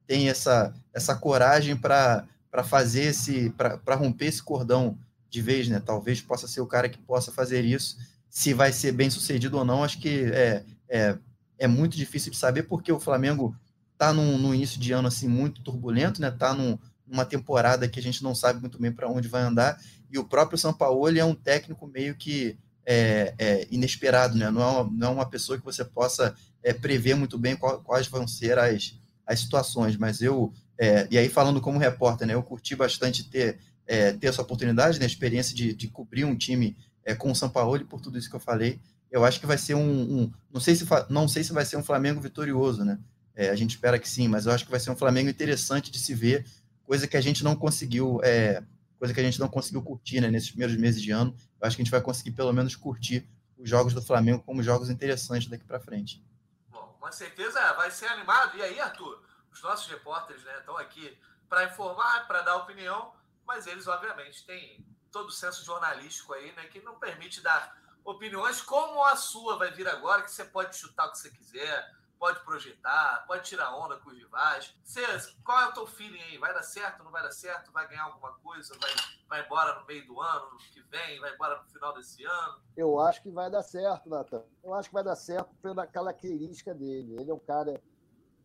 tem 0.08 0.30
essa, 0.30 0.74
essa 0.94 1.16
coragem 1.16 1.76
para 1.76 2.28
fazer 2.64 3.04
esse, 3.04 3.50
para 3.52 3.96
romper 3.96 4.26
esse 4.26 4.42
cordão 4.42 4.98
de 5.30 5.42
vez, 5.42 5.68
né? 5.68 5.80
Talvez 5.80 6.22
possa 6.22 6.48
ser 6.48 6.62
o 6.62 6.68
cara 6.68 6.90
que 6.90 6.98
possa 6.98 7.32
fazer 7.32 7.64
isso. 7.64 7.98
Se 8.30 8.54
vai 8.54 8.72
ser 8.72 8.92
bem 8.92 9.10
sucedido 9.10 9.58
ou 9.58 9.66
não, 9.66 9.84
acho 9.84 10.00
que 10.00 10.26
é, 10.26 10.64
é, 10.88 11.18
é 11.58 11.68
muito 11.68 11.98
difícil 11.98 12.32
de 12.32 12.38
saber, 12.38 12.64
porque 12.64 12.92
o 12.92 13.00
Flamengo 13.00 13.56
está 13.94 14.14
no 14.14 14.54
início 14.54 14.80
de 14.80 14.92
ano 14.92 15.08
assim 15.08 15.28
muito 15.28 15.62
turbulento, 15.62 16.22
né? 16.22 16.30
Está 16.30 16.54
num, 16.54 16.78
numa 17.08 17.26
temporada 17.26 17.88
que 17.88 18.00
a 18.00 18.04
gente 18.04 18.24
não 18.24 18.36
sabe 18.36 18.60
muito 18.60 18.80
bem 18.80 18.92
para 18.92 19.10
onde 19.10 19.28
vai 19.28 19.42
andar. 19.42 19.80
E 20.12 20.18
o 20.18 20.24
próprio 20.24 20.58
São 20.58 20.74
Paulo 20.74 21.10
é 21.10 21.24
um 21.24 21.36
técnico 21.36 21.88
meio 21.88 22.16
que 22.16 22.58
é, 22.86 23.34
é, 23.38 23.68
inesperado, 23.72 24.38
né? 24.38 24.50
Não 24.50 24.62
é, 24.62 24.66
uma, 24.66 24.92
não 24.92 25.08
é 25.08 25.12
uma 25.12 25.30
pessoa 25.30 25.58
que 25.58 25.66
você 25.66 25.84
possa 25.84 26.36
é, 26.64 26.74
prever 26.74 27.16
muito 27.16 27.38
bem 27.38 27.56
quais 27.56 28.08
vão 28.08 28.28
ser 28.28 28.58
as, 28.58 28.98
as 29.26 29.40
situações, 29.40 29.98
mas 29.98 30.22
eu, 30.22 30.54
é, 30.78 31.08
e 31.10 31.18
aí 31.18 31.30
falando 31.30 31.62
como 31.62 31.80
repórter, 31.80 32.28
né, 32.28 32.34
eu 32.34 32.44
curti 32.44 32.76
bastante 32.76 33.24
ter, 33.30 33.60
é, 33.88 34.12
ter 34.14 34.28
essa 34.28 34.42
oportunidade, 34.42 35.00
né, 35.00 35.06
a 35.06 35.08
experiência 35.08 35.56
de, 35.56 35.74
de 35.74 35.88
cobrir 35.88 36.26
um 36.26 36.36
time 36.36 36.76
é, 37.04 37.16
com 37.16 37.32
o 37.32 37.36
São 37.36 37.50
Paulo, 37.50 37.78
e 37.78 37.86
por 37.86 38.02
tudo 38.02 38.18
isso 38.18 38.30
que 38.30 38.36
eu 38.36 38.40
falei, 38.40 38.80
eu 39.12 39.24
acho 39.24 39.40
que 39.40 39.46
vai 39.46 39.58
ser 39.58 39.76
um, 39.76 39.82
um 39.82 40.32
não 40.52 40.60
sei 40.60 40.76
se 40.76 40.86
não 41.10 41.28
sei 41.28 41.44
se 41.44 41.54
vai 41.54 41.64
ser 41.64 41.78
um 41.78 41.84
Flamengo 41.84 42.20
vitorioso, 42.20 42.84
né? 42.84 43.00
É, 43.36 43.50
a 43.50 43.56
gente 43.56 43.72
espera 43.72 44.00
que 44.00 44.10
sim, 44.10 44.28
mas 44.28 44.46
eu 44.46 44.52
acho 44.52 44.66
que 44.66 44.72
vai 44.72 44.80
ser 44.80 44.92
um 44.92 44.96
Flamengo 44.96 45.30
interessante 45.30 45.92
de 45.92 46.00
se 46.00 46.14
ver, 46.14 46.46
coisa 46.84 47.08
que 47.08 47.18
a 47.18 47.22
gente 47.22 47.44
não 47.44 47.56
conseguiu, 47.56 48.20
é, 48.24 48.64
coisa 48.98 49.14
que 49.14 49.20
a 49.20 49.24
gente 49.24 49.40
não 49.40 49.48
conseguiu 49.48 49.82
curtir 49.82 50.22
né, 50.22 50.30
nesses 50.30 50.50
primeiros 50.50 50.76
meses 50.78 51.02
de 51.02 51.12
ano. 51.12 51.36
Eu 51.62 51.68
acho 51.68 51.76
que 51.76 51.82
a 51.82 51.86
gente 51.86 51.92
vai 51.92 52.02
conseguir 52.02 52.32
pelo 52.32 52.54
menos 52.54 52.76
curtir 52.76 53.28
os 53.58 53.70
jogos 53.70 53.94
do 53.94 54.02
Flamengo 54.02 54.44
como 54.46 54.64
jogos 54.64 54.90
interessantes 54.90 55.50
daqui 55.50 55.66
para 55.66 55.80
frente. 55.80 56.24
Bom, 56.72 56.96
com 57.00 57.12
certeza 57.12 57.60
vai 57.74 57.92
ser 57.92 58.08
animado. 58.08 58.58
E 58.58 58.62
aí, 58.62 58.80
Arthur, 58.80 59.22
os 59.56 59.62
nossos 59.62 59.88
repórteres 59.88 60.44
né, 60.44 60.60
estão 60.60 60.78
aqui 60.78 61.18
para 61.48 61.64
informar, 61.64 62.28
para 62.28 62.42
dar 62.42 62.58
opinião, 62.58 63.14
mas 63.46 63.66
eles, 63.68 63.88
obviamente, 63.88 64.46
têm 64.46 64.86
todo 65.12 65.30
o 65.30 65.32
senso 65.32 65.64
jornalístico 65.64 66.34
aí, 66.34 66.52
né, 66.54 66.66
que 66.68 66.82
não 66.82 67.00
permite 67.00 67.42
dar 67.42 67.76
opiniões 68.04 68.62
como 68.62 69.04
a 69.04 69.16
sua 69.16 69.58
vai 69.58 69.72
vir 69.72 69.88
agora, 69.88 70.22
que 70.22 70.32
você 70.32 70.44
pode 70.44 70.76
chutar 70.76 71.08
o 71.08 71.12
que 71.12 71.20
você 71.20 71.30
quiser, 71.30 71.96
pode 72.20 72.40
projetar, 72.42 73.24
pode 73.28 73.46
tirar 73.46 73.76
onda 73.76 73.98
com 73.98 74.10
os 74.10 74.18
rivais. 74.18 74.76
Você, 74.84 75.02
qual 75.44 75.62
é 75.62 75.68
o 75.68 75.74
teu 75.74 75.88
feeling 75.88 76.22
aí? 76.22 76.38
Vai 76.38 76.54
dar 76.54 76.64
certo, 76.64 77.04
não 77.04 77.12
vai 77.12 77.24
dar 77.24 77.32
certo? 77.32 77.72
Vai 77.72 77.88
ganhar 77.88 78.04
alguma 78.04 78.34
coisa? 78.40 78.76
Vai, 78.80 78.92
vai 79.28 79.46
embora 79.46 79.80
no 79.80 79.86
meio 79.86 80.06
do 80.06 80.20
ano, 80.22 80.52
no 80.52 80.58
que 80.58 80.82
vem? 80.82 81.20
Vai 81.20 81.34
embora 81.34 81.62
no 81.62 81.68
final 81.70 81.94
desse 81.94 82.24
ano? 82.26 82.62
Eu 82.76 83.00
acho 83.00 83.22
que 83.22 83.30
vai 83.30 83.50
dar 83.50 83.64
certo, 83.64 84.10
Natan. 84.10 84.44
Eu 84.64 84.74
acho 84.74 84.90
que 84.90 84.94
vai 84.94 85.04
dar 85.04 85.16
certo 85.16 85.54
pela 85.62 85.88
característica 85.88 86.74
dele. 86.74 87.16
Ele 87.20 87.32
é 87.32 87.34
um 87.34 87.40
cara. 87.40 87.82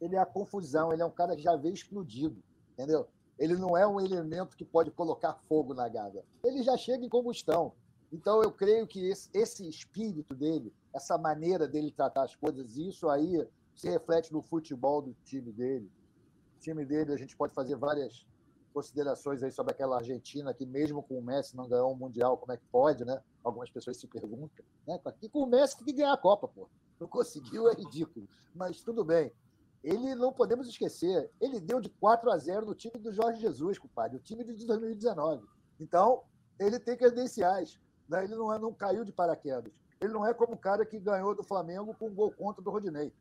Ele 0.00 0.16
é 0.16 0.18
a 0.18 0.26
confusão, 0.26 0.92
ele 0.92 1.02
é 1.02 1.04
um 1.04 1.10
cara 1.10 1.36
que 1.36 1.42
já 1.42 1.54
veio 1.56 1.74
explodido, 1.74 2.42
entendeu? 2.72 3.06
Ele 3.38 3.56
não 3.56 3.76
é 3.76 3.86
um 3.86 4.00
elemento 4.00 4.56
que 4.56 4.64
pode 4.64 4.90
colocar 4.90 5.34
fogo 5.48 5.74
na 5.74 5.88
gada. 5.88 6.24
Ele 6.44 6.62
já 6.62 6.76
chega 6.76 7.04
em 7.04 7.08
combustão. 7.08 7.72
Então, 8.12 8.42
eu 8.42 8.50
creio 8.50 8.86
que 8.86 9.08
esse, 9.08 9.30
esse 9.32 9.68
espírito 9.68 10.34
dele, 10.34 10.74
essa 10.92 11.16
maneira 11.16 11.68
dele 11.68 11.90
tratar 11.90 12.24
as 12.24 12.34
coisas, 12.34 12.76
isso 12.76 13.08
aí 13.08 13.46
se 13.74 13.88
reflete 13.88 14.32
no 14.32 14.42
futebol 14.42 15.00
do 15.00 15.14
time 15.24 15.52
dele. 15.52 15.90
O 16.56 16.60
time 16.60 16.84
dele, 16.84 17.12
a 17.12 17.16
gente 17.16 17.36
pode 17.36 17.54
fazer 17.54 17.76
várias 17.76 18.26
considerações 18.74 19.42
aí 19.42 19.50
sobre 19.50 19.72
aquela 19.72 19.96
Argentina 19.96 20.52
que, 20.52 20.66
mesmo 20.66 21.02
com 21.02 21.18
o 21.18 21.22
Messi, 21.22 21.56
não 21.56 21.68
ganhou 21.68 21.92
um 21.92 21.96
Mundial, 21.96 22.36
como 22.36 22.52
é 22.52 22.56
que 22.56 22.66
pode, 22.66 23.04
né? 23.04 23.20
Algumas 23.42 23.70
pessoas 23.70 23.96
se 23.96 24.06
perguntam. 24.06 24.64
Né? 24.86 25.00
E 25.22 25.28
com 25.28 25.40
o 25.40 25.46
Messi 25.46 25.76
que 25.76 25.92
ganhar 25.92 26.12
a 26.12 26.18
Copa, 26.18 26.46
pô. 26.48 26.68
Não 26.98 27.08
conseguiu, 27.08 27.68
é 27.68 27.74
ridículo. 27.74 28.28
Mas 28.54 28.82
tudo 28.82 29.04
bem. 29.04 29.32
Ele, 29.82 30.14
não 30.14 30.32
podemos 30.32 30.68
esquecer, 30.68 31.30
ele 31.40 31.58
deu 31.58 31.80
de 31.80 31.88
4 31.88 32.30
a 32.30 32.36
0 32.36 32.66
no 32.66 32.74
time 32.74 32.98
do 32.98 33.12
Jorge 33.12 33.40
Jesus, 33.40 33.78
compadre, 33.78 34.16
o 34.16 34.20
time 34.20 34.44
de 34.44 34.66
2019. 34.66 35.46
Então, 35.78 36.22
ele 36.58 36.78
tem 36.78 36.96
credenciais. 36.96 37.80
Né? 38.08 38.24
Ele 38.24 38.34
não, 38.34 38.52
é, 38.52 38.58
não 38.58 38.74
caiu 38.74 39.04
de 39.04 39.12
paraquedas. 39.12 39.72
Ele 40.00 40.12
não 40.12 40.26
é 40.26 40.34
como 40.34 40.54
o 40.54 40.58
cara 40.58 40.84
que 40.84 40.98
ganhou 40.98 41.34
do 41.34 41.42
Flamengo 41.42 41.94
com 41.94 42.08
um 42.08 42.14
gol 42.14 42.32
contra 42.32 42.62
do 42.62 42.70
Rodinei. 42.70 43.12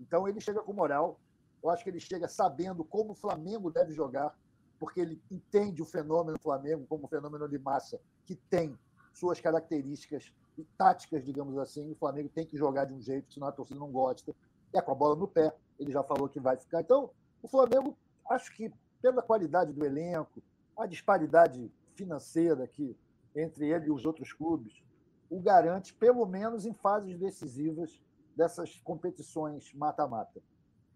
Então 0.00 0.28
ele 0.28 0.40
chega 0.40 0.62
com 0.62 0.72
moral. 0.72 1.18
Eu 1.62 1.70
acho 1.70 1.82
que 1.82 1.90
ele 1.90 2.00
chega 2.00 2.28
sabendo 2.28 2.84
como 2.84 3.12
o 3.12 3.14
Flamengo 3.14 3.70
deve 3.70 3.92
jogar, 3.92 4.36
porque 4.78 5.00
ele 5.00 5.22
entende 5.30 5.80
o 5.80 5.86
fenômeno 5.86 6.38
Flamengo 6.38 6.86
como 6.86 7.04
um 7.04 7.08
fenômeno 7.08 7.48
de 7.48 7.58
massa 7.58 7.98
que 8.26 8.36
tem 8.36 8.78
suas 9.14 9.40
características 9.40 10.32
e 10.58 10.64
táticas, 10.76 11.24
digamos 11.24 11.56
assim. 11.56 11.90
O 11.90 11.94
Flamengo 11.94 12.28
tem 12.28 12.46
que 12.46 12.56
jogar 12.56 12.84
de 12.84 12.92
um 12.92 13.00
jeito, 13.00 13.32
senão 13.32 13.48
a 13.48 13.52
torcida 13.52 13.80
não 13.80 13.90
gosta. 13.90 14.34
É 14.72 14.82
com 14.82 14.92
a 14.92 14.94
bola 14.94 15.16
no 15.16 15.26
pé. 15.26 15.54
Ele 15.78 15.92
já 15.92 16.02
falou 16.02 16.28
que 16.28 16.40
vai 16.40 16.56
ficar. 16.56 16.80
Então, 16.80 17.10
o 17.42 17.48
Flamengo, 17.48 17.96
acho 18.30 18.54
que 18.54 18.72
pela 19.00 19.22
qualidade 19.22 19.72
do 19.72 19.84
elenco, 19.84 20.42
a 20.76 20.86
disparidade 20.86 21.70
financeira 21.94 22.64
aqui 22.64 22.96
entre 23.34 23.68
ele 23.68 23.86
e 23.86 23.90
os 23.90 24.04
outros 24.04 24.32
clubes, 24.32 24.82
o 25.28 25.40
garante, 25.40 25.92
pelo 25.94 26.24
menos 26.26 26.64
em 26.64 26.72
fases 26.72 27.18
decisivas, 27.18 28.00
dessas 28.36 28.80
competições 28.80 29.72
mata-mata. 29.74 30.40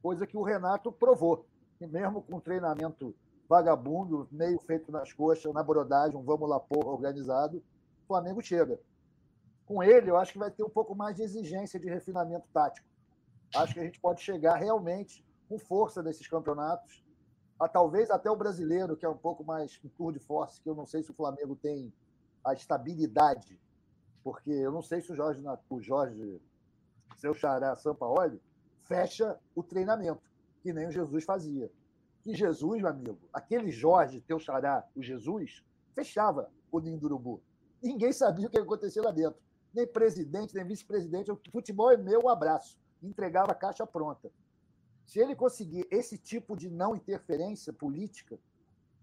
Coisa 0.03 0.27
que 0.27 0.37
o 0.37 0.43
Renato 0.43 0.91
provou. 0.93 1.47
E 1.81 1.87
mesmo 1.87 2.23
com 2.23 2.41
treinamento 2.41 3.15
vagabundo, 3.49 4.29
meio 4.31 4.59
feito 4.59 4.93
nas 4.93 5.13
coxas, 5.13 5.53
na 5.55 5.63
brodagem, 5.63 6.17
um 6.17 6.23
vamos 6.23 6.49
lá 6.49 6.61
porra 6.61 6.91
organizado, 6.91 7.59
o 8.05 8.07
Flamengo 8.07 8.43
chega. 8.43 8.79
Com 9.65 9.83
ele, 9.83 10.11
eu 10.11 10.17
acho 10.17 10.33
que 10.33 10.39
vai 10.39 10.51
ter 10.51 10.65
um 10.65 10.71
pouco 10.71 10.95
mais 10.95 11.17
de 11.17 11.23
exigência 11.23 11.79
de 11.79 11.89
refinamento 11.89 12.47
tático. 12.53 12.88
Acho 13.55 13.75
que 13.75 13.81
a 13.81 13.85
gente 13.85 14.01
pode 14.01 14.21
chegar 14.21 14.57
realmente 14.57 15.25
com 15.49 15.59
força 15.59 16.03
nesses 16.03 16.27
campeonatos, 16.27 17.05
a 17.59 17.67
talvez 17.67 18.11
até 18.11 18.31
o 18.31 18.37
brasileiro, 18.37 18.97
que 18.97 19.05
é 19.05 19.09
um 19.09 19.17
pouco 19.17 19.43
mais 19.43 19.81
um 19.85 19.89
tour 19.89 20.13
de 20.13 20.19
force, 20.19 20.61
que 20.61 20.69
eu 20.69 20.75
não 20.75 20.87
sei 20.87 21.03
se 21.03 21.11
o 21.11 21.15
Flamengo 21.15 21.57
tem 21.57 21.93
a 22.45 22.53
estabilidade, 22.53 23.61
porque 24.23 24.51
eu 24.51 24.71
não 24.71 24.83
sei 24.83 25.01
se 25.01 25.11
o 25.11 25.15
Jorge, 25.15 25.43
o 25.69 25.81
Jorge 25.81 26.41
seu 27.17 27.35
xará 27.35 27.75
Sampaoli, 27.75 28.41
fecha 28.85 29.39
o 29.55 29.63
treinamento, 29.63 30.23
que 30.63 30.73
nem 30.73 30.87
o 30.87 30.93
Jesus 30.93 31.25
fazia. 31.25 31.71
Que 32.23 32.35
Jesus, 32.35 32.81
meu 32.81 32.91
amigo, 32.91 33.19
aquele 33.33 33.71
Jorge, 33.71 34.21
teu 34.21 34.39
xará, 34.39 34.87
o 34.95 35.03
Jesus, 35.03 35.65
fechava 35.95 36.51
o 36.71 36.79
ninho 36.79 36.99
do 36.99 37.07
urubu. 37.07 37.43
Ninguém 37.83 38.13
sabia 38.13 38.47
o 38.47 38.51
que 38.51 38.57
ia 38.57 38.63
acontecer 38.63 39.01
lá 39.01 39.11
dentro. 39.11 39.41
Nem 39.75 39.87
presidente, 39.87 40.55
nem 40.55 40.65
vice-presidente. 40.65 41.31
O 41.31 41.41
futebol 41.51 41.91
é 41.91 41.97
meu, 41.97 42.23
um 42.25 42.29
abraço. 42.29 42.79
Entregava 43.03 43.53
a 43.53 43.55
caixa 43.55 43.87
pronta. 43.87 44.31
Se 45.07 45.19
ele 45.19 45.35
conseguir 45.35 45.87
esse 45.91 46.19
tipo 46.19 46.57
de 46.57 46.69
não 46.69 46.95
interferência 46.95 47.73
política, 47.73 48.39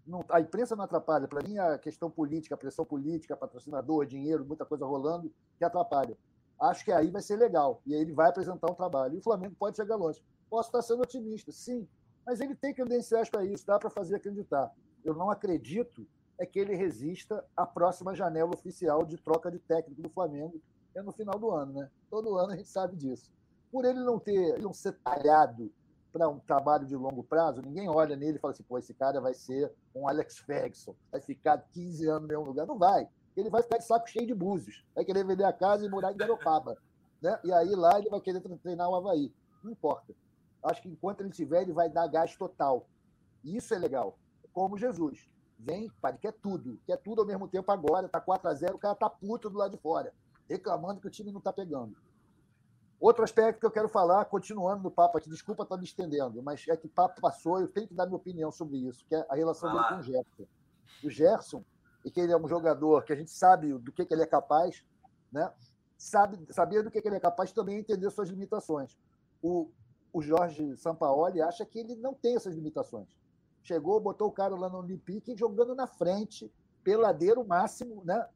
não, 0.06 0.24
a 0.28 0.40
imprensa 0.40 0.76
não 0.76 0.84
atrapalha. 0.84 1.26
Para 1.26 1.46
mim, 1.46 1.58
a 1.58 1.78
questão 1.78 2.10
política, 2.10 2.54
a 2.54 2.58
pressão 2.58 2.84
política, 2.84 3.36
patrocinador, 3.36 4.06
dinheiro, 4.06 4.44
muita 4.44 4.64
coisa 4.64 4.86
rolando, 4.86 5.32
que 5.58 5.64
atrapalha 5.64 6.16
acho 6.60 6.84
que 6.84 6.92
aí 6.92 7.10
vai 7.10 7.22
ser 7.22 7.36
legal. 7.36 7.80
E 7.86 7.94
aí 7.94 8.00
ele 8.00 8.12
vai 8.12 8.28
apresentar 8.28 8.70
um 8.70 8.74
trabalho. 8.74 9.14
E 9.14 9.18
o 9.18 9.22
Flamengo 9.22 9.54
pode 9.58 9.76
chegar 9.76 9.96
longe. 9.96 10.22
Posso 10.48 10.68
estar 10.68 10.82
sendo 10.82 11.02
otimista, 11.02 11.52
sim, 11.52 11.88
mas 12.24 12.40
ele 12.40 12.54
tem 12.54 12.72
credenciais 12.72 13.28
para 13.28 13.44
isso, 13.44 13.66
dá 13.66 13.78
para 13.78 13.90
fazer 13.90 14.16
acreditar. 14.16 14.72
Eu 15.04 15.14
não 15.14 15.30
acredito 15.30 16.06
é 16.38 16.44
que 16.44 16.58
ele 16.58 16.74
resista 16.74 17.44
à 17.56 17.66
próxima 17.66 18.14
janela 18.14 18.50
oficial 18.54 19.04
de 19.04 19.16
troca 19.16 19.50
de 19.50 19.58
técnico 19.58 20.02
do 20.02 20.10
Flamengo, 20.10 20.60
é 20.94 21.02
no 21.02 21.10
final 21.10 21.38
do 21.38 21.50
ano, 21.50 21.72
né? 21.72 21.90
Todo 22.10 22.36
ano 22.36 22.52
a 22.52 22.56
gente 22.56 22.68
sabe 22.68 22.94
disso. 22.94 23.32
Por 23.76 23.84
ele 23.84 24.00
não 24.00 24.18
ter, 24.18 24.58
não 24.58 24.72
ser 24.72 24.92
talhado 24.92 25.70
para 26.10 26.26
um 26.28 26.38
trabalho 26.38 26.86
de 26.86 26.96
longo 26.96 27.22
prazo, 27.22 27.60
ninguém 27.60 27.90
olha 27.90 28.16
nele 28.16 28.38
e 28.38 28.40
fala 28.40 28.54
assim, 28.54 28.62
pô, 28.62 28.78
esse 28.78 28.94
cara 28.94 29.20
vai 29.20 29.34
ser 29.34 29.70
um 29.94 30.08
Alex 30.08 30.38
Ferguson, 30.38 30.94
vai 31.12 31.20
ficar 31.20 31.58
15 31.58 32.08
anos 32.08 32.22
no 32.22 32.28
mesmo 32.28 32.44
lugar. 32.44 32.66
Não 32.66 32.78
vai 32.78 33.06
ele 33.36 33.50
vai 33.50 33.62
ficar 33.62 33.76
de 33.76 33.84
saco 33.84 34.08
cheio 34.08 34.26
de 34.26 34.34
búzios. 34.34 34.82
Vai 34.94 35.04
querer 35.04 35.24
vender 35.24 35.44
a 35.44 35.52
casa 35.52 35.84
e 35.84 35.88
morar 35.88 36.12
em 36.12 36.16
Garopaba. 36.16 36.76
Né? 37.22 37.40
E 37.44 37.50
aí 37.50 37.74
lá 37.74 37.98
ele 37.98 38.10
vai 38.10 38.20
querer 38.20 38.42
treinar 38.58 38.90
o 38.90 38.94
Havaí. 38.94 39.32
Não 39.64 39.72
importa. 39.72 40.14
Acho 40.62 40.82
que 40.82 40.88
enquanto 40.90 41.22
ele 41.22 41.30
tiver, 41.30 41.62
ele 41.62 41.72
vai 41.72 41.88
dar 41.88 42.06
gás 42.08 42.36
total. 42.36 42.86
Isso 43.42 43.72
é 43.72 43.78
legal. 43.78 44.18
Como 44.52 44.76
Jesus. 44.76 45.26
Vem, 45.58 45.90
pai, 46.02 46.18
quer 46.18 46.32
tudo. 46.32 46.78
Quer 46.86 46.98
tudo 46.98 47.22
ao 47.22 47.26
mesmo 47.26 47.48
tempo 47.48 47.72
agora. 47.72 48.06
Tá 48.06 48.20
4x0, 48.20 48.74
o 48.74 48.78
cara 48.78 48.94
tá 48.94 49.08
puto 49.08 49.48
do 49.48 49.56
lado 49.56 49.70
de 49.70 49.78
fora. 49.78 50.12
Reclamando 50.46 51.00
que 51.00 51.06
o 51.06 51.10
time 51.10 51.32
não 51.32 51.40
tá 51.40 51.54
pegando. 51.54 51.96
Outro 52.98 53.24
aspecto 53.24 53.60
que 53.60 53.66
eu 53.66 53.70
quero 53.70 53.88
falar, 53.88 54.24
continuando 54.24 54.82
no 54.82 54.90
papo 54.90 55.18
aqui, 55.18 55.28
desculpa 55.28 55.64
estar 55.64 55.76
me 55.76 55.84
estendendo, 55.84 56.42
mas 56.42 56.66
é 56.66 56.76
que 56.76 56.86
o 56.86 56.90
papo 56.90 57.20
passou, 57.20 57.60
eu 57.60 57.68
tenho 57.68 57.86
que 57.86 57.94
dar 57.94 58.06
minha 58.06 58.16
opinião 58.16 58.50
sobre 58.50 58.78
isso, 58.78 59.04
que 59.06 59.14
é 59.14 59.26
a 59.28 59.34
relação 59.34 59.70
dele 59.70 59.84
com 59.88 59.96
o 59.96 60.02
Gerson. 60.02 60.46
O 61.04 61.10
Gerson, 61.10 61.64
e 62.04 62.10
que 62.10 62.20
ele 62.20 62.32
é 62.32 62.36
um 62.36 62.48
jogador 62.48 63.04
que 63.04 63.12
a 63.12 63.16
gente 63.16 63.30
sabe 63.30 63.72
do 63.74 63.92
que, 63.92 64.06
que 64.06 64.14
ele 64.14 64.22
é 64.22 64.26
capaz, 64.26 64.82
né? 65.30 65.52
Sabe, 65.98 66.38
sabia 66.50 66.82
do 66.82 66.90
que, 66.90 67.00
que 67.02 67.08
ele 67.08 67.16
é 67.16 67.20
capaz 67.20 67.52
também 67.52 67.78
entender 67.78 68.08
suas 68.10 68.30
limitações. 68.30 68.96
O, 69.42 69.70
o 70.12 70.22
Jorge 70.22 70.76
Sampaoli 70.76 71.42
acha 71.42 71.66
que 71.66 71.78
ele 71.78 71.96
não 71.96 72.14
tem 72.14 72.36
essas 72.36 72.54
limitações. 72.54 73.08
Chegou, 73.62 74.00
botou 74.00 74.28
o 74.28 74.32
cara 74.32 74.54
lá 74.54 74.68
no 74.68 74.78
Olympique 74.78 75.36
jogando 75.36 75.74
na 75.74 75.86
frente, 75.86 76.50
peladeiro 76.82 77.44
máximo, 77.44 78.02
né? 78.04 78.26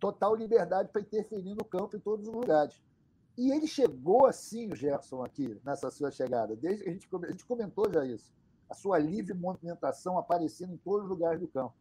Total 0.00 0.34
liberdade 0.34 0.88
para 0.90 1.02
interferir 1.02 1.54
no 1.54 1.64
campo 1.64 1.96
em 1.96 2.00
todos 2.00 2.26
os 2.26 2.34
lugares. 2.34 2.80
E 3.38 3.52
ele 3.52 3.68
chegou 3.68 4.26
assim, 4.26 4.68
o 4.68 4.74
Gerson, 4.74 5.22
aqui, 5.22 5.56
nessa 5.64 5.92
sua 5.92 6.10
chegada. 6.10 6.56
Desde 6.56 6.82
que 6.82 6.90
a 6.90 6.92
gente, 6.92 7.08
a 7.22 7.30
gente 7.30 7.46
comentou 7.46 7.88
já 7.88 8.04
isso. 8.04 8.34
A 8.68 8.74
sua 8.74 8.98
livre 8.98 9.32
movimentação 9.32 10.18
aparecendo 10.18 10.74
em 10.74 10.76
todos 10.76 11.04
os 11.04 11.08
lugares 11.08 11.38
do 11.38 11.46
campo. 11.46 11.72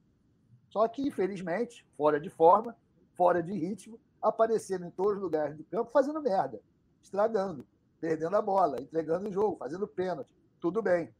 Só 0.69 0.87
que, 0.87 1.01
infelizmente, 1.01 1.83
fora 1.97 2.19
de 2.19 2.29
forma, 2.29 2.77
fora 3.15 3.41
de 3.41 3.53
ritmo, 3.53 3.99
aparecendo 4.21 4.85
em 4.85 4.91
todos 4.91 5.15
os 5.15 5.21
lugares 5.23 5.57
do 5.57 5.63
campo, 5.63 5.89
fazendo 5.89 6.21
merda, 6.21 6.61
estragando, 7.01 7.65
perdendo 7.99 8.35
a 8.35 8.41
bola, 8.41 8.79
entregando 8.79 9.27
o 9.27 9.31
jogo, 9.31 9.57
fazendo 9.57 9.87
pênalti. 9.87 10.29
Tudo 10.59 10.79
bem. 10.83 11.11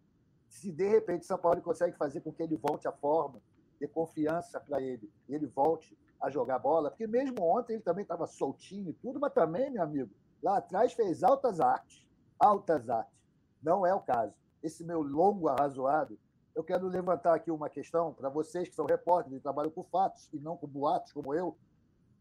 Se 0.47 0.71
de 0.71 0.87
repente 0.87 1.25
São 1.25 1.39
Paulo 1.39 1.63
consegue 1.63 1.97
fazer 1.97 2.21
com 2.21 2.31
que 2.31 2.43
ele 2.43 2.57
volte 2.57 2.87
à 2.87 2.91
forma, 2.91 3.41
ter 3.79 3.87
confiança 3.87 4.59
para 4.59 4.79
ele, 4.79 5.11
ele 5.27 5.47
volte 5.47 5.97
a 6.21 6.29
jogar 6.29 6.59
bola, 6.59 6.91
porque 6.91 7.07
mesmo 7.07 7.43
ontem 7.43 7.73
ele 7.73 7.81
também 7.81 8.03
estava 8.03 8.27
soltinho 8.27 8.91
e 8.91 8.93
tudo, 8.93 9.19
mas 9.19 9.33
também, 9.33 9.71
meu 9.71 9.81
amigo, 9.81 10.11
lá 10.41 10.57
atrás 10.57 10.93
fez 10.93 11.23
altas 11.23 11.59
artes. 11.59 12.05
Altas 12.39 12.89
artes. 12.89 13.17
Não 13.61 13.85
é 13.85 13.93
o 13.93 14.01
caso. 14.01 14.33
Esse 14.61 14.83
meu 14.83 15.01
longo 15.01 15.47
arrazoado 15.47 16.17
eu 16.57 16.63
quero 16.63 16.87
levantar 16.87 17.35
aqui 17.35 17.51
uma 17.51 17.69
questão 17.69 18.11
para 18.11 18.29
vocês 18.29 18.67
que 18.67 18.73
são 18.73 18.87
repórteres 18.87 19.37
e 19.37 19.43
trabalham 19.43 19.69
com 19.69 19.83
fatos 19.83 20.27
e 20.33 20.39
não 20.39 20.57
com 20.57 20.65
boatos, 20.65 21.13
como 21.13 21.31
eu. 21.31 21.55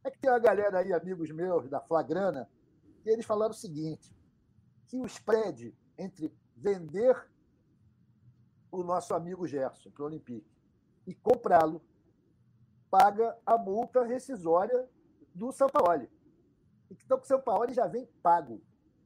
É 0.04 0.10
que 0.10 0.18
tem 0.18 0.28
uma 0.28 0.38
galera 0.38 0.80
aí, 0.80 0.92
amigos 0.92 1.30
meus 1.30 1.70
da 1.70 1.80
Flagrana, 1.80 2.46
E 3.06 3.08
eles 3.08 3.24
falaram 3.24 3.52
o 3.52 3.56
seguinte: 3.56 4.14
que 4.88 4.98
o 4.98 5.06
spread 5.06 5.74
entre 5.96 6.30
vender 6.54 7.16
o 8.70 8.82
nosso 8.82 9.14
amigo 9.14 9.46
Gerson 9.46 9.90
para 9.90 10.02
o 10.02 10.06
Olympique 10.06 10.54
e 11.06 11.14
comprá-lo 11.14 11.80
paga 12.90 13.38
a 13.46 13.56
multa 13.56 14.04
rescisória 14.04 14.86
do 15.34 15.50
São 15.50 15.68
Então, 16.90 17.18
o 17.18 17.24
São 17.24 17.40
Paulo 17.40 17.72
já 17.72 17.86
vem 17.86 18.08
pago. 18.22 18.60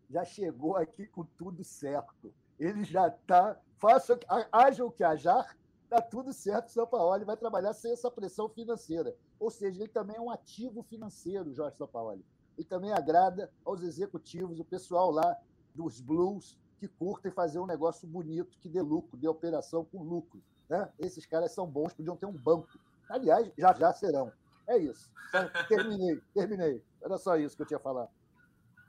Já 0.09 0.24
chegou 0.24 0.76
aqui 0.76 1.07
com 1.07 1.24
tudo 1.24 1.62
certo. 1.62 2.33
Ele 2.59 2.85
já 2.85 3.09
está. 3.09 3.59
Faça, 3.78 4.18
haja 4.53 4.85
o 4.85 4.91
que 4.91 5.03
hajar, 5.03 5.57
está 5.85 6.03
tudo 6.03 6.33
certo. 6.33 6.68
O 6.68 6.72
São 6.72 6.87
Paulo 6.87 7.24
vai 7.24 7.37
trabalhar 7.37 7.72
sem 7.72 7.93
essa 7.93 8.11
pressão 8.11 8.49
financeira. 8.49 9.14
Ou 9.39 9.51
seja, 9.51 9.83
ele 9.83 9.89
também 9.89 10.16
é 10.16 10.20
um 10.20 10.31
ativo 10.31 10.83
financeiro, 10.83 11.55
Jorge 11.55 11.76
São 11.76 11.87
Paulo. 11.87 12.22
E 12.59 12.64
também 12.64 12.93
agrada 12.93 13.51
aos 13.64 13.83
executivos, 13.83 14.61
o 14.61 14.64
pessoal 14.64 15.11
lá 15.11 15.37
dos 15.74 16.01
Blues, 16.01 16.59
que 16.78 16.89
curtem 16.89 17.33
fazer 17.33 17.59
um 17.59 17.66
negócio 17.66 18.07
bonito, 18.07 18.59
que 18.59 18.68
dê 18.68 18.83
lucro, 18.83 19.16
dê 19.16 19.28
operação 19.28 19.85
com 19.85 20.03
lucro. 20.03 20.43
Né? 20.68 20.91
Esses 20.99 21.24
caras 21.24 21.53
são 21.53 21.66
bons, 21.66 21.95
podiam 21.95 22.16
ter 22.16 22.26
um 22.26 22.33
banco. 22.33 22.68
Aliás, 23.09 23.51
já 23.57 23.72
já 23.72 23.93
serão. 23.93 24.33
É 24.66 24.78
isso. 24.78 25.11
Terminei, 25.68 26.20
terminei. 26.33 26.85
Era 27.03 27.18
só 27.18 27.36
isso 27.36 27.57
que 27.57 27.62
eu 27.62 27.66
tinha 27.66 27.78
a 27.78 27.82
falar. 27.82 28.09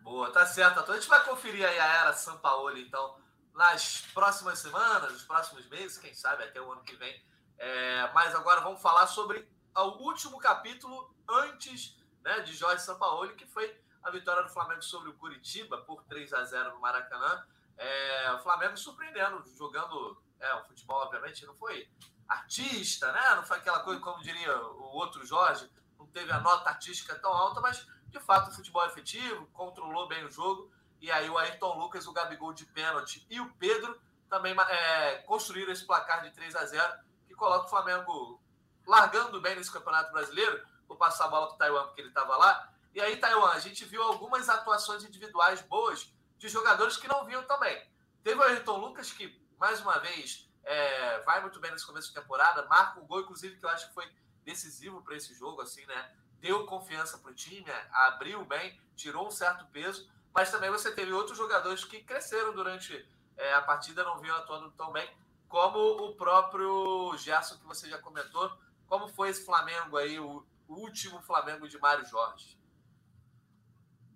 Boa, 0.02 0.32
tá 0.32 0.46
certo. 0.46 0.80
Então 0.80 0.94
a 0.96 0.98
gente 0.98 1.10
vai 1.10 1.24
conferir 1.24 1.66
aí 1.66 1.80
a 1.80 1.86
era 2.02 2.14
São 2.14 2.38
Paulo, 2.40 2.76
então, 2.78 3.18
nas 3.54 4.02
próximas 4.14 4.60
semanas, 4.60 5.12
nos 5.12 5.24
próximos 5.24 5.68
meses, 5.70 5.98
quem 5.98 6.14
sabe 6.14 6.44
até 6.44 6.62
o 6.62 6.72
ano 6.72 6.84
que 6.84 6.96
vem. 6.96 7.24
É, 7.58 8.12
mas 8.14 8.34
agora 8.34 8.62
vamos 8.62 8.82
falar 8.82 9.06
sobre 9.08 9.48
o 9.76 10.04
último 10.04 10.40
capítulo 10.40 11.14
antes 11.30 11.98
né, 12.24 12.40
de 12.42 12.54
Jorge 12.54 12.84
Sampaoli, 12.84 13.36
que 13.36 13.46
foi 13.46 13.80
a 14.04 14.10
vitória 14.10 14.42
do 14.44 14.50
Flamengo 14.50 14.82
sobre 14.82 15.10
o 15.10 15.14
Curitiba 15.14 15.78
por 15.80 16.04
3 16.06 16.34
a 16.34 16.44
0 16.44 16.74
no 16.74 16.82
Maracanã. 16.82 17.46
É, 17.78 18.32
o 18.34 18.40
Flamengo 18.40 18.76
surpreendendo, 18.78 19.44
jogando 19.56 20.22
é, 20.40 20.54
o 20.56 20.64
futebol, 20.66 20.98
obviamente, 21.04 21.46
não 21.46 21.56
foi 21.56 21.88
artista, 22.28 23.12
né? 23.12 23.36
Não 23.36 23.44
foi 23.44 23.58
aquela 23.58 23.80
coisa, 23.82 24.02
como 24.02 24.22
diria 24.24 24.56
o 24.58 24.96
outro 24.96 25.26
Jorge, 25.26 25.70
não 26.00 26.08
teve 26.08 26.32
a 26.32 26.40
nota 26.40 26.70
artística 26.70 27.14
tão 27.16 27.32
alta, 27.32 27.62
mas 27.62 27.86
de 28.12 28.20
fato 28.20 28.52
o 28.52 28.54
futebol 28.54 28.84
é 28.84 28.88
efetivo, 28.88 29.48
controlou 29.54 30.08
bem 30.08 30.24
o 30.26 30.30
jogo. 30.30 30.72
E 31.00 31.10
aí 31.10 31.30
o 31.30 31.38
Ayrton 31.38 31.80
Lucas, 31.80 32.06
o 32.06 32.14
Gabigol 32.14 32.54
de 32.54 32.66
pênalti 32.66 33.26
e 33.30 33.40
o 33.40 33.52
Pedro 33.54 34.00
também 34.30 34.56
é, 34.70 35.18
construíram 35.26 35.72
esse 35.72 35.86
placar 35.86 36.22
de 36.22 36.32
3 36.32 36.56
a 36.56 36.66
0 36.66 36.94
que 37.28 37.34
coloca 37.34 37.66
o 37.66 37.70
Flamengo 37.70 38.40
largando 38.86 39.42
bem 39.42 39.56
nesse 39.56 39.72
Campeonato 39.72 40.12
Brasileiro. 40.12 40.64
Vou 40.88 40.98
passar 40.98 41.26
a 41.26 41.28
bola 41.30 41.48
para 41.48 41.56
o 41.56 41.58
Taiwan, 41.58 41.84
porque 41.88 42.02
ele 42.02 42.10
estava 42.10 42.36
lá. 42.38 42.72
E 42.94 43.02
aí, 43.02 43.18
Taiwan, 43.18 43.50
a 43.50 43.60
gente 43.60 43.86
viu 43.86 44.04
algumas 44.04 44.50
atuações 44.50 45.04
individuais 45.04 45.62
boas 45.62 46.14
de 46.38 46.50
jogadores 46.50 46.98
que 46.98 47.08
não 47.08 47.26
vinham 47.26 47.44
também. 47.44 47.82
Teve 48.24 48.40
o 48.40 48.44
Ayrton 48.44 48.78
Lucas, 48.78 49.12
que, 49.12 49.42
mais 49.58 49.80
uma 49.82 49.98
vez, 50.00 50.50
é, 50.64 51.20
vai 51.22 51.42
muito 51.42 51.60
bem 51.60 51.72
nesse 51.72 51.86
começo 51.86 52.10
de 52.10 52.14
temporada, 52.14 52.66
marca 52.68 53.00
um 53.00 53.08
gol, 53.08 53.22
inclusive, 53.22 53.58
que 53.58 53.66
eu 53.66 53.70
acho 53.70 53.88
que 53.88 53.94
foi 53.94 54.12
decisivo 54.44 55.02
para 55.02 55.16
esse 55.16 55.34
jogo, 55.34 55.62
assim, 55.62 55.86
né? 55.86 56.16
Deu 56.42 56.66
confiança 56.66 57.18
para 57.20 57.32
o 57.32 57.36
time, 57.36 57.72
abriu 57.94 58.44
bem, 58.44 58.78
tirou 58.96 59.28
um 59.28 59.32
certo 59.32 59.66
peso, 59.68 60.10
mas 60.34 60.52
também 60.52 60.72
você 60.72 60.92
teve 60.92 61.14
outros 61.14 61.38
jogadores 61.38 61.86
que 61.86 62.02
cresceram 62.04 62.54
durante 62.54 63.06
é, 63.38 63.54
a 63.54 63.62
partida, 63.62 64.04
não 64.04 64.20
vinham 64.20 64.36
atuando 64.36 64.72
tão 64.72 64.92
bem, 64.92 65.08
como 65.48 65.78
o 65.78 66.16
próprio 66.16 67.16
Gerson, 67.18 67.58
que 67.58 67.66
você 67.66 67.90
já 67.90 67.98
comentou. 68.00 68.52
Como 68.88 69.08
foi 69.08 69.30
esse 69.30 69.46
Flamengo 69.46 69.98
aí, 69.98 70.20
o 70.20 70.44
último 70.68 71.22
Flamengo 71.22 71.68
de 71.68 71.78
Mário 71.78 72.06
Jorge? 72.06 72.58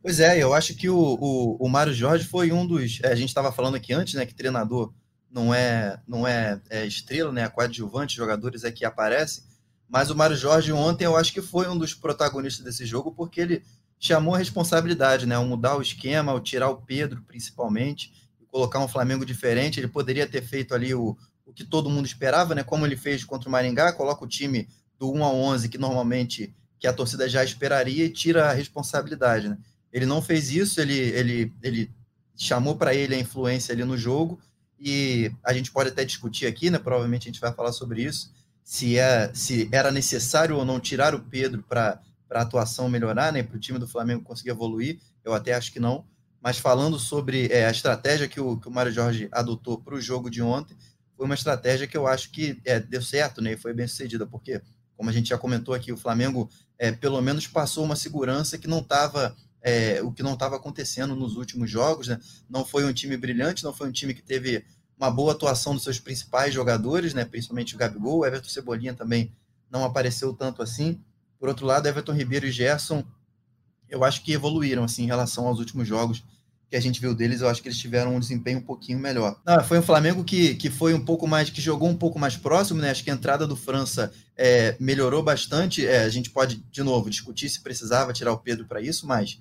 Pois 0.01 0.19
é, 0.19 0.41
eu 0.41 0.53
acho 0.53 0.75
que 0.75 0.87
o, 0.89 0.97
o, 0.97 1.57
o 1.65 1.67
Mário 1.67 1.93
Jorge 1.93 2.27
foi 2.27 2.51
um 2.51 2.65
dos. 2.65 2.99
É, 3.03 3.11
a 3.11 3.15
gente 3.15 3.29
estava 3.29 3.51
falando 3.51 3.75
aqui 3.75 3.91
antes, 3.91 4.13
né, 4.13 4.25
que 4.25 4.35
treinador 4.35 4.93
não 5.31 5.53
é 5.53 5.99
não 6.07 6.27
é, 6.27 6.61
é 6.69 6.85
estrela, 6.85 7.31
né, 7.31 7.49
coadjuvante, 7.49 8.15
jogadores 8.15 8.63
é 8.63 8.71
que 8.71 8.85
aparecem. 8.85 9.43
Mas 9.87 10.09
o 10.09 10.15
Mário 10.15 10.35
Jorge 10.35 10.71
ontem 10.71 11.05
eu 11.05 11.15
acho 11.15 11.31
que 11.31 11.41
foi 11.41 11.67
um 11.67 11.77
dos 11.77 11.93
protagonistas 11.93 12.63
desse 12.65 12.85
jogo, 12.85 13.11
porque 13.11 13.39
ele 13.39 13.63
chamou 13.99 14.35
a 14.35 14.37
responsabilidade, 14.37 15.25
né, 15.25 15.35
ao 15.35 15.45
mudar 15.45 15.77
o 15.77 15.81
esquema, 15.81 16.31
ao 16.31 16.39
tirar 16.39 16.69
o 16.69 16.77
Pedro, 16.77 17.21
principalmente, 17.27 18.13
colocar 18.51 18.79
um 18.79 18.87
Flamengo 18.87 19.25
diferente. 19.25 19.79
Ele 19.79 19.87
poderia 19.87 20.27
ter 20.27 20.41
feito 20.41 20.73
ali 20.73 20.93
o, 20.93 21.17
o 21.45 21.53
que 21.53 21.63
todo 21.63 21.89
mundo 21.89 22.05
esperava, 22.05 22.55
né, 22.55 22.63
como 22.63 22.85
ele 22.85 22.97
fez 22.97 23.23
contra 23.23 23.47
o 23.47 23.51
Maringá, 23.51 23.93
coloca 23.93 24.23
o 24.23 24.27
time 24.27 24.67
do 24.99 25.11
1 25.11 25.23
a 25.23 25.31
11, 25.31 25.69
que 25.69 25.77
normalmente 25.77 26.53
que 26.79 26.87
a 26.87 26.93
torcida 26.93 27.27
já 27.27 27.43
esperaria, 27.43 28.05
e 28.05 28.09
tira 28.09 28.49
a 28.49 28.53
responsabilidade, 28.53 29.49
né? 29.49 29.57
Ele 29.91 30.05
não 30.05 30.21
fez 30.21 30.51
isso, 30.51 30.81
ele, 30.81 30.93
ele, 30.93 31.53
ele 31.63 31.91
chamou 32.35 32.75
para 32.75 32.93
ele 32.93 33.15
a 33.15 33.19
influência 33.19 33.73
ali 33.73 33.83
no 33.83 33.97
jogo, 33.97 34.39
e 34.79 35.31
a 35.43 35.53
gente 35.53 35.71
pode 35.71 35.89
até 35.89 36.03
discutir 36.03 36.45
aqui, 36.45 36.69
né? 36.69 36.77
Provavelmente 36.77 37.27
a 37.27 37.31
gente 37.31 37.39
vai 37.39 37.53
falar 37.53 37.71
sobre 37.71 38.03
isso, 38.03 38.31
se, 38.65 38.97
é, 38.97 39.31
se 39.31 39.69
era 39.71 39.91
necessário 39.91 40.57
ou 40.57 40.65
não 40.65 40.79
tirar 40.79 41.13
o 41.13 41.19
Pedro 41.19 41.61
para 41.61 42.01
a 42.31 42.41
atuação 42.41 42.89
melhorar, 42.89 43.31
né? 43.31 43.43
Para 43.43 43.55
o 43.55 43.59
time 43.59 43.77
do 43.77 43.87
Flamengo 43.87 44.23
conseguir 44.23 44.49
evoluir, 44.49 44.99
eu 45.23 45.35
até 45.35 45.53
acho 45.53 45.71
que 45.71 45.79
não. 45.79 46.03
Mas 46.41 46.57
falando 46.57 46.97
sobre 46.97 47.47
é, 47.51 47.67
a 47.67 47.71
estratégia 47.71 48.27
que 48.27 48.41
o, 48.41 48.57
que 48.57 48.67
o 48.67 48.71
Mário 48.71 48.91
Jorge 48.91 49.29
adotou 49.31 49.79
para 49.79 49.93
o 49.93 50.01
jogo 50.01 50.31
de 50.31 50.41
ontem, 50.41 50.75
foi 51.15 51.27
uma 51.27 51.35
estratégia 51.35 51.87
que 51.87 51.95
eu 51.95 52.07
acho 52.07 52.31
que 52.31 52.59
é, 52.65 52.79
deu 52.79 53.03
certo, 53.03 53.39
né? 53.39 53.55
Foi 53.55 53.71
bem 53.71 53.87
sucedida, 53.87 54.25
porque, 54.25 54.59
como 54.97 55.11
a 55.11 55.13
gente 55.13 55.29
já 55.29 55.37
comentou 55.37 55.75
aqui, 55.75 55.91
o 55.91 55.97
Flamengo 55.97 56.49
é, 56.79 56.91
pelo 56.91 57.21
menos 57.21 57.45
passou 57.45 57.85
uma 57.85 57.95
segurança 57.95 58.57
que 58.57 58.67
não 58.67 58.79
estava 58.79 59.35
é, 59.61 60.01
o 60.01 60.11
que 60.11 60.21
não 60.23 60.33
estava 60.33 60.55
acontecendo 60.55 61.15
nos 61.15 61.35
últimos 61.35 61.69
jogos. 61.69 62.07
Né? 62.07 62.19
Não 62.49 62.65
foi 62.65 62.83
um 62.83 62.93
time 62.93 63.15
brilhante, 63.15 63.63
não 63.63 63.73
foi 63.73 63.87
um 63.87 63.91
time 63.91 64.13
que 64.13 64.23
teve 64.23 64.65
uma 64.97 65.11
boa 65.11 65.33
atuação 65.33 65.73
dos 65.73 65.83
seus 65.83 65.99
principais 65.99 66.53
jogadores, 66.53 67.13
né? 67.13 67.25
principalmente 67.25 67.75
o 67.75 67.77
Gabigol. 67.77 68.19
O 68.19 68.25
Everton 68.25 68.49
Cebolinha 68.49 68.93
também 68.93 69.31
não 69.69 69.83
apareceu 69.83 70.33
tanto 70.33 70.61
assim. 70.61 70.99
Por 71.39 71.49
outro 71.49 71.65
lado, 71.65 71.87
Everton 71.87 72.13
Ribeiro 72.13 72.45
e 72.45 72.51
Gerson, 72.51 73.03
eu 73.89 74.03
acho 74.03 74.23
que 74.23 74.31
evoluíram 74.31 74.83
assim, 74.83 75.03
em 75.03 75.07
relação 75.07 75.47
aos 75.47 75.59
últimos 75.59 75.87
jogos 75.87 76.23
que 76.69 76.75
a 76.75 76.81
gente 76.81 76.99
viu 76.99 77.13
deles, 77.13 77.41
eu 77.41 77.49
acho 77.49 77.61
que 77.61 77.67
eles 77.67 77.77
tiveram 77.77 78.15
um 78.15 78.19
desempenho 78.19 78.57
um 78.57 78.63
pouquinho 78.63 78.99
melhor. 78.99 79.39
Não, 79.45 79.63
foi 79.63 79.77
um 79.77 79.83
Flamengo 79.83 80.23
que, 80.23 80.55
que 80.55 80.69
foi 80.69 80.93
um 80.93 81.03
pouco 81.03 81.27
mais, 81.27 81.49
que 81.49 81.61
jogou 81.61 81.87
um 81.87 81.95
pouco 81.95 82.17
mais 82.17 82.35
próximo, 82.35 82.81
né? 82.81 82.89
Acho 82.89 83.03
que 83.03 83.11
a 83.11 83.13
entrada 83.13 83.45
do 83.45 83.55
França 83.55 84.11
é, 84.35 84.75
melhorou 84.79 85.21
bastante. 85.21 85.85
É, 85.85 85.99
a 85.99 86.09
gente 86.09 86.29
pode, 86.29 86.63
de 86.71 86.81
novo, 86.81 87.09
discutir 87.09 87.49
se 87.49 87.61
precisava 87.61 88.13
tirar 88.13 88.33
o 88.33 88.39
Pedro 88.39 88.65
para 88.65 88.81
isso, 88.81 89.05
mas 89.05 89.39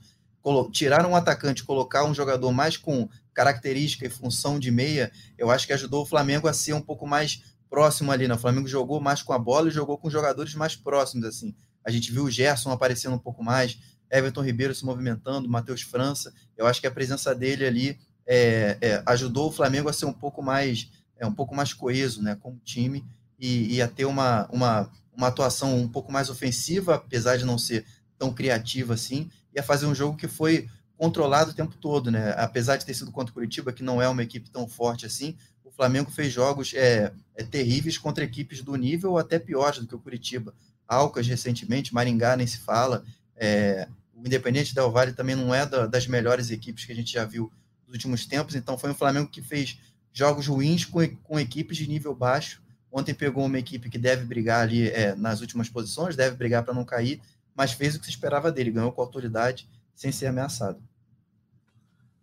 tirar 0.70 1.06
um 1.06 1.16
atacante 1.16 1.64
colocar 1.64 2.04
um 2.04 2.14
jogador 2.14 2.52
mais 2.52 2.76
com 2.76 3.08
característica 3.34 4.06
e 4.06 4.10
função 4.10 4.58
de 4.58 4.70
meia, 4.70 5.10
eu 5.36 5.50
acho 5.50 5.66
que 5.66 5.72
ajudou 5.72 6.02
o 6.02 6.06
Flamengo 6.06 6.48
a 6.48 6.52
ser 6.52 6.72
um 6.72 6.80
pouco 6.80 7.06
mais 7.06 7.42
próximo 7.68 8.12
ali, 8.12 8.28
né? 8.28 8.34
O 8.34 8.38
Flamengo 8.38 8.68
jogou 8.68 9.00
mais 9.00 9.20
com 9.22 9.32
a 9.32 9.38
bola 9.38 9.68
e 9.68 9.72
jogou 9.72 9.98
com 9.98 10.08
jogadores 10.08 10.54
mais 10.54 10.76
próximos, 10.76 11.26
assim. 11.26 11.54
A 11.84 11.90
gente 11.90 12.12
viu 12.12 12.24
o 12.24 12.30
Gerson 12.30 12.70
aparecendo 12.70 13.14
um 13.14 13.18
pouco 13.18 13.42
mais, 13.42 13.78
Everton 14.10 14.42
Ribeiro 14.42 14.74
se 14.74 14.84
movimentando, 14.84 15.48
Matheus 15.48 15.82
França. 15.82 16.32
Eu 16.56 16.66
acho 16.66 16.80
que 16.80 16.86
a 16.86 16.90
presença 16.90 17.34
dele 17.34 17.66
ali 17.66 17.98
é, 18.26 18.78
é, 18.80 19.02
ajudou 19.06 19.48
o 19.48 19.52
Flamengo 19.52 19.88
a 19.88 19.92
ser 19.92 20.06
um 20.06 20.12
pouco 20.12 20.42
mais 20.42 20.88
é 21.16 21.26
um 21.26 21.32
pouco 21.32 21.54
mais 21.54 21.72
coeso, 21.72 22.20
né, 22.20 22.36
como 22.40 22.58
time 22.64 23.04
e, 23.38 23.76
e 23.76 23.82
a 23.82 23.86
ter 23.86 24.04
uma, 24.04 24.48
uma, 24.50 24.90
uma 25.16 25.28
atuação 25.28 25.78
um 25.78 25.86
pouco 25.86 26.10
mais 26.10 26.28
ofensiva, 26.28 26.96
apesar 26.96 27.36
de 27.36 27.44
não 27.44 27.56
ser 27.56 27.86
tão 28.18 28.34
criativa 28.34 28.94
assim 28.94 29.30
ia 29.54 29.62
fazer 29.62 29.86
um 29.86 29.94
jogo 29.94 30.16
que 30.16 30.28
foi 30.28 30.68
controlado 30.96 31.50
o 31.50 31.54
tempo 31.54 31.74
todo, 31.76 32.10
né? 32.10 32.34
Apesar 32.36 32.76
de 32.76 32.84
ter 32.84 32.94
sido 32.94 33.12
contra 33.12 33.30
o 33.30 33.34
Curitiba, 33.34 33.72
que 33.72 33.82
não 33.82 34.00
é 34.00 34.08
uma 34.08 34.22
equipe 34.22 34.48
tão 34.50 34.66
forte 34.66 35.06
assim, 35.06 35.36
o 35.64 35.70
Flamengo 35.70 36.10
fez 36.10 36.32
jogos 36.32 36.72
é, 36.74 37.12
é 37.34 37.42
terríveis 37.42 37.98
contra 37.98 38.24
equipes 38.24 38.62
do 38.62 38.74
nível 38.76 39.12
ou 39.12 39.18
até 39.18 39.38
piores 39.38 39.80
do 39.80 39.86
que 39.86 39.94
o 39.94 39.98
Curitiba. 39.98 40.54
Alcas 40.86 41.26
recentemente, 41.26 41.92
Maringá 41.92 42.36
nem 42.36 42.46
se 42.46 42.58
fala. 42.58 43.04
É, 43.36 43.88
o 44.14 44.24
Independente 44.26 44.74
Del 44.74 44.90
Vale 44.90 45.12
também 45.12 45.34
não 45.34 45.54
é 45.54 45.66
da, 45.66 45.86
das 45.86 46.06
melhores 46.06 46.50
equipes 46.50 46.84
que 46.84 46.92
a 46.92 46.94
gente 46.94 47.12
já 47.12 47.24
viu 47.24 47.50
nos 47.86 47.94
últimos 47.94 48.26
tempos. 48.26 48.54
Então 48.54 48.78
foi 48.78 48.90
um 48.90 48.94
Flamengo 48.94 49.28
que 49.28 49.42
fez 49.42 49.78
jogos 50.12 50.46
ruins 50.46 50.84
com, 50.84 51.06
com 51.22 51.40
equipes 51.40 51.76
de 51.76 51.88
nível 51.88 52.14
baixo. 52.14 52.62
Ontem 52.92 53.12
pegou 53.12 53.44
uma 53.44 53.58
equipe 53.58 53.90
que 53.90 53.98
deve 53.98 54.24
brigar 54.24 54.62
ali 54.62 54.88
é, 54.88 55.16
nas 55.16 55.40
últimas 55.40 55.68
posições, 55.68 56.14
deve 56.14 56.36
brigar 56.36 56.62
para 56.62 56.72
não 56.72 56.84
cair, 56.84 57.20
mas 57.52 57.72
fez 57.72 57.96
o 57.96 57.98
que 57.98 58.04
se 58.04 58.12
esperava 58.12 58.52
dele, 58.52 58.70
ganhou 58.70 58.92
com 58.92 59.02
autoridade 59.02 59.68
sem 59.94 60.12
ser 60.12 60.26
ameaçado. 60.26 60.78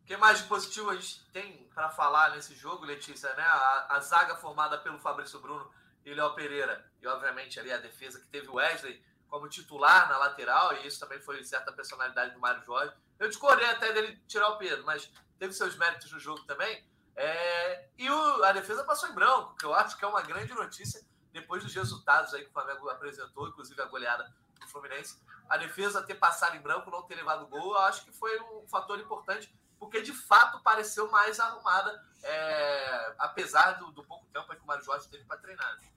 O 0.01 0.05
que 0.05 0.17
mais 0.17 0.39
de 0.39 0.43
positivo 0.45 0.89
a 0.89 0.95
gente 0.95 1.23
tem 1.31 1.69
para 1.73 1.89
falar 1.89 2.31
nesse 2.31 2.53
jogo, 2.53 2.85
Letícia? 2.85 3.33
Né? 3.33 3.43
A, 3.43 3.95
a, 3.95 3.99
zaga 3.99 4.35
formada 4.35 4.77
pelo 4.77 4.99
Fabrício 4.99 5.39
Bruno 5.39 5.71
e 6.05 6.13
Léo 6.13 6.35
Pereira, 6.35 6.85
e 7.01 7.07
obviamente 7.07 7.59
ali 7.59 7.71
a 7.71 7.77
defesa 7.77 8.19
que 8.19 8.27
teve 8.27 8.47
o 8.49 8.55
Wesley 8.55 9.01
como 9.29 9.47
titular 9.47 10.09
na 10.09 10.17
lateral, 10.17 10.73
e 10.73 10.87
isso 10.87 10.99
também 10.99 11.21
foi 11.21 11.41
certa 11.43 11.71
personalidade 11.71 12.33
do 12.33 12.39
Mário 12.39 12.63
Jorge. 12.65 12.93
Eu 13.17 13.29
discordei 13.29 13.67
até 13.67 13.93
dele 13.93 14.21
tirar 14.27 14.49
o 14.49 14.57
Pedro, 14.57 14.83
mas 14.83 15.09
teve 15.39 15.53
seus 15.53 15.77
méritos 15.77 16.11
no 16.11 16.19
jogo 16.19 16.43
também. 16.43 16.83
É... 17.15 17.89
e 17.97 18.09
o, 18.09 18.43
a 18.43 18.51
defesa 18.51 18.83
passou 18.83 19.09
em 19.09 19.13
branco, 19.13 19.55
que 19.55 19.65
eu 19.65 19.73
acho 19.73 19.97
que 19.97 20.03
é 20.03 20.07
uma 20.07 20.21
grande 20.21 20.53
notícia 20.53 21.01
depois 21.31 21.63
dos 21.63 21.73
resultados 21.73 22.33
aí 22.33 22.43
que 22.43 22.49
o 22.49 22.53
Flamengo 22.53 22.89
apresentou, 22.89 23.47
inclusive 23.47 23.81
a 23.81 23.85
goleada 23.85 24.29
do 24.61 24.67
Fluminense. 24.67 25.17
A 25.49 25.57
defesa 25.57 26.01
ter 26.01 26.15
passado 26.15 26.55
em 26.55 26.61
branco, 26.61 26.89
não 26.89 27.01
ter 27.03 27.15
levado 27.15 27.47
gol, 27.47 27.73
eu 27.73 27.79
acho 27.79 28.05
que 28.05 28.11
foi 28.11 28.39
um 28.39 28.67
fator 28.67 28.99
importante, 28.99 29.53
porque 29.77 30.01
de 30.01 30.13
fato 30.13 30.61
pareceu 30.63 31.09
mais 31.11 31.39
arrumada, 31.39 32.01
é, 32.23 33.13
apesar 33.17 33.73
do, 33.73 33.91
do, 33.91 34.03
pouco 34.03 34.25
tempo 34.27 34.47
que 34.47 34.61
o 34.61 34.65
Mário 34.65 34.85
Jorge 34.85 35.09
teve 35.09 35.25
para 35.25 35.37
treinar. 35.37 35.77
Né? 35.77 35.87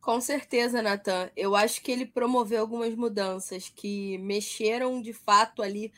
Com 0.00 0.20
certeza, 0.20 0.82
Natan. 0.82 1.30
Eu 1.36 1.54
acho 1.54 1.82
que 1.82 1.92
ele 1.92 2.06
promoveu 2.06 2.60
algumas 2.60 2.94
mudanças 2.94 3.68
que 3.68 4.18
mexeram 4.18 5.00
de 5.02 5.12
fato 5.12 5.62
ali 5.62 5.92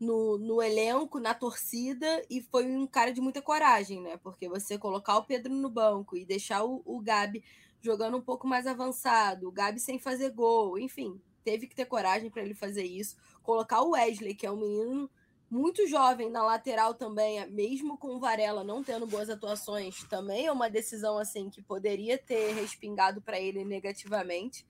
no, 0.00 0.38
no 0.38 0.62
elenco, 0.62 1.18
na 1.18 1.34
torcida, 1.34 2.24
e 2.30 2.40
foi 2.40 2.64
um 2.66 2.86
cara 2.86 3.12
de 3.12 3.20
muita 3.20 3.42
coragem, 3.42 4.00
né? 4.00 4.16
Porque 4.18 4.48
você 4.48 4.78
colocar 4.78 5.16
o 5.16 5.24
Pedro 5.24 5.52
no 5.52 5.68
banco 5.68 6.16
e 6.16 6.24
deixar 6.24 6.62
o, 6.62 6.82
o 6.84 7.00
Gabi 7.00 7.42
jogando 7.80 8.16
um 8.16 8.22
pouco 8.22 8.46
mais 8.46 8.66
avançado, 8.66 9.48
o 9.48 9.52
Gabi 9.52 9.80
sem 9.80 9.98
fazer 9.98 10.30
gol, 10.30 10.78
enfim, 10.78 11.20
teve 11.44 11.66
que 11.66 11.74
ter 11.74 11.86
coragem 11.86 12.30
para 12.30 12.42
ele 12.42 12.54
fazer 12.54 12.84
isso. 12.84 13.16
Colocar 13.42 13.82
o 13.82 13.90
Wesley, 13.90 14.34
que 14.34 14.46
é 14.46 14.50
um 14.50 14.56
menino 14.56 15.10
muito 15.50 15.86
jovem 15.86 16.30
na 16.30 16.42
lateral 16.42 16.92
também, 16.94 17.48
mesmo 17.50 17.96
com 17.96 18.16
o 18.16 18.20
Varela 18.20 18.62
não 18.62 18.82
tendo 18.82 19.06
boas 19.06 19.30
atuações, 19.30 20.02
também 20.04 20.46
é 20.46 20.52
uma 20.52 20.68
decisão 20.68 21.16
assim 21.18 21.48
que 21.48 21.62
poderia 21.62 22.18
ter 22.18 22.52
respingado 22.52 23.22
para 23.22 23.40
ele 23.40 23.64
negativamente. 23.64 24.66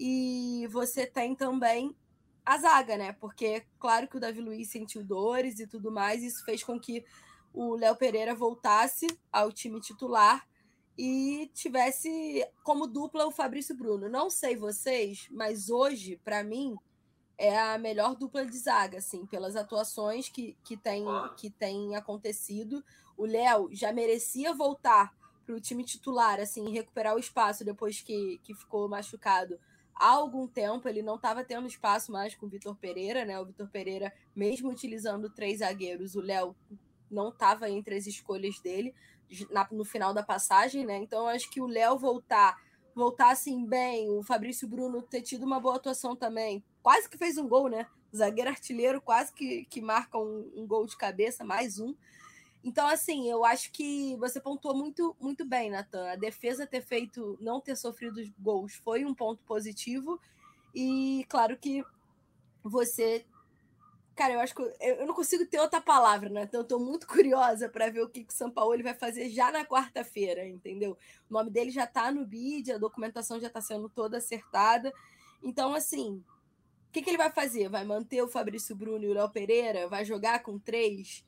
E 0.00 0.66
você 0.70 1.06
tem 1.06 1.34
também 1.34 1.94
a 2.44 2.58
zaga, 2.58 2.96
né? 2.96 3.12
Porque 3.12 3.64
claro 3.78 4.08
que 4.08 4.16
o 4.16 4.20
Davi 4.20 4.40
Luiz 4.40 4.70
sentiu 4.70 5.04
dores 5.04 5.60
e 5.60 5.66
tudo 5.66 5.92
mais, 5.92 6.22
isso 6.22 6.44
fez 6.44 6.62
com 6.62 6.80
que 6.80 7.04
o 7.52 7.76
Léo 7.76 7.96
Pereira 7.96 8.34
voltasse 8.34 9.06
ao 9.30 9.52
time 9.52 9.80
titular 9.80 10.46
e 10.96 11.50
tivesse 11.52 12.46
como 12.62 12.86
dupla 12.86 13.26
o 13.26 13.32
Fabrício 13.32 13.74
Bruno. 13.76 14.08
Não 14.08 14.30
sei 14.30 14.56
vocês, 14.56 15.26
mas 15.30 15.68
hoje, 15.68 16.20
para 16.24 16.44
mim, 16.44 16.76
é 17.36 17.58
a 17.58 17.76
melhor 17.78 18.14
dupla 18.14 18.46
de 18.46 18.56
zaga, 18.56 18.98
assim, 18.98 19.26
pelas 19.26 19.56
atuações 19.56 20.28
que, 20.28 20.56
que, 20.64 20.76
tem, 20.76 21.04
que 21.36 21.50
tem 21.50 21.96
acontecido. 21.96 22.84
O 23.16 23.26
Léo 23.26 23.68
já 23.72 23.92
merecia 23.92 24.54
voltar 24.54 25.12
para 25.44 25.54
o 25.54 25.60
time 25.60 25.84
titular, 25.84 26.40
assim, 26.40 26.70
recuperar 26.70 27.14
o 27.14 27.18
espaço 27.18 27.64
depois 27.64 28.00
que, 28.00 28.40
que 28.42 28.54
ficou 28.54 28.88
machucado 28.88 29.58
há 29.94 30.10
algum 30.10 30.46
tempo. 30.46 30.88
Ele 30.88 31.02
não 31.02 31.16
estava 31.16 31.44
tendo 31.44 31.66
espaço 31.66 32.12
mais 32.12 32.34
com 32.36 32.46
o 32.46 32.48
Vitor 32.48 32.76
Pereira, 32.76 33.24
né? 33.24 33.38
O 33.40 33.46
Vitor 33.46 33.68
Pereira, 33.68 34.12
mesmo 34.34 34.70
utilizando 34.70 35.28
três 35.28 35.58
zagueiros, 35.58 36.14
o 36.14 36.20
Léo 36.20 36.54
não 37.10 37.28
estava 37.28 37.68
entre 37.68 37.96
as 37.96 38.06
escolhas 38.06 38.58
dele 38.60 38.94
na, 39.50 39.66
no 39.70 39.84
final 39.84 40.12
da 40.12 40.22
passagem, 40.22 40.84
né? 40.84 40.96
Então, 40.96 41.26
acho 41.26 41.50
que 41.50 41.60
o 41.60 41.66
Léo 41.66 41.98
voltar 41.98 42.56
voltar 42.94 43.32
assim 43.32 43.66
bem, 43.66 44.08
o 44.08 44.22
Fabrício 44.22 44.68
Bruno 44.68 45.02
ter 45.02 45.20
tido 45.20 45.44
uma 45.44 45.58
boa 45.58 45.74
atuação 45.74 46.14
também, 46.14 46.62
quase 46.80 47.10
que 47.10 47.18
fez 47.18 47.36
um 47.36 47.48
gol, 47.48 47.68
né? 47.68 47.88
Zagueiro 48.14 48.48
artilheiro 48.48 49.00
quase 49.00 49.32
que, 49.32 49.64
que 49.64 49.80
marca 49.80 50.16
um, 50.16 50.52
um 50.54 50.64
gol 50.64 50.86
de 50.86 50.96
cabeça, 50.96 51.44
mais 51.44 51.80
um. 51.80 51.92
Então, 52.64 52.86
assim, 52.86 53.28
eu 53.28 53.44
acho 53.44 53.70
que 53.72 54.16
você 54.16 54.40
pontuou 54.40 54.74
muito, 54.74 55.14
muito 55.20 55.44
bem, 55.44 55.70
Natan. 55.70 56.10
A 56.10 56.16
defesa 56.16 56.66
ter 56.66 56.80
feito, 56.80 57.36
não 57.40 57.60
ter 57.60 57.76
sofrido 57.76 58.22
gols 58.38 58.74
foi 58.76 59.04
um 59.04 59.14
ponto 59.14 59.42
positivo. 59.44 60.18
E 60.74 61.26
claro 61.28 61.58
que 61.58 61.84
você. 62.62 63.26
Cara, 64.14 64.34
eu 64.34 64.40
acho 64.40 64.54
que 64.54 64.62
eu 64.80 65.06
não 65.06 65.14
consigo 65.14 65.44
ter 65.44 65.58
outra 65.58 65.80
palavra, 65.80 66.28
né? 66.28 66.42
Então, 66.42 66.60
eu 66.60 66.66
tô 66.66 66.78
muito 66.78 67.06
curiosa 67.08 67.68
para 67.68 67.90
ver 67.90 68.02
o 68.02 68.08
que, 68.08 68.24
que 68.24 68.32
o 68.32 68.36
São 68.36 68.50
Paulo 68.50 68.80
vai 68.82 68.94
fazer 68.94 69.28
já 69.28 69.50
na 69.50 69.64
quarta-feira, 69.64 70.46
entendeu? 70.46 70.96
O 71.28 71.32
nome 71.34 71.50
dele 71.50 71.70
já 71.70 71.86
tá 71.86 72.12
no 72.12 72.24
bid, 72.24 72.72
a 72.72 72.78
documentação 72.78 73.40
já 73.40 73.50
tá 73.50 73.60
sendo 73.60 73.88
toda 73.88 74.18
acertada. 74.18 74.92
Então, 75.42 75.74
assim, 75.74 76.22
que, 76.94 77.02
que 77.02 77.10
ele 77.10 77.18
vai 77.18 77.30
fazer? 77.30 77.68
Vai 77.68 77.84
manter 77.84 78.22
o 78.22 78.28
Fabrício 78.28 78.76
Bruno 78.76 79.02
e 79.02 79.08
o 79.08 79.14
Léo 79.14 79.28
Pereira? 79.28 79.88
Vai 79.88 80.04
jogar 80.04 80.44
com 80.44 80.60
três? 80.60 81.26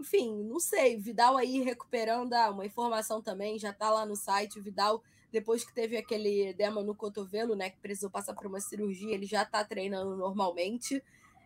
Enfim, 0.00 0.44
não 0.44 0.60
sei. 0.60 0.96
Vidal 0.96 1.36
aí 1.36 1.60
recuperando 1.60 2.32
ah, 2.34 2.50
uma 2.50 2.64
informação 2.64 3.20
também, 3.20 3.58
já 3.58 3.72
tá 3.72 3.90
lá 3.90 4.06
no 4.06 4.14
site. 4.14 4.60
O 4.60 4.62
Vidal, 4.62 5.02
depois 5.32 5.64
que 5.64 5.74
teve 5.74 5.96
aquele 5.96 6.50
edema 6.50 6.84
no 6.84 6.94
cotovelo, 6.94 7.56
né, 7.56 7.68
que 7.68 7.80
precisou 7.80 8.08
passar 8.08 8.32
por 8.32 8.46
uma 8.46 8.60
cirurgia, 8.60 9.12
ele 9.12 9.26
já 9.26 9.44
tá 9.44 9.64
treinando 9.64 10.16
normalmente, 10.16 11.02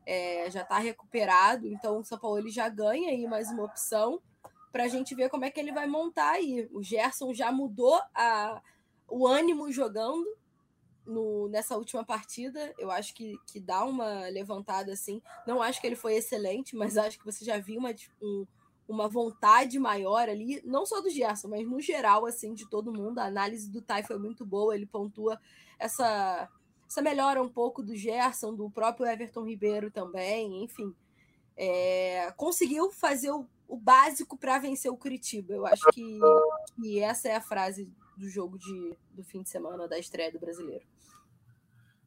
é, 0.06 0.50
já 0.50 0.64
tá 0.64 0.78
recuperado. 0.78 1.66
Então 1.66 1.98
o 1.98 2.04
São 2.04 2.18
Paulo 2.18 2.38
ele 2.38 2.50
já 2.50 2.68
ganha 2.68 3.10
aí 3.10 3.26
mais 3.26 3.50
uma 3.50 3.64
opção 3.64 4.20
para 4.70 4.84
a 4.84 4.88
gente 4.88 5.14
ver 5.14 5.28
como 5.28 5.44
é 5.44 5.50
que 5.50 5.60
ele 5.60 5.72
vai 5.72 5.86
montar 5.86 6.30
aí. 6.30 6.68
O 6.72 6.82
Gerson 6.82 7.34
já 7.34 7.52
mudou 7.52 8.00
a, 8.14 8.62
o 9.08 9.26
ânimo 9.26 9.70
jogando, 9.70 10.26
no, 11.06 11.48
nessa 11.48 11.76
última 11.76 12.04
partida. 12.04 12.72
Eu 12.78 12.90
acho 12.90 13.14
que, 13.14 13.38
que 13.46 13.60
dá 13.60 13.84
uma 13.84 14.28
levantada 14.28 14.92
assim. 14.92 15.20
Não 15.46 15.62
acho 15.62 15.80
que 15.80 15.86
ele 15.86 15.96
foi 15.96 16.14
excelente, 16.14 16.76
mas 16.76 16.96
acho 16.96 17.18
que 17.18 17.24
você 17.24 17.44
já 17.44 17.58
viu 17.58 17.78
uma, 17.78 17.94
um, 18.20 18.46
uma 18.88 19.08
vontade 19.08 19.78
maior 19.78 20.28
ali, 20.28 20.62
não 20.64 20.86
só 20.86 21.00
do 21.00 21.10
Gerson, 21.10 21.48
mas 21.48 21.66
no 21.66 21.80
geral, 21.80 22.26
assim, 22.26 22.54
de 22.54 22.68
todo 22.68 22.92
mundo. 22.92 23.18
A 23.18 23.26
análise 23.26 23.70
do 23.70 23.82
Tai 23.82 24.02
foi 24.02 24.18
muito 24.18 24.44
boa, 24.44 24.74
ele 24.74 24.86
pontua 24.86 25.40
essa, 25.78 26.48
essa 26.92 27.00
melhora 27.00 27.42
um 27.42 27.48
pouco 27.48 27.82
do 27.82 27.96
Gerson, 27.96 28.54
do 28.54 28.70
próprio 28.70 29.06
Everton 29.06 29.44
Ribeiro 29.44 29.90
também, 29.90 30.62
enfim. 30.62 30.94
É, 31.56 32.30
conseguiu 32.36 32.90
fazer 32.90 33.30
o, 33.30 33.48
o 33.66 33.78
básico 33.78 34.36
para 34.36 34.58
vencer 34.58 34.92
o 34.92 34.96
Curitiba. 34.96 35.54
Eu 35.54 35.66
acho 35.66 35.84
que, 35.92 36.20
que 36.76 37.00
essa 37.00 37.28
é 37.28 37.36
a 37.36 37.40
frase 37.40 37.90
do 38.14 38.28
jogo 38.28 38.58
de, 38.58 38.96
do 39.10 39.24
fim 39.24 39.42
de 39.42 39.48
semana 39.48 39.88
da 39.88 39.98
estreia 39.98 40.30
do 40.30 40.38
brasileiro. 40.38 40.84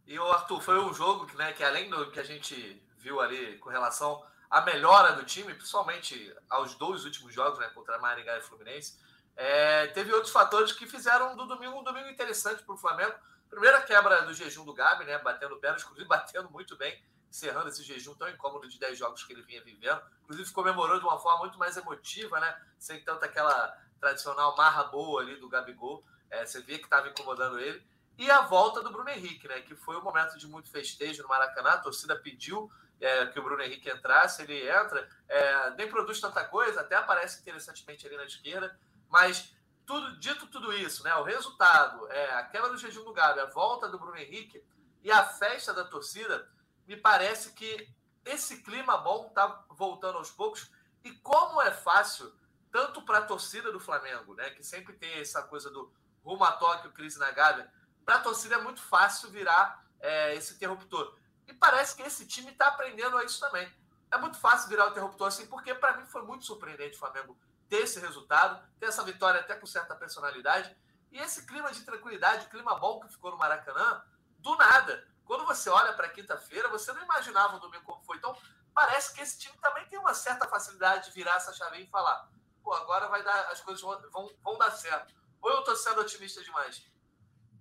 E 0.05 0.19
o 0.19 0.31
Arthur, 0.31 0.61
foi 0.61 0.79
um 0.79 0.93
jogo 0.93 1.25
que, 1.25 1.35
né, 1.35 1.51
que 1.51 1.63
além 1.63 1.89
do 1.89 2.11
que 2.11 2.19
a 2.19 2.23
gente 2.23 2.79
viu 2.99 3.19
ali 3.19 3.57
com 3.57 3.69
relação 3.69 4.23
à 4.51 4.61
melhora 4.61 5.13
do 5.13 5.25
time, 5.25 5.51
principalmente 5.55 6.31
aos 6.47 6.75
dois 6.75 7.05
últimos 7.05 7.33
jogos, 7.33 7.57
né, 7.57 7.67
contra 7.73 7.97
Maringá 7.97 8.37
e 8.37 8.41
Fluminense, 8.41 8.99
é, 9.35 9.87
teve 9.87 10.13
outros 10.13 10.31
fatores 10.31 10.71
que 10.71 10.85
fizeram 10.85 11.35
do 11.35 11.47
domingo 11.47 11.79
um 11.79 11.83
domingo 11.83 12.07
interessante 12.07 12.61
para 12.61 12.75
o 12.75 12.77
Flamengo. 12.77 13.15
Primeira 13.49 13.81
quebra 13.81 14.21
do 14.23 14.33
jejum 14.33 14.65
do 14.65 14.73
Gabi, 14.73 15.05
né, 15.05 15.17
batendo 15.19 15.57
pernas, 15.57 15.83
inclusive 15.83 16.07
batendo 16.07 16.49
muito 16.49 16.75
bem, 16.75 17.01
encerrando 17.29 17.69
esse 17.69 17.83
jejum 17.83 18.15
tão 18.15 18.29
incômodo 18.29 18.67
de 18.67 18.79
10 18.79 18.97
jogos 18.97 19.23
que 19.23 19.33
ele 19.33 19.41
vinha 19.41 19.63
vivendo. 19.63 20.01
Inclusive 20.23 20.51
comemorou 20.51 20.99
de 20.99 21.05
uma 21.05 21.19
forma 21.19 21.39
muito 21.39 21.57
mais 21.57 21.77
emotiva, 21.77 22.39
né, 22.39 22.61
sem 22.77 23.03
tanto 23.03 23.23
aquela 23.23 23.77
tradicional 23.99 24.55
marra 24.55 24.83
boa 24.85 25.21
ali 25.21 25.35
do 25.37 25.49
Gabigol. 25.49 26.03
É, 26.29 26.45
você 26.45 26.61
via 26.61 26.77
que 26.77 26.85
estava 26.85 27.07
incomodando 27.07 27.59
ele. 27.59 27.85
E 28.17 28.31
a 28.31 28.41
volta 28.41 28.81
do 28.81 28.91
Bruno 28.91 29.09
Henrique, 29.09 29.47
né? 29.47 29.61
Que 29.61 29.75
foi 29.75 29.97
um 29.97 30.01
momento 30.01 30.37
de 30.37 30.47
muito 30.47 30.69
festejo 30.69 31.21
no 31.23 31.29
Maracanã. 31.29 31.71
A 31.71 31.77
torcida 31.77 32.15
pediu 32.15 32.71
é, 32.99 33.25
que 33.27 33.39
o 33.39 33.43
Bruno 33.43 33.61
Henrique 33.61 33.89
entrasse, 33.89 34.41
ele 34.41 34.69
entra, 34.69 35.07
é, 35.27 35.71
nem 35.71 35.89
produz 35.89 36.19
tanta 36.19 36.43
coisa, 36.45 36.81
até 36.81 36.95
aparece 36.95 37.41
interessantemente 37.41 38.07
ali 38.07 38.15
na 38.15 38.25
esquerda, 38.25 38.77
mas 39.09 39.53
tudo 39.85 40.17
dito 40.19 40.47
tudo 40.47 40.73
isso, 40.73 41.03
né? 41.03 41.13
O 41.15 41.23
resultado, 41.23 42.07
é, 42.11 42.33
a 42.35 42.43
quebra 42.43 42.69
do 42.69 42.77
jejum 42.77 43.03
do 43.03 43.13
Gabi, 43.13 43.39
a 43.39 43.45
volta 43.45 43.87
do 43.87 43.99
Bruno 43.99 44.17
Henrique 44.17 44.63
e 45.03 45.11
a 45.11 45.23
festa 45.23 45.73
da 45.73 45.85
torcida, 45.85 46.49
me 46.87 46.97
parece 46.97 47.53
que 47.53 47.87
esse 48.23 48.63
clima 48.63 48.97
bom 48.97 49.29
tá 49.29 49.63
voltando 49.69 50.17
aos 50.17 50.31
poucos. 50.31 50.71
E 51.03 51.11
como 51.11 51.61
é 51.61 51.71
fácil, 51.71 52.33
tanto 52.71 53.01
para 53.03 53.19
a 53.19 53.25
torcida 53.25 53.71
do 53.71 53.79
Flamengo, 53.79 54.33
né? 54.33 54.49
Que 54.49 54.63
sempre 54.63 54.93
tem 54.93 55.19
essa 55.19 55.43
coisa 55.43 55.69
do 55.69 55.93
rumo 56.23 56.43
a 56.43 56.53
Tóquio, 56.53 56.91
crise 56.91 57.19
na 57.19 57.29
Gávea, 57.31 57.71
para 58.03 58.15
a 58.15 58.21
torcida 58.21 58.55
é 58.55 58.61
muito 58.61 58.81
fácil 58.81 59.29
virar 59.29 59.85
é, 59.99 60.35
esse 60.35 60.55
interruptor. 60.55 61.15
E 61.47 61.53
parece 61.53 61.95
que 61.95 62.01
esse 62.01 62.25
time 62.27 62.51
está 62.51 62.67
aprendendo 62.67 63.17
a 63.17 63.23
isso 63.23 63.39
também. 63.39 63.71
É 64.11 64.17
muito 64.17 64.39
fácil 64.39 64.69
virar 64.69 64.87
o 64.87 64.91
interruptor 64.91 65.27
assim, 65.27 65.45
porque 65.47 65.73
para 65.73 65.97
mim 65.97 66.05
foi 66.05 66.23
muito 66.23 66.45
surpreendente 66.45 66.95
o 66.95 66.99
Flamengo 66.99 67.37
ter 67.69 67.83
esse 67.83 67.99
resultado, 67.99 68.61
ter 68.79 68.87
essa 68.87 69.03
vitória 69.03 69.39
até 69.39 69.55
com 69.55 69.65
certa 69.65 69.95
personalidade. 69.95 70.75
E 71.11 71.17
esse 71.17 71.45
clima 71.45 71.71
de 71.71 71.83
tranquilidade, 71.83 72.47
clima 72.47 72.75
bom 72.79 72.99
que 72.99 73.09
ficou 73.09 73.31
no 73.31 73.37
Maracanã, 73.37 74.03
do 74.39 74.55
nada. 74.55 75.07
Quando 75.25 75.45
você 75.45 75.69
olha 75.69 75.93
para 75.93 76.09
quinta-feira, 76.09 76.69
você 76.69 76.93
não 76.93 77.01
imaginava 77.01 77.57
o 77.57 77.59
domingo 77.59 77.83
como 77.83 78.03
foi. 78.03 78.17
Então, 78.17 78.35
parece 78.73 79.13
que 79.13 79.21
esse 79.21 79.39
time 79.39 79.57
também 79.61 79.87
tem 79.87 79.97
uma 79.97 80.13
certa 80.13 80.47
facilidade 80.47 81.05
de 81.05 81.15
virar 81.15 81.35
essa 81.37 81.53
chave 81.53 81.81
e 81.81 81.87
falar: 81.87 82.29
pô, 82.63 82.73
agora 82.73 83.07
vai 83.07 83.23
dar, 83.23 83.51
as 83.51 83.61
coisas 83.61 83.81
vão, 83.81 83.99
vão, 84.11 84.29
vão 84.43 84.57
dar 84.57 84.71
certo. 84.71 85.13
Ou 85.41 85.51
eu 85.51 85.59
estou 85.59 85.75
sendo 85.75 86.01
otimista 86.01 86.43
demais? 86.43 86.85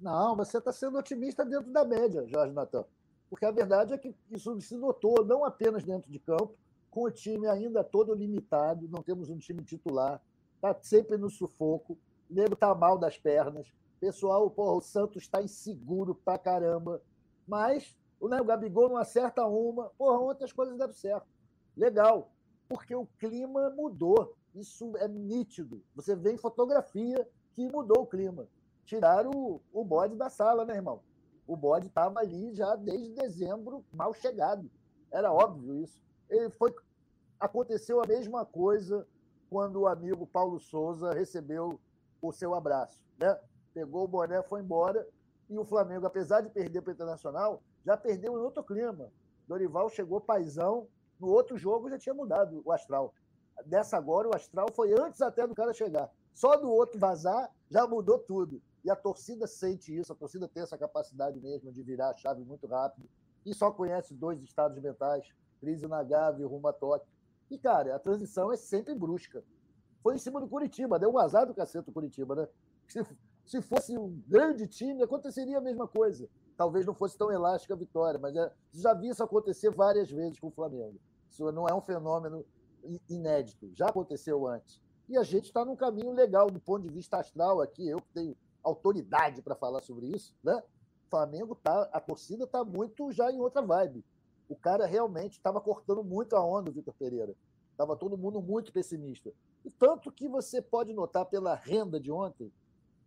Não, 0.00 0.36
você 0.36 0.58
está 0.58 0.72
sendo 0.72 0.98
otimista 0.98 1.44
dentro 1.44 1.72
da 1.72 1.84
média, 1.84 2.26
Jorge 2.26 2.52
Natan. 2.52 2.84
Porque 3.30 3.46
a 3.46 3.50
verdade 3.50 3.94
é 3.94 3.98
que 3.98 4.14
isso 4.30 4.60
se 4.60 4.76
notou 4.76 5.24
não 5.24 5.44
apenas 5.44 5.82
dentro 5.82 6.10
de 6.10 6.18
campo, 6.18 6.56
com 6.94 7.02
o 7.02 7.10
time 7.10 7.48
ainda 7.48 7.82
todo 7.82 8.14
limitado, 8.14 8.88
não 8.88 9.02
temos 9.02 9.28
um 9.28 9.36
time 9.36 9.64
titular, 9.64 10.22
está 10.54 10.72
sempre 10.80 11.16
no 11.16 11.28
sufoco, 11.28 11.98
o 12.30 12.34
nego 12.34 12.54
está 12.54 12.72
mal 12.72 12.96
das 12.96 13.18
pernas, 13.18 13.66
pessoal, 13.98 14.48
porra, 14.48 14.74
o 14.74 14.80
Santos 14.80 15.22
está 15.22 15.42
inseguro 15.42 16.14
pra 16.14 16.38
caramba, 16.38 17.02
mas 17.48 17.98
né, 18.22 18.40
o 18.40 18.44
Gabigol 18.44 18.88
não 18.88 18.96
acerta 18.96 19.44
uma, 19.44 19.90
porra, 19.98 20.20
ontem 20.20 20.44
as 20.44 20.52
coisas 20.52 20.78
deram 20.78 20.92
certo. 20.92 21.26
Legal, 21.76 22.30
porque 22.68 22.94
o 22.94 23.06
clima 23.18 23.70
mudou, 23.70 24.36
isso 24.54 24.96
é 24.98 25.08
nítido. 25.08 25.82
Você 25.96 26.14
vê 26.14 26.32
em 26.32 26.38
fotografia 26.38 27.28
que 27.54 27.68
mudou 27.68 28.02
o 28.02 28.06
clima 28.06 28.46
tiraram 28.84 29.30
o, 29.30 29.60
o 29.72 29.84
bode 29.84 30.14
da 30.14 30.28
sala, 30.28 30.64
né, 30.64 30.74
irmão? 30.74 31.00
O 31.46 31.56
bode 31.56 31.88
estava 31.88 32.20
ali 32.20 32.54
já 32.54 32.74
desde 32.76 33.10
dezembro, 33.10 33.84
mal 33.92 34.14
chegado. 34.14 34.70
Era 35.10 35.32
óbvio 35.32 35.82
isso. 35.82 36.00
Foi. 36.58 36.74
Aconteceu 37.38 38.02
a 38.02 38.06
mesma 38.06 38.44
coisa 38.44 39.06
quando 39.50 39.80
o 39.80 39.86
amigo 39.86 40.26
Paulo 40.26 40.58
Souza 40.58 41.12
recebeu 41.12 41.78
o 42.20 42.32
seu 42.32 42.54
abraço. 42.54 43.02
Né? 43.18 43.38
Pegou 43.72 44.04
o 44.04 44.08
boné, 44.08 44.42
foi 44.42 44.60
embora. 44.60 45.06
E 45.48 45.58
o 45.58 45.64
Flamengo, 45.64 46.06
apesar 46.06 46.40
de 46.40 46.48
perder 46.48 46.80
para 46.80 46.90
o 46.90 46.94
Internacional, 46.94 47.62
já 47.84 47.96
perdeu 47.96 48.32
em 48.32 48.42
outro 48.42 48.64
clima. 48.64 49.12
Dorival 49.46 49.88
chegou 49.90 50.20
paisão. 50.20 50.88
No 51.20 51.28
outro 51.28 51.56
jogo 51.56 51.90
já 51.90 51.98
tinha 51.98 52.14
mudado 52.14 52.62
o 52.64 52.72
astral. 52.72 53.14
Dessa 53.66 53.96
agora, 53.96 54.28
o 54.28 54.34
astral 54.34 54.66
foi 54.74 54.92
antes 54.92 55.20
até 55.20 55.46
do 55.46 55.54
cara 55.54 55.72
chegar. 55.72 56.10
Só 56.32 56.56
do 56.56 56.70
outro 56.70 56.98
vazar, 56.98 57.50
já 57.70 57.86
mudou 57.86 58.18
tudo. 58.18 58.60
E 58.84 58.90
a 58.90 58.96
torcida 58.96 59.46
sente 59.46 59.96
isso, 59.96 60.12
a 60.12 60.16
torcida 60.16 60.48
tem 60.48 60.62
essa 60.62 60.76
capacidade 60.76 61.40
mesmo 61.40 61.72
de 61.72 61.82
virar 61.82 62.10
a 62.10 62.16
chave 62.16 62.44
muito 62.44 62.66
rápido. 62.66 63.08
E 63.46 63.54
só 63.54 63.70
conhece 63.70 64.14
dois 64.14 64.42
estados 64.42 64.78
mentais, 64.82 65.28
crise 65.64 65.88
na 65.88 66.02
Gávea 66.02 66.42
e 66.42 66.46
rumo 66.46 66.68
a 66.68 66.72
Tóquio. 66.72 67.08
E, 67.50 67.56
cara, 67.56 67.96
a 67.96 67.98
transição 67.98 68.52
é 68.52 68.56
sempre 68.56 68.94
brusca. 68.94 69.42
Foi 70.02 70.14
em 70.14 70.18
cima 70.18 70.38
do 70.38 70.46
Curitiba, 70.46 70.98
deu 70.98 71.10
um 71.10 71.18
azar 71.18 71.46
do 71.46 71.54
cacete 71.54 71.88
o 71.88 71.92
Curitiba, 71.92 72.34
né? 72.34 72.48
Se, 72.86 73.02
se 73.46 73.62
fosse 73.62 73.96
um 73.96 74.22
grande 74.28 74.66
time, 74.66 75.02
aconteceria 75.02 75.56
a 75.56 75.62
mesma 75.62 75.88
coisa. 75.88 76.28
Talvez 76.54 76.84
não 76.84 76.94
fosse 76.94 77.16
tão 77.16 77.32
elástica 77.32 77.72
a 77.72 77.76
vitória, 77.76 78.20
mas 78.20 78.36
é, 78.36 78.52
já 78.74 78.92
vi 78.92 79.08
isso 79.08 79.24
acontecer 79.24 79.70
várias 79.70 80.10
vezes 80.10 80.38
com 80.38 80.48
o 80.48 80.50
Flamengo. 80.50 81.00
Isso 81.30 81.50
não 81.50 81.66
é 81.66 81.74
um 81.74 81.80
fenômeno 81.80 82.44
inédito, 83.08 83.70
já 83.72 83.86
aconteceu 83.86 84.46
antes. 84.46 84.78
E 85.08 85.16
a 85.16 85.22
gente 85.22 85.46
está 85.46 85.64
num 85.64 85.76
caminho 85.76 86.12
legal 86.12 86.50
do 86.50 86.60
ponto 86.60 86.82
de 86.82 86.92
vista 86.92 87.16
astral 87.16 87.62
aqui. 87.62 87.88
Eu 87.88 87.98
que 87.98 88.08
tenho 88.12 88.36
autoridade 88.62 89.40
para 89.40 89.54
falar 89.54 89.80
sobre 89.80 90.06
isso, 90.08 90.34
né? 90.42 90.62
O 91.06 91.10
Flamengo 91.10 91.54
tá, 91.54 91.88
a 91.92 92.00
torcida 92.00 92.44
está 92.44 92.62
muito 92.62 93.10
já 93.10 93.32
em 93.32 93.40
outra 93.40 93.62
vibe. 93.62 94.04
O 94.54 94.56
cara 94.56 94.86
realmente 94.86 95.32
estava 95.32 95.60
cortando 95.60 96.04
muito 96.04 96.36
a 96.36 96.44
onda, 96.44 96.70
o 96.70 96.72
Vitor 96.72 96.94
Pereira. 96.94 97.34
Estava 97.72 97.96
todo 97.96 98.16
mundo 98.16 98.40
muito 98.40 98.72
pessimista. 98.72 99.32
E 99.64 99.70
tanto 99.70 100.12
que 100.12 100.28
você 100.28 100.62
pode 100.62 100.92
notar 100.92 101.26
pela 101.26 101.56
renda 101.56 101.98
de 101.98 102.12
ontem, 102.12 102.52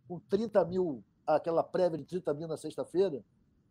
com 0.06 0.18
30 0.18 0.62
mil, 0.66 1.02
aquela 1.26 1.62
prévia 1.62 1.96
de 1.96 2.04
30 2.04 2.34
mil 2.34 2.46
na 2.46 2.58
sexta-feira, 2.58 3.24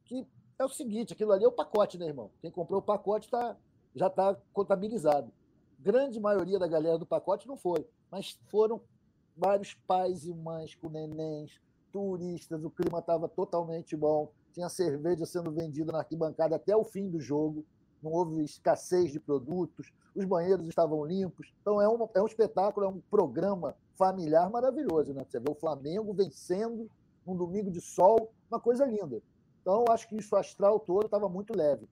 que 0.05 0.25
é 0.57 0.65
o 0.65 0.69
seguinte: 0.69 1.13
aquilo 1.13 1.31
ali 1.31 1.45
é 1.45 1.47
o 1.47 1.51
pacote, 1.51 1.99
né, 1.99 2.07
irmão? 2.07 2.31
Quem 2.41 2.49
comprou 2.49 2.79
o 2.79 2.83
pacote 2.83 3.29
tá, 3.29 3.55
já 3.93 4.07
está 4.07 4.35
contabilizado. 4.51 5.31
Grande 5.77 6.19
maioria 6.19 6.57
da 6.57 6.67
galera 6.67 6.97
do 6.97 7.05
pacote 7.05 7.47
não 7.47 7.57
foi, 7.57 7.87
mas 8.09 8.39
foram 8.47 8.81
vários 9.35 9.75
pais 9.85 10.25
e 10.25 10.33
mães 10.33 10.73
com 10.73 10.89
nenéns, 10.89 11.61
turistas, 11.91 12.63
o 12.63 12.71
clima 12.71 12.97
estava 12.97 13.29
totalmente 13.29 13.95
bom, 13.95 14.31
tinha 14.57 14.69
cerveja 14.69 15.23
sendo 15.23 15.51
vendida 15.51 15.91
na 15.91 15.99
arquibancada 15.99 16.55
até 16.55 16.75
o 16.75 16.83
fim 16.83 17.07
do 17.07 17.21
jogo, 17.21 17.63
não 18.01 18.11
houve 18.11 18.43
escassez 18.43 19.11
de 19.11 19.19
produtos, 19.19 19.93
os 20.15 20.25
banheiros 20.25 20.67
estavam 20.67 21.05
limpos. 21.05 21.53
Então 21.61 21.79
é 21.79 21.87
um, 21.87 22.09
é 22.15 22.21
um 22.21 22.25
espetáculo, 22.25 22.87
é 22.87 22.89
um 22.89 22.99
programa 22.99 23.75
familiar 23.95 24.49
maravilhoso. 24.49 25.13
Né? 25.13 25.23
Você 25.23 25.39
vê 25.39 25.51
o 25.51 25.55
Flamengo 25.55 26.11
vencendo 26.11 26.89
num 27.23 27.35
domingo 27.35 27.69
de 27.69 27.79
sol, 27.79 28.31
uma 28.49 28.59
coisa 28.59 28.83
linda. 28.83 29.21
Então 29.61 29.85
acho 29.89 30.07
que 30.09 30.17
isso 30.17 30.35
astral 30.35 30.79
todo 30.79 31.05
estava 31.05 31.29
muito 31.29 31.55
leve. 31.55 31.87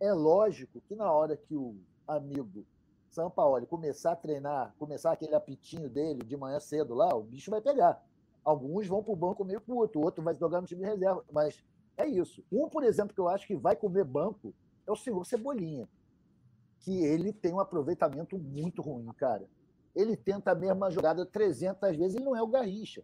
É 0.00 0.14
lógico 0.14 0.80
que 0.88 0.94
na 0.94 1.12
hora 1.12 1.36
que 1.36 1.54
o 1.54 1.76
amigo 2.08 2.64
Sampaoli 3.10 3.66
começar 3.66 4.12
a 4.12 4.16
treinar, 4.16 4.74
começar 4.78 5.12
aquele 5.12 5.34
apitinho 5.34 5.90
dele 5.90 6.24
de 6.24 6.36
manhã 6.36 6.58
cedo 6.60 6.94
lá, 6.94 7.14
o 7.14 7.22
bicho 7.22 7.50
vai 7.50 7.60
pegar. 7.60 8.02
Alguns 8.42 8.86
vão 8.86 9.02
para 9.02 9.12
o 9.12 9.16
banco 9.16 9.44
meio 9.44 9.60
puto, 9.60 9.98
o 9.98 10.02
outro 10.02 10.22
vai 10.22 10.34
jogar 10.34 10.62
no 10.62 10.66
time 10.66 10.82
de 10.82 10.88
reserva. 10.88 11.22
Mas 11.30 11.62
é 12.00 12.08
isso. 12.08 12.44
Um, 12.50 12.68
por 12.68 12.82
exemplo, 12.82 13.14
que 13.14 13.20
eu 13.20 13.28
acho 13.28 13.46
que 13.46 13.56
vai 13.56 13.76
comer 13.76 14.04
banco 14.04 14.54
é 14.86 14.90
o 14.90 14.96
senhor 14.96 15.24
Cebolinha. 15.24 15.88
Que 16.80 17.04
ele 17.04 17.32
tem 17.32 17.52
um 17.52 17.60
aproveitamento 17.60 18.38
muito 18.38 18.80
ruim, 18.82 19.06
cara. 19.12 19.48
Ele 19.94 20.16
tenta 20.16 20.52
a 20.52 20.54
mesma 20.54 20.90
jogada 20.90 21.26
300 21.26 21.96
vezes, 21.96 22.16
ele 22.16 22.24
não 22.24 22.36
é 22.36 22.42
o 22.42 22.46
Garrincha. 22.46 23.02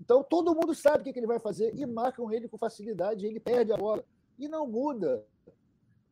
Então 0.00 0.22
todo 0.22 0.54
mundo 0.54 0.74
sabe 0.74 1.08
o 1.08 1.12
que 1.12 1.18
ele 1.18 1.26
vai 1.26 1.38
fazer 1.38 1.74
e 1.74 1.86
marcam 1.86 2.32
ele 2.32 2.48
com 2.48 2.58
facilidade, 2.58 3.26
ele 3.26 3.38
perde 3.38 3.72
a 3.72 3.76
bola. 3.76 4.04
E 4.38 4.48
não 4.48 4.66
muda. 4.66 5.24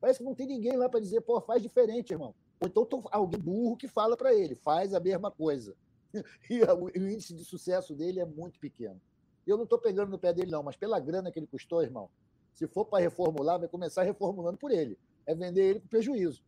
Parece 0.00 0.18
que 0.18 0.24
não 0.24 0.34
tem 0.34 0.46
ninguém 0.46 0.76
lá 0.76 0.88
para 0.88 1.00
dizer, 1.00 1.20
pô, 1.22 1.40
faz 1.40 1.62
diferente, 1.62 2.12
irmão. 2.12 2.34
Ou 2.60 2.68
então 2.68 2.86
alguém 3.10 3.40
burro 3.40 3.76
que 3.76 3.88
fala 3.88 4.16
para 4.16 4.32
ele, 4.32 4.54
faz 4.54 4.94
a 4.94 5.00
mesma 5.00 5.30
coisa. 5.30 5.74
e 6.48 6.62
o 6.62 7.08
índice 7.08 7.34
de 7.34 7.44
sucesso 7.44 7.94
dele 7.94 8.20
é 8.20 8.24
muito 8.24 8.60
pequeno. 8.60 9.00
Eu 9.46 9.56
não 9.56 9.64
estou 9.64 9.78
pegando 9.78 10.10
no 10.10 10.18
pé 10.18 10.32
dele, 10.32 10.50
não, 10.50 10.62
mas 10.62 10.76
pela 10.76 11.00
grana 11.00 11.30
que 11.30 11.38
ele 11.38 11.46
custou, 11.46 11.82
irmão, 11.82 12.08
se 12.54 12.66
for 12.66 12.84
para 12.84 13.02
reformular, 13.02 13.58
vai 13.58 13.68
começar 13.68 14.02
reformulando 14.02 14.58
por 14.58 14.70
ele. 14.70 14.98
É 15.26 15.34
vender 15.34 15.62
ele 15.62 15.80
com 15.80 15.88
prejuízo. 15.88 16.42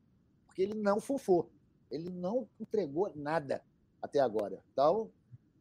Porque 0.47 0.63
ele 0.63 0.75
não 0.75 1.01
fufou. 1.01 1.51
Ele 1.91 2.09
não 2.11 2.49
entregou 2.61 3.13
nada 3.15 3.63
até 4.01 4.21
agora. 4.21 4.63
Então, 4.73 5.11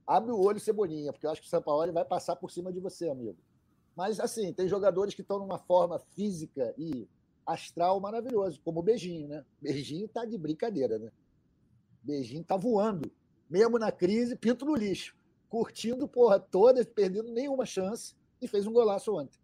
abre 0.05 0.31
o 0.31 0.39
olho, 0.39 0.59
Cebolinha, 0.59 1.11
porque 1.11 1.25
eu 1.25 1.31
acho 1.31 1.41
que 1.41 1.47
o 1.47 1.49
Sampaoli 1.49 1.91
vai 1.91 2.05
passar 2.05 2.35
por 2.35 2.51
cima 2.51 2.71
de 2.71 2.79
você, 2.79 3.09
amigo. 3.09 3.37
Mas, 3.95 4.19
assim, 4.19 4.51
tem 4.51 4.67
jogadores 4.67 5.13
que 5.13 5.21
estão 5.21 5.39
numa 5.39 5.59
forma 5.59 5.99
física 5.99 6.73
e 6.77 7.07
astral 7.45 7.99
maravilhoso, 7.99 8.59
como 8.63 8.79
o 8.79 8.83
Beijinho, 8.83 9.27
né? 9.27 9.45
Beijinho 9.61 10.07
tá 10.07 10.25
de 10.25 10.37
brincadeira, 10.37 10.97
né? 10.97 11.11
Beijinho 12.01 12.43
tá 12.43 12.57
voando 12.57 13.11
mesmo 13.49 13.77
na 13.77 13.91
crise, 13.91 14.35
pinto 14.35 14.65
no 14.65 14.75
lixo, 14.75 15.15
curtindo 15.53 16.07
porra 16.07 16.39
toda, 16.39 16.83
perdendo 16.83 17.31
nenhuma 17.31 17.63
chance 17.63 18.15
e 18.41 18.47
fez 18.47 18.65
um 18.65 18.73
golaço 18.73 19.15
ontem. 19.15 19.37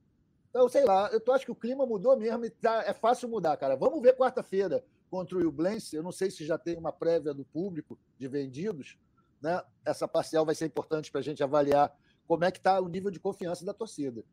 Então, 0.49 0.67
sei 0.67 0.83
lá, 0.83 1.07
eu 1.13 1.19
tô, 1.19 1.31
acho 1.31 1.45
que 1.45 1.51
o 1.51 1.55
clima 1.55 1.85
mudou 1.85 2.17
mesmo 2.17 2.45
e 2.45 2.49
tá, 2.49 2.83
é 2.83 2.95
fácil 2.95 3.29
mudar, 3.29 3.55
cara. 3.57 3.75
Vamos 3.75 4.01
ver 4.01 4.17
quarta-feira 4.17 4.83
contra 5.07 5.37
o 5.37 5.51
Blense. 5.51 5.95
Eu 5.95 6.01
não 6.01 6.11
sei 6.11 6.31
se 6.31 6.43
já 6.43 6.57
tem 6.57 6.75
uma 6.75 6.91
prévia 6.91 7.31
do 7.31 7.45
público 7.45 7.95
de 8.17 8.27
vendidos, 8.27 8.97
né? 9.39 9.61
Essa 9.85 10.07
parcial 10.07 10.43
vai 10.43 10.55
ser 10.55 10.65
importante 10.65 11.11
para 11.11 11.19
a 11.19 11.23
gente 11.23 11.43
avaliar 11.43 11.95
como 12.27 12.43
é 12.43 12.49
que 12.49 12.57
está 12.57 12.81
o 12.81 12.89
nível 12.89 13.11
de 13.11 13.19
confiança 13.19 13.63
da 13.63 13.71
torcida. 13.71 14.23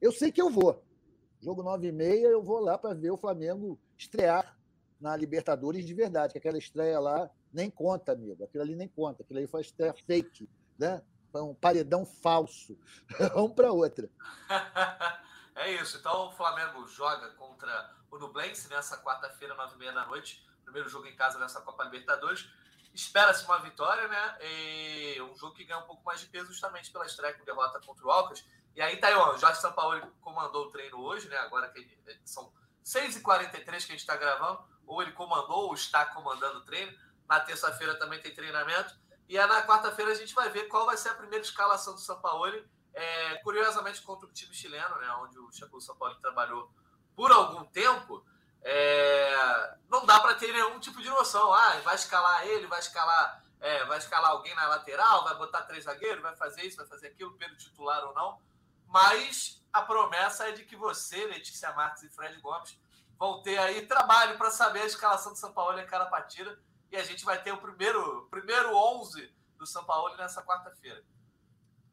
Eu 0.00 0.12
sei 0.12 0.32
que 0.32 0.40
eu 0.40 0.48
vou. 0.48 0.82
Jogo 1.38 1.62
9 1.62 1.86
e 1.86 1.92
meia, 1.92 2.28
eu 2.28 2.42
vou 2.42 2.60
lá 2.60 2.78
para 2.78 2.94
ver 2.94 3.10
o 3.10 3.16
Flamengo 3.18 3.78
estrear 3.98 4.58
na 4.98 5.14
Libertadores 5.14 5.84
de 5.84 5.92
verdade, 5.92 6.32
que 6.32 6.38
aquela 6.38 6.56
estreia 6.56 6.98
lá 6.98 7.30
nem 7.52 7.68
conta, 7.68 8.12
amigo. 8.12 8.42
Aquilo 8.42 8.62
ali 8.62 8.74
nem 8.74 8.88
conta. 8.88 9.22
Aquilo 9.22 9.38
ali 9.38 9.46
foi 9.46 9.60
estreia 9.60 9.92
fake, 9.92 10.48
né? 10.78 11.02
Um 11.42 11.54
paredão 11.54 12.04
falso. 12.04 12.78
Vamos 13.34 13.52
para 13.52 13.72
outra. 13.72 14.08
é 15.56 15.72
isso. 15.74 15.98
Então 15.98 16.28
o 16.28 16.32
Flamengo 16.32 16.86
joga 16.88 17.28
contra 17.30 17.94
o 18.10 18.18
Nublense 18.18 18.68
nessa 18.68 18.98
quarta-feira, 18.98 19.54
nove 19.54 19.74
e 19.74 19.78
meia 19.78 19.92
da 19.92 20.06
noite. 20.06 20.44
Primeiro 20.64 20.88
jogo 20.88 21.06
em 21.06 21.16
casa 21.16 21.38
nessa 21.38 21.60
Copa 21.60 21.84
Libertadores. 21.84 22.48
Espera-se 22.94 23.44
uma 23.44 23.58
vitória, 23.58 24.08
né? 24.08 24.38
E 24.40 25.20
um 25.20 25.36
jogo 25.36 25.54
que 25.54 25.64
ganha 25.64 25.80
um 25.80 25.86
pouco 25.86 26.02
mais 26.04 26.20
de 26.20 26.26
peso 26.26 26.46
justamente 26.46 26.90
pela 26.90 27.04
estreia 27.04 27.34
com 27.34 27.44
derrota 27.44 27.78
contra 27.80 28.06
o 28.06 28.10
Alcas. 28.10 28.44
E 28.74 28.80
aí, 28.80 28.96
Taiwan, 28.98 29.32
o 29.32 29.38
Jorge 29.38 29.60
Sampaoli 29.60 30.02
comandou 30.20 30.66
o 30.66 30.70
treino 30.70 31.00
hoje, 31.00 31.28
né? 31.28 31.36
Agora 31.38 31.68
que 31.68 31.86
são 32.24 32.52
6h43 32.84 33.64
que 33.64 33.72
a 33.72 33.78
gente 33.78 33.96
está 33.96 34.16
gravando, 34.16 34.64
ou 34.86 35.02
ele 35.02 35.12
comandou 35.12 35.68
ou 35.68 35.74
está 35.74 36.06
comandando 36.06 36.58
o 36.58 36.64
treino. 36.64 36.96
Na 37.28 37.40
terça-feira 37.40 37.98
também 37.98 38.20
tem 38.20 38.34
treinamento. 38.34 38.94
E 39.28 39.38
aí, 39.38 39.46
na 39.48 39.66
quarta-feira 39.66 40.12
a 40.12 40.14
gente 40.14 40.34
vai 40.34 40.48
ver 40.50 40.68
qual 40.68 40.86
vai 40.86 40.96
ser 40.96 41.08
a 41.08 41.14
primeira 41.14 41.44
escalação 41.44 41.94
do 41.94 42.00
São 42.00 42.20
Paulo. 42.20 42.46
É, 42.94 43.34
curiosamente, 43.42 44.00
contra 44.02 44.26
o 44.26 44.32
time 44.32 44.54
chileno, 44.54 44.96
né, 44.96 45.10
onde 45.20 45.38
o 45.38 45.80
São 45.80 45.96
Paulo 45.96 46.14
trabalhou 46.16 46.70
por 47.14 47.30
algum 47.30 47.64
tempo, 47.64 48.24
é, 48.62 49.76
não 49.88 50.06
dá 50.06 50.20
para 50.20 50.34
ter 50.34 50.52
nenhum 50.52 50.78
tipo 50.78 51.02
de 51.02 51.08
noção. 51.08 51.52
Ah, 51.52 51.80
vai 51.84 51.94
escalar 51.94 52.46
ele, 52.46 52.66
vai 52.66 52.78
escalar, 52.78 53.42
é, 53.60 53.84
vai 53.84 53.98
escalar 53.98 54.30
alguém 54.30 54.54
na 54.54 54.68
lateral, 54.68 55.24
vai 55.24 55.34
botar 55.34 55.62
três 55.62 55.84
zagueiros, 55.84 56.22
vai 56.22 56.34
fazer 56.36 56.62
isso, 56.62 56.76
vai 56.76 56.86
fazer 56.86 57.08
aquilo, 57.08 57.36
pelo 57.36 57.56
titular 57.56 58.04
ou 58.04 58.14
não. 58.14 58.40
Mas 58.86 59.62
a 59.72 59.82
promessa 59.82 60.48
é 60.48 60.52
de 60.52 60.64
que 60.64 60.76
você, 60.76 61.26
Letícia 61.26 61.72
Marques 61.72 62.02
e 62.02 62.08
Fred 62.08 62.40
Gomes 62.40 62.78
vão 63.18 63.42
ter 63.42 63.58
aí 63.58 63.86
trabalho 63.86 64.38
para 64.38 64.50
saber 64.50 64.82
a 64.82 64.86
escalação 64.86 65.32
do 65.32 65.38
São 65.38 65.52
Paulo 65.52 65.78
em 65.78 65.86
cada 65.86 66.06
partida 66.06 66.58
e 66.90 66.96
a 66.96 67.04
gente 67.04 67.24
vai 67.24 67.42
ter 67.42 67.52
o 67.52 67.58
primeiro, 67.58 68.26
primeiro 68.30 68.76
11 68.76 69.28
do 69.58 69.66
São 69.66 69.84
Paulo 69.84 70.16
nessa 70.16 70.42
quarta-feira. 70.42 71.02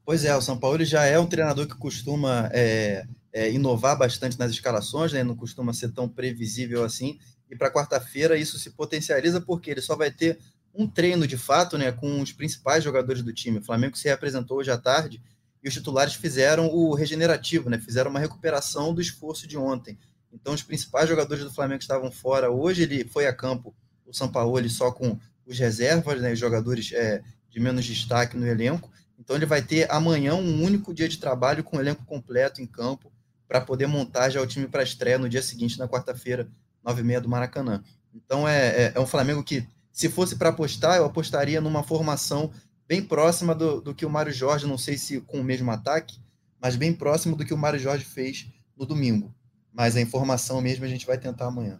Pois 0.05 0.25
é, 0.25 0.35
o 0.35 0.41
São 0.41 0.57
Paulo 0.57 0.83
já 0.83 1.05
é 1.05 1.17
um 1.17 1.27
treinador 1.27 1.65
que 1.65 1.75
costuma 1.75 2.49
é, 2.51 3.05
é, 3.31 3.51
inovar 3.51 3.97
bastante 3.97 4.37
nas 4.37 4.51
escalações, 4.51 5.13
né? 5.13 5.23
não 5.23 5.35
costuma 5.35 5.73
ser 5.73 5.91
tão 5.91 6.09
previsível 6.09 6.83
assim. 6.83 7.19
E 7.49 7.55
para 7.55 7.71
quarta-feira 7.71 8.37
isso 8.37 8.59
se 8.59 8.71
potencializa 8.71 9.39
porque 9.39 9.71
ele 9.71 9.81
só 9.81 9.95
vai 9.95 10.11
ter 10.11 10.39
um 10.73 10.87
treino 10.87 11.27
de 11.27 11.37
fato 11.37 11.77
né, 11.77 11.91
com 11.91 12.21
os 12.21 12.33
principais 12.33 12.83
jogadores 12.83 13.21
do 13.21 13.31
time. 13.31 13.59
O 13.59 13.63
Flamengo 13.63 13.97
se 13.97 14.09
representou 14.09 14.57
hoje 14.57 14.71
à 14.71 14.77
tarde 14.77 15.21
e 15.63 15.67
os 15.67 15.73
titulares 15.73 16.15
fizeram 16.15 16.67
o 16.67 16.93
regenerativo, 16.93 17.69
né? 17.69 17.79
fizeram 17.79 18.11
uma 18.11 18.19
recuperação 18.19 18.93
do 18.93 18.99
esforço 18.99 19.47
de 19.47 19.57
ontem. 19.57 19.97
Então, 20.33 20.53
os 20.53 20.63
principais 20.63 21.07
jogadores 21.07 21.43
do 21.43 21.53
Flamengo 21.53 21.81
estavam 21.81 22.11
fora 22.11 22.51
hoje, 22.51 22.83
ele 22.83 23.05
foi 23.05 23.27
a 23.27 23.33
campo 23.33 23.73
o 24.13 24.15
Sampaoli 24.15 24.69
só 24.69 24.91
com 24.91 25.17
os 25.45 25.59
reservas, 25.59 26.21
né, 26.21 26.31
os 26.31 26.39
jogadores 26.39 26.91
é, 26.93 27.21
de 27.49 27.59
menos 27.59 27.85
destaque 27.85 28.37
no 28.37 28.47
elenco. 28.47 28.89
Então 29.19 29.35
ele 29.35 29.45
vai 29.45 29.61
ter 29.61 29.91
amanhã 29.91 30.35
um 30.35 30.63
único 30.63 30.93
dia 30.93 31.07
de 31.07 31.17
trabalho 31.17 31.63
com 31.63 31.77
o 31.77 31.79
elenco 31.79 32.05
completo 32.05 32.61
em 32.61 32.65
campo. 32.67 33.11
para 33.47 33.61
poder 33.61 33.85
montar 33.85 34.29
já 34.31 34.41
o 34.41 34.47
time 34.47 34.67
para 34.67 34.81
estreia 34.81 35.19
no 35.19 35.29
dia 35.29 35.41
seguinte, 35.41 35.77
na 35.77 35.87
quarta-feira, 35.87 36.47
nove 36.83 37.01
e 37.01 37.03
meia 37.03 37.21
do 37.21 37.29
Maracanã. 37.29 37.83
Então 38.13 38.47
é, 38.47 38.85
é, 38.85 38.93
é 38.95 38.99
um 38.99 39.05
Flamengo 39.05 39.43
que, 39.43 39.67
se 39.91 40.09
fosse 40.09 40.35
para 40.37 40.49
apostar, 40.49 40.97
eu 40.97 41.05
apostaria 41.05 41.61
numa 41.61 41.83
formação 41.83 42.51
bem 42.87 43.03
próxima 43.03 43.53
do, 43.53 43.79
do 43.79 43.93
que 43.93 44.05
o 44.05 44.09
Mário 44.09 44.31
Jorge, 44.31 44.65
não 44.65 44.77
sei 44.77 44.97
se 44.97 45.21
com 45.21 45.39
o 45.39 45.43
mesmo 45.43 45.69
ataque, 45.71 46.19
mas 46.59 46.75
bem 46.75 46.93
próximo 46.93 47.35
do 47.35 47.45
que 47.45 47.53
o 47.53 47.57
Mário 47.57 47.79
Jorge 47.79 48.05
fez 48.05 48.47
no 48.75 48.85
domingo. 48.85 49.33
Mas 49.71 49.95
a 49.95 50.01
informação 50.01 50.61
mesmo 50.61 50.85
a 50.85 50.87
gente 50.87 51.05
vai 51.05 51.17
tentar 51.17 51.47
amanhã. 51.47 51.79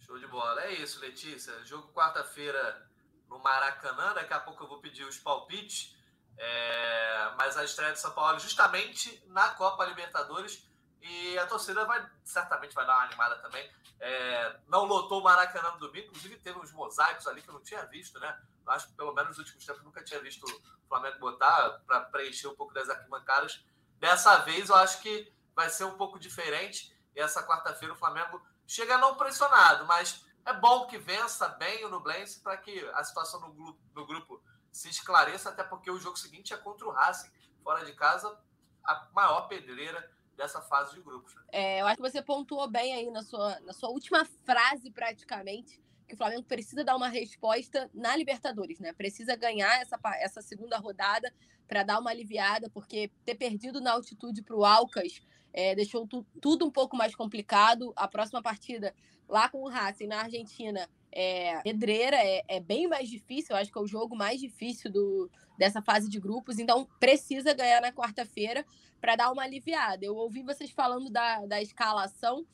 Show 0.00 0.18
de 0.18 0.26
bola. 0.26 0.62
É 0.62 0.82
isso, 0.82 1.00
Letícia. 1.18 1.64
Jogo 1.64 1.92
quarta-feira 1.92 2.88
no 3.28 3.40
Maracanã. 3.40 4.14
Daqui 4.14 4.32
a 4.32 4.38
pouco 4.38 4.62
eu 4.62 4.68
vou 4.68 4.80
pedir 4.80 5.02
os 5.02 5.18
palpites. 5.18 5.96
É... 6.36 7.32
Mas 7.36 7.56
a 7.56 7.64
estreia 7.64 7.92
de 7.92 7.98
São 7.98 8.12
Paulo 8.12 8.38
justamente 8.38 9.20
na 9.26 9.48
Copa 9.50 9.84
Libertadores. 9.84 10.64
E 11.02 11.36
a 11.36 11.46
torcida 11.46 11.84
vai 11.84 12.08
certamente 12.22 12.72
vai 12.72 12.86
dar 12.86 12.94
uma 12.94 13.04
animada 13.06 13.36
também. 13.38 13.68
É... 13.98 14.60
Não 14.68 14.84
lotou 14.84 15.20
o 15.20 15.24
Maracanã 15.24 15.72
no 15.72 15.78
domingo, 15.78 16.06
inclusive 16.06 16.36
teve 16.36 16.56
uns 16.60 16.70
mosaicos 16.70 17.26
ali 17.26 17.42
que 17.42 17.48
eu 17.48 17.54
não 17.54 17.62
tinha 17.62 17.84
visto, 17.86 18.20
né? 18.20 18.40
Acho 18.68 18.86
que 18.86 18.92
pelo 18.94 19.12
menos 19.12 19.30
nos 19.30 19.38
últimos 19.38 19.66
tempos 19.66 19.82
nunca 19.82 20.04
tinha 20.04 20.20
visto 20.20 20.44
o 20.44 20.88
Flamengo 20.88 21.18
botar 21.18 21.80
para 21.84 22.02
preencher 22.02 22.46
um 22.46 22.54
pouco 22.54 22.72
das 22.72 22.88
arquibancadas. 22.88 23.64
Dessa 23.98 24.36
vez 24.38 24.68
eu 24.68 24.76
acho 24.76 25.00
que 25.00 25.32
vai 25.52 25.68
ser 25.68 25.82
um 25.82 25.96
pouco 25.96 26.16
diferente. 26.16 26.96
E 27.16 27.20
essa 27.20 27.44
quarta-feira 27.44 27.92
o 27.92 27.96
Flamengo 27.96 28.40
chega 28.68 28.96
não 28.98 29.16
pressionado, 29.16 29.84
mas 29.84 30.27
é 30.48 30.52
bom 30.54 30.86
que 30.86 30.96
vença 30.96 31.46
bem 31.48 31.84
o 31.84 31.90
Nublense 31.90 32.40
para 32.40 32.56
que 32.56 32.80
a 32.94 33.04
situação 33.04 33.38
no 33.40 33.52
grupo, 33.52 33.78
no 33.94 34.06
grupo 34.06 34.42
se 34.72 34.88
esclareça, 34.88 35.50
até 35.50 35.62
porque 35.62 35.90
o 35.90 35.98
jogo 35.98 36.16
seguinte 36.16 36.54
é 36.54 36.56
contra 36.56 36.86
o 36.86 36.90
Racing, 36.90 37.30
fora 37.62 37.84
de 37.84 37.92
casa, 37.92 38.34
a 38.82 39.08
maior 39.14 39.42
pedreira 39.42 40.10
dessa 40.36 40.62
fase 40.62 40.94
de 40.94 41.02
grupos. 41.02 41.34
Né? 41.34 41.42
É, 41.52 41.80
eu 41.82 41.86
acho 41.86 41.96
que 41.96 42.10
você 42.10 42.22
pontuou 42.22 42.66
bem 42.66 42.94
aí 42.94 43.10
na 43.10 43.22
sua, 43.22 43.60
na 43.60 43.74
sua 43.74 43.90
última 43.90 44.24
frase, 44.24 44.90
praticamente, 44.90 45.82
que 46.06 46.14
o 46.14 46.16
Flamengo 46.16 46.44
precisa 46.44 46.82
dar 46.82 46.96
uma 46.96 47.08
resposta 47.08 47.90
na 47.92 48.16
Libertadores, 48.16 48.78
né? 48.78 48.94
Precisa 48.94 49.36
ganhar 49.36 49.82
essa, 49.82 49.98
essa 50.14 50.40
segunda 50.40 50.78
rodada 50.78 51.30
para 51.66 51.82
dar 51.82 51.98
uma 51.98 52.10
aliviada, 52.10 52.70
porque 52.70 53.10
ter 53.26 53.34
perdido 53.34 53.78
na 53.78 53.92
altitude 53.92 54.42
para 54.42 54.56
o 54.56 54.64
Alcas 54.64 55.20
é, 55.52 55.74
deixou 55.74 56.06
tu, 56.06 56.24
tudo 56.40 56.64
um 56.64 56.70
pouco 56.70 56.96
mais 56.96 57.14
complicado. 57.14 57.92
A 57.94 58.08
próxima 58.08 58.40
partida 58.40 58.94
lá 59.28 59.48
com 59.48 59.58
o 59.58 59.68
Racing 59.68 60.06
na 60.06 60.22
Argentina 60.22 60.88
é 61.12 61.60
pedreira, 61.62 62.16
é, 62.16 62.42
é, 62.48 62.60
bem 62.60 62.86
mais 62.86 63.08
difícil. 63.08 63.54
Eu 63.54 63.60
acho 63.60 63.72
que 63.72 63.78
é 63.78 63.80
o 63.80 63.86
jogo 63.86 64.16
mais 64.16 64.40
difícil 64.40 64.90
do, 64.90 65.30
dessa 65.58 65.82
fase 65.82 66.08
de 66.08 66.20
grupos. 66.20 66.58
Então, 66.58 66.88
precisa 66.98 67.52
ganhar 67.54 67.80
na 67.80 67.92
quarta-feira 67.92 68.64
para 69.00 69.16
dar 69.16 69.32
uma 69.32 69.42
aliviada. 69.42 70.04
Eu 70.04 70.16
ouvi 70.16 70.42
vocês 70.42 70.70
falando 70.70 71.10
da, 71.10 71.46
da 71.46 71.62
escalação 71.62 72.46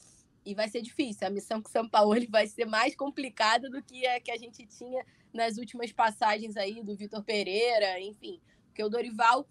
e 0.45 0.55
vai 0.55 0.69
ser 0.69 0.83
difícil. 0.83 1.27
A 1.27 1.31
missão 1.31 1.61
com 1.63 1.69
o 1.69 1.73
São 1.73 1.89
Paulo 1.89 2.15
vai 2.29 2.47
ser 2.47 2.67
mais 2.67 2.95
complicada 2.95 3.71
do 3.71 3.83
que 3.83 4.07
a 4.07 4.21
que 4.21 4.31
a 4.31 4.37
gente 4.37 4.67
tinha 4.67 5.05
nas 5.33 5.57
últimas 5.57 5.93
passagens 5.93 6.57
aí 6.57 6.83
do 6.83 6.97
Vitor 6.97 7.23
Pereira, 7.25 8.01
enfim. 8.01 8.41
Porque 8.67 8.85
o 8.85 8.89
Dorival 8.89 9.47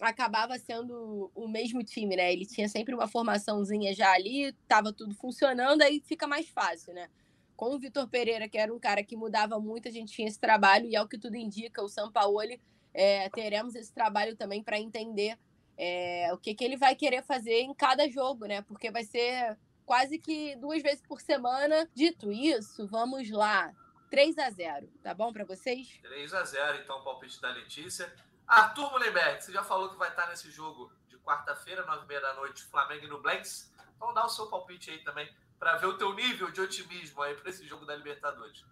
acabava 0.00 0.58
sendo 0.58 1.30
o 1.34 1.48
mesmo 1.48 1.82
time, 1.82 2.16
né? 2.16 2.32
Ele 2.32 2.46
tinha 2.46 2.68
sempre 2.68 2.94
uma 2.94 3.06
formaçãozinha 3.06 3.94
já 3.94 4.12
ali, 4.12 4.52
tava 4.66 4.92
tudo 4.92 5.14
funcionando, 5.14 5.82
aí 5.82 6.00
fica 6.00 6.26
mais 6.26 6.48
fácil, 6.48 6.92
né? 6.94 7.08
Com 7.56 7.74
o 7.74 7.78
Vitor 7.78 8.08
Pereira, 8.08 8.48
que 8.48 8.58
era 8.58 8.74
um 8.74 8.78
cara 8.78 9.02
que 9.02 9.16
mudava 9.16 9.58
muito, 9.60 9.88
a 9.88 9.90
gente 9.90 10.12
tinha 10.12 10.28
esse 10.28 10.38
trabalho, 10.38 10.86
e 10.86 10.96
é 10.96 11.02
o 11.02 11.08
que 11.08 11.18
tudo 11.18 11.36
indica, 11.36 11.82
o 11.82 11.88
Sampaoli, 11.88 12.60
é, 12.92 13.28
teremos 13.30 13.74
esse 13.74 13.92
trabalho 13.92 14.36
também 14.36 14.62
para 14.62 14.78
entender 14.78 15.38
é, 15.76 16.30
o 16.32 16.38
que, 16.38 16.54
que 16.54 16.64
ele 16.64 16.76
vai 16.76 16.94
querer 16.94 17.22
fazer 17.22 17.60
em 17.60 17.74
cada 17.74 18.08
jogo, 18.08 18.46
né? 18.46 18.62
Porque 18.62 18.90
vai 18.90 19.04
ser 19.04 19.56
quase 19.84 20.18
que 20.18 20.56
duas 20.56 20.82
vezes 20.82 21.02
por 21.02 21.20
semana. 21.20 21.88
Dito 21.94 22.32
isso, 22.32 22.86
vamos 22.86 23.30
lá. 23.30 23.72
3 24.10 24.38
a 24.38 24.50
0 24.50 24.88
tá 25.02 25.12
bom 25.12 25.32
para 25.32 25.44
vocês? 25.44 25.98
3 26.02 26.34
a 26.34 26.44
0 26.44 26.78
então, 26.82 27.02
palpite 27.02 27.40
da 27.40 27.50
Letícia. 27.50 28.12
Arthur 28.46 28.90
Mullenberg, 28.90 29.42
você 29.42 29.52
já 29.52 29.62
falou 29.62 29.90
que 29.90 29.96
vai 29.96 30.10
estar 30.10 30.28
nesse 30.28 30.50
jogo 30.50 30.92
de 31.08 31.18
quarta-feira, 31.18 31.84
nove 31.86 32.04
e 32.04 32.08
meia 32.08 32.20
da 32.20 32.34
noite, 32.34 32.62
Flamengo 32.64 33.04
e 33.04 33.08
no 33.08 33.20
Blanks. 33.20 33.72
Então 33.96 34.12
dá 34.12 34.26
o 34.26 34.28
seu 34.28 34.46
palpite 34.48 34.90
aí 34.90 34.98
também, 35.02 35.28
para 35.58 35.76
ver 35.76 35.86
o 35.86 35.96
teu 35.96 36.14
nível 36.14 36.50
de 36.50 36.60
otimismo 36.60 37.22
aí 37.22 37.34
para 37.34 37.50
esse 37.50 37.66
jogo 37.66 37.86
da 37.86 37.96
Libertadores. 37.96 38.64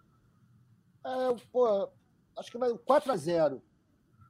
É, 1.05 1.35
pô, 1.51 1.89
acho 2.37 2.51
que 2.51 2.57
vai 2.57 2.77
4 2.77 3.11
a 3.11 3.17
0 3.17 3.61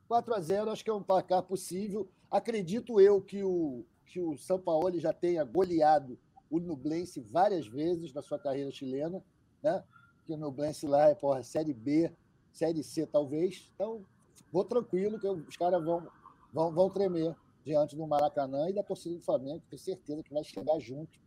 4 0.08 0.34
a 0.34 0.40
0 0.40 0.72
acho 0.72 0.84
que 0.84 0.90
é 0.90 0.94
um 0.94 1.04
placar 1.04 1.44
possível. 1.44 2.10
Acredito 2.30 3.00
eu 3.00 3.22
que 3.22 3.44
o, 3.44 3.86
que 4.06 4.20
o 4.20 4.38
São 4.38 4.60
Paulo 4.60 5.00
já 5.00 5.14
tenha 5.14 5.44
goleado 5.44 6.20
o 6.50 6.60
Nublense 6.60 7.20
várias 7.20 7.66
vezes 7.68 8.14
na 8.14 8.22
sua 8.22 8.38
carreira 8.38 8.72
chilena, 8.72 9.24
né? 9.62 9.84
Que 10.26 10.34
o 10.34 10.38
Nublense 10.38 10.86
lá 10.86 11.10
é, 11.10 11.16
porra, 11.16 11.44
Série 11.44 11.74
B, 11.74 12.12
Série 12.52 12.84
C 12.84 13.08
talvez. 13.08 13.72
Então, 13.74 14.06
vou 14.54 14.64
tranquilo 14.64 15.20
que 15.20 15.28
os 15.28 15.58
caras 15.58 15.84
vão, 15.84 16.08
vão, 16.54 16.72
vão 16.72 16.90
tremer 16.92 17.36
diante 17.66 17.96
do 17.96 18.06
Maracanã 18.06 18.70
e 18.70 18.74
da 18.74 18.84
torcida 18.84 19.16
do 19.16 19.24
Flamengo, 19.24 19.64
tenho 19.68 19.82
certeza 19.82 20.22
que 20.22 20.32
vai 20.32 20.44
chegar 20.44 20.80
junto, 20.80 21.20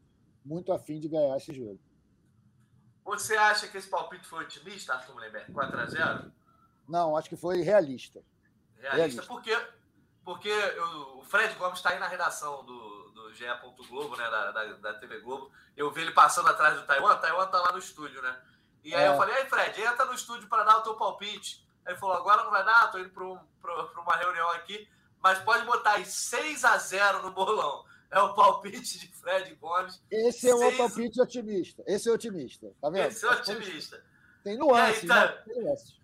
muito 0.45 0.73
afim 0.73 1.01
de 1.01 1.09
ganhar 1.09 1.37
esse 1.37 1.53
jogo. 1.53 1.81
Você 3.05 3.37
acha 3.37 3.67
que 3.67 3.77
esse 3.77 3.89
palpite 3.89 4.27
foi 4.27 4.45
otimista, 4.45 4.95
Arthur 4.95 5.15
Mullenberg? 5.15 5.53
4x0? 5.53 6.31
Não, 6.89 7.17
acho 7.17 7.29
que 7.29 7.37
foi 7.37 7.63
realista. 7.63 8.23
Realista, 8.77 8.97
realista. 8.97 9.23
porque, 9.27 9.57
porque 10.25 10.49
eu, 10.49 11.19
o 11.19 11.25
Fred 11.25 11.55
Gomes 11.57 11.79
está 11.79 11.91
aí 11.91 11.99
na 11.99 12.07
redação 12.07 12.65
do, 12.65 13.11
do 13.11 13.35
GE. 13.35 13.45
Globo, 13.89 14.17
né, 14.17 14.31
da, 14.31 14.51
da, 14.53 14.73
da, 14.75 14.95
TV 14.95 15.21
Globo. 15.21 15.51
Eu 15.77 15.91
vi 15.91 16.03
ele 16.03 16.13
passando 16.13 16.49
atrás 16.49 16.79
do 16.79 16.87
Taiwan, 16.87 17.15
o 17.15 17.21
Taiwan 17.21 17.47
tá 17.47 17.61
lá 17.61 17.73
no 17.73 17.79
estúdio, 17.79 18.23
né? 18.23 18.41
E 18.85 18.95
aí 18.95 19.05
é. 19.05 19.09
eu 19.09 19.17
falei, 19.17 19.35
aí 19.35 19.49
Fred, 19.49 19.81
entra 19.81 20.05
no 20.05 20.15
estúdio 20.15 20.49
para 20.49 20.65
dar 20.65 20.79
o 20.79 20.83
teu 20.83 20.95
palpite. 20.95 21.66
Aí 21.87 21.93
ele 21.93 22.01
falou: 22.01 22.17
agora 22.17 22.43
não 22.43 22.51
vai 22.51 22.65
dar, 22.65 22.91
tô 22.91 22.99
indo 22.99 23.11
para 23.11 23.25
um, 23.25 23.39
uma 24.03 24.17
reunião 24.17 24.51
aqui, 24.51 24.89
mas 25.23 25.39
pode 25.39 25.65
botar 25.65 25.93
aí 25.93 26.05
6 26.05 26.65
a 26.65 26.77
0 26.77 27.23
no 27.23 27.31
bolão. 27.31 27.85
É 28.11 28.21
o 28.21 28.35
palpite 28.35 28.99
de 28.99 29.09
Fred 29.09 29.55
Gomes. 29.57 30.01
Esse 30.11 30.49
é 30.49 30.55
o 30.55 30.59
6... 30.59 30.77
palpite 30.77 31.21
otimista. 31.21 31.83
Esse 31.87 32.09
é 32.09 32.13
otimista. 32.13 32.73
Tá 32.81 32.91
vendo? 32.91 33.09
Esse 33.09 33.27
é 33.27 33.31
otimista. 33.31 34.05
Tem 34.45 34.57
nuances, 34.57 35.03
aí, 35.03 35.09
tá... 35.09 35.27
né? 35.27 35.43
Tem 35.45 35.63
nuances. 35.63 36.01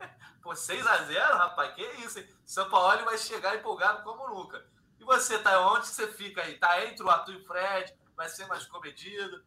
Pô, 0.42 0.50
6x0, 0.50 1.36
rapaz, 1.36 1.74
que 1.74 1.82
isso, 2.04 2.18
hein? 2.18 2.28
São 2.44 2.68
Paulo 2.68 3.04
vai 3.04 3.16
chegar 3.16 3.56
empolgado 3.56 4.02
como 4.02 4.28
nunca. 4.28 4.64
E 4.98 5.04
você, 5.04 5.38
tá 5.38 5.72
onde 5.72 5.86
você 5.86 6.06
fica 6.08 6.42
aí? 6.42 6.58
Tá 6.58 6.84
entre 6.84 7.02
o 7.02 7.08
Arthur 7.08 7.34
e 7.34 7.36
o 7.38 7.44
Fred? 7.44 7.94
Vai 8.16 8.28
ser 8.28 8.46
mais 8.46 8.66
comedido? 8.66 9.42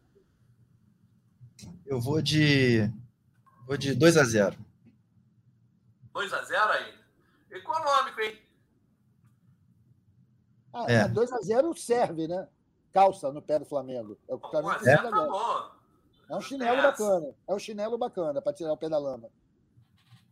Eu 1.86 2.00
vou 2.00 2.20
de. 2.20 2.90
Vou 3.66 3.76
de 3.76 3.94
2x0. 6.14 6.46
2x0 6.46 6.70
aí. 6.70 6.98
Econômico, 7.50 8.20
hein? 8.20 8.42
Ah, 10.72 10.86
é. 10.88 11.08
2x0 11.08 11.76
serve, 11.76 12.28
né? 12.28 12.48
Calça 12.92 13.32
no 13.32 13.42
pé 13.42 13.58
do 13.58 13.64
Flamengo. 13.64 14.18
É 14.28 14.34
o 14.34 14.38
que 14.38 14.46
o 14.46 14.50
Flamengo 14.50 14.84
tá 14.84 15.26
bom. 15.26 15.74
É 16.28 16.36
um 16.36 16.40
chinelo 16.40 16.78
é 16.78 16.82
bacana. 16.82 17.34
É 17.46 17.54
um 17.54 17.58
chinelo 17.58 17.98
bacana 17.98 18.40
para 18.40 18.52
tirar 18.52 18.72
o 18.72 18.76
pé 18.76 18.88
da 18.88 18.98
lama. 18.98 19.30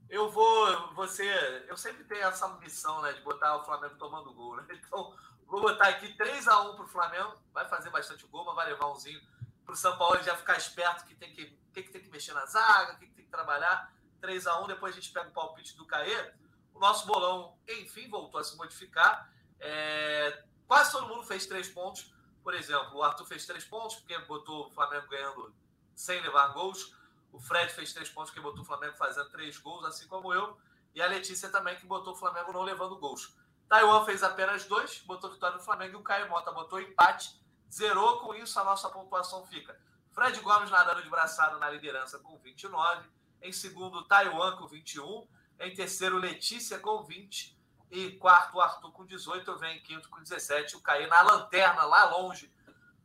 Eu 0.09 0.31
vou, 0.31 0.95
você, 0.95 1.25
eu 1.69 1.77
sempre 1.77 2.05
tenho 2.05 2.27
essa 2.27 2.47
missão, 2.59 3.01
né, 3.01 3.15
de 3.15 3.23
botar 3.23 3.57
o 3.57 3.65
Flamengo 3.65 3.95
tomando 3.97 4.33
gol, 4.35 4.57
né? 4.57 4.67
Então, 4.87 5.15
vou 5.47 5.63
botar 5.63 5.89
aqui 5.89 6.15
3 6.17 6.47
x 6.47 6.47
1 6.47 6.77
pro 6.77 6.87
Flamengo, 6.87 7.35
vai 7.53 7.67
fazer 7.67 7.89
bastante 7.89 8.27
gol, 8.27 8.45
mas 8.45 8.55
vai 8.55 8.69
levar 8.69 8.91
umzinho 8.91 9.21
pro 9.65 9.75
São 9.75 9.97
Paulo 9.97 10.23
já 10.23 10.37
ficar 10.37 10.59
esperto 10.59 11.07
que 11.07 11.15
tem 11.15 11.33
que, 11.33 11.47
que, 11.73 11.83
que 11.83 11.91
tem 11.91 12.03
que 12.03 12.11
mexer 12.11 12.35
na 12.35 12.45
zaga, 12.45 12.97
que, 12.97 13.07
que 13.07 13.15
tem 13.15 13.25
que 13.25 13.31
trabalhar. 13.31 13.91
3 14.23 14.47
a 14.47 14.61
1 14.61 14.69
depois 14.69 14.95
a 14.95 15.01
gente 15.01 15.13
pega 15.13 15.29
o 15.29 15.33
palpite 15.33 15.77
do 15.77 15.85
Caê. 15.85 16.33
O 16.73 16.79
nosso 16.79 17.07
bolão, 17.07 17.59
enfim, 17.69 18.09
voltou 18.09 18.41
a 18.41 18.45
se 18.45 18.57
modificar. 18.57 19.31
É... 19.61 20.45
Quase 20.67 20.93
todo 20.93 21.09
mundo 21.09 21.25
fez 21.25 21.45
três 21.45 21.69
pontos. 21.69 22.15
Por 22.43 22.55
exemplo, 22.55 22.97
o 22.97 23.03
Arthur 23.03 23.27
fez 23.27 23.45
três 23.45 23.65
pontos, 23.65 23.97
porque 23.97 24.17
botou 24.21 24.69
o 24.69 24.71
Flamengo 24.71 25.07
ganhando 25.09 25.55
sem 25.95 26.21
levar 26.23 26.49
gols. 26.49 26.97
O 27.33 27.39
Fred 27.39 27.73
fez 27.73 27.93
três 27.93 28.09
pontos, 28.09 28.31
porque 28.31 28.41
botou 28.41 28.63
o 28.63 28.65
Flamengo 28.65 28.97
fazendo 28.97 29.29
três 29.31 29.59
gols, 29.59 29.85
assim 29.85 30.07
como 30.07 30.33
eu. 30.33 30.57
E 30.95 31.03
a 31.03 31.07
Letícia 31.07 31.51
também, 31.51 31.77
que 31.77 31.87
botou 31.87 32.15
o 32.15 32.17
Flamengo 32.17 32.53
não 32.53 32.63
levando 32.63 32.97
gols. 32.99 33.37
Taiwan 33.69 34.05
fez 34.05 34.23
apenas 34.23 34.65
dois, 34.67 34.99
botou 35.01 35.31
vitória 35.31 35.59
do 35.59 35.65
Flamengo. 35.65 35.95
E 35.95 36.01
o 36.01 36.03
Caio 36.03 36.29
Mota 36.29 36.53
botou 36.53 36.81
empate, 36.81 37.41
zerou. 37.73 38.21
Com 38.21 38.35
isso, 38.35 38.59
a 38.61 38.65
nossa 38.65 38.89
pontuação 38.89 39.45
fica. 39.47 39.79
Fred 40.13 40.39
Gomes 40.41 40.71
nadando 40.71 41.03
de 41.03 41.09
braçada 41.09 41.57
na 41.59 41.71
liderança 41.71 42.19
com 42.19 42.37
29. 42.39 43.09
Em 43.43 43.53
segundo, 43.53 44.05
Taiwan 44.05 44.57
com 44.57 44.67
21. 44.67 45.27
Em 45.61 45.75
terceiro, 45.75 46.17
Letícia 46.17 46.79
com 46.79 47.03
20. 47.03 47.59
E 47.91 48.13
quarto, 48.13 48.61
Arthur 48.61 48.93
com 48.93 49.05
18. 49.05 49.51
Eu 49.51 49.59
venho 49.59 49.79
em 49.79 49.83
quinto 49.83 50.09
com 50.09 50.23
17. 50.23 50.77
O 50.77 50.81
Caí 50.81 51.07
na 51.09 51.21
lanterna, 51.23 51.85
lá 51.85 52.05
longe, 52.05 52.53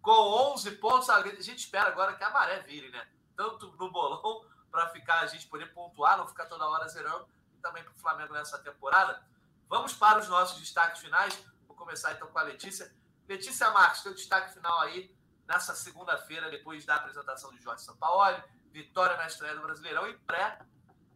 com 0.02 0.12
11 0.12 0.72
pontos. 0.78 1.10
A 1.10 1.22
gente 1.42 1.60
espera 1.60 1.90
agora 1.90 2.16
que 2.16 2.24
a 2.24 2.30
maré 2.30 2.60
vire, 2.62 2.90
né? 2.90 3.08
Tanto 3.36 3.76
no 3.78 3.92
bolão, 3.92 4.46
para 4.72 4.88
ficar 4.90 5.22
a 5.22 5.28
gente 5.28 5.48
poder 5.48 5.74
pontuar, 5.74 6.18
não 6.18 6.28
ficar 6.28 6.46
toda 6.46 6.68
hora 6.68 6.88
zerando, 6.88 7.28
e 7.56 7.60
também 7.60 7.84
para 7.84 7.94
o 7.94 7.98
Flamengo 7.98 8.34
nessa 8.34 8.60
temporada. 8.60 9.22
Vamos 9.68 9.94
para 9.94 10.20
os 10.20 10.28
nossos 10.28 10.60
destaques 10.60 11.02
finais. 11.02 11.38
Vou 11.68 11.76
começar 11.76 12.14
então 12.14 12.28
com 12.28 12.40
a 12.40 12.44
Letícia. 12.44 12.94
Letícia 13.28 13.70
Marques, 13.72 14.04
teu 14.04 14.14
destaque 14.14 14.54
final 14.54 14.80
aí 14.82 15.14
nessa 15.48 15.76
segunda-feira, 15.76 16.50
depois 16.50 16.86
da 16.86 16.96
apresentação 16.96 17.52
de 17.52 17.62
Jorge 17.62 17.84
Sampaoli, 17.84 18.42
vitória 18.72 19.18
na 19.18 19.28
estreia 19.28 19.56
do 19.56 19.62
Brasileirão 19.62 20.10
e 20.10 20.14
pré 20.20 20.60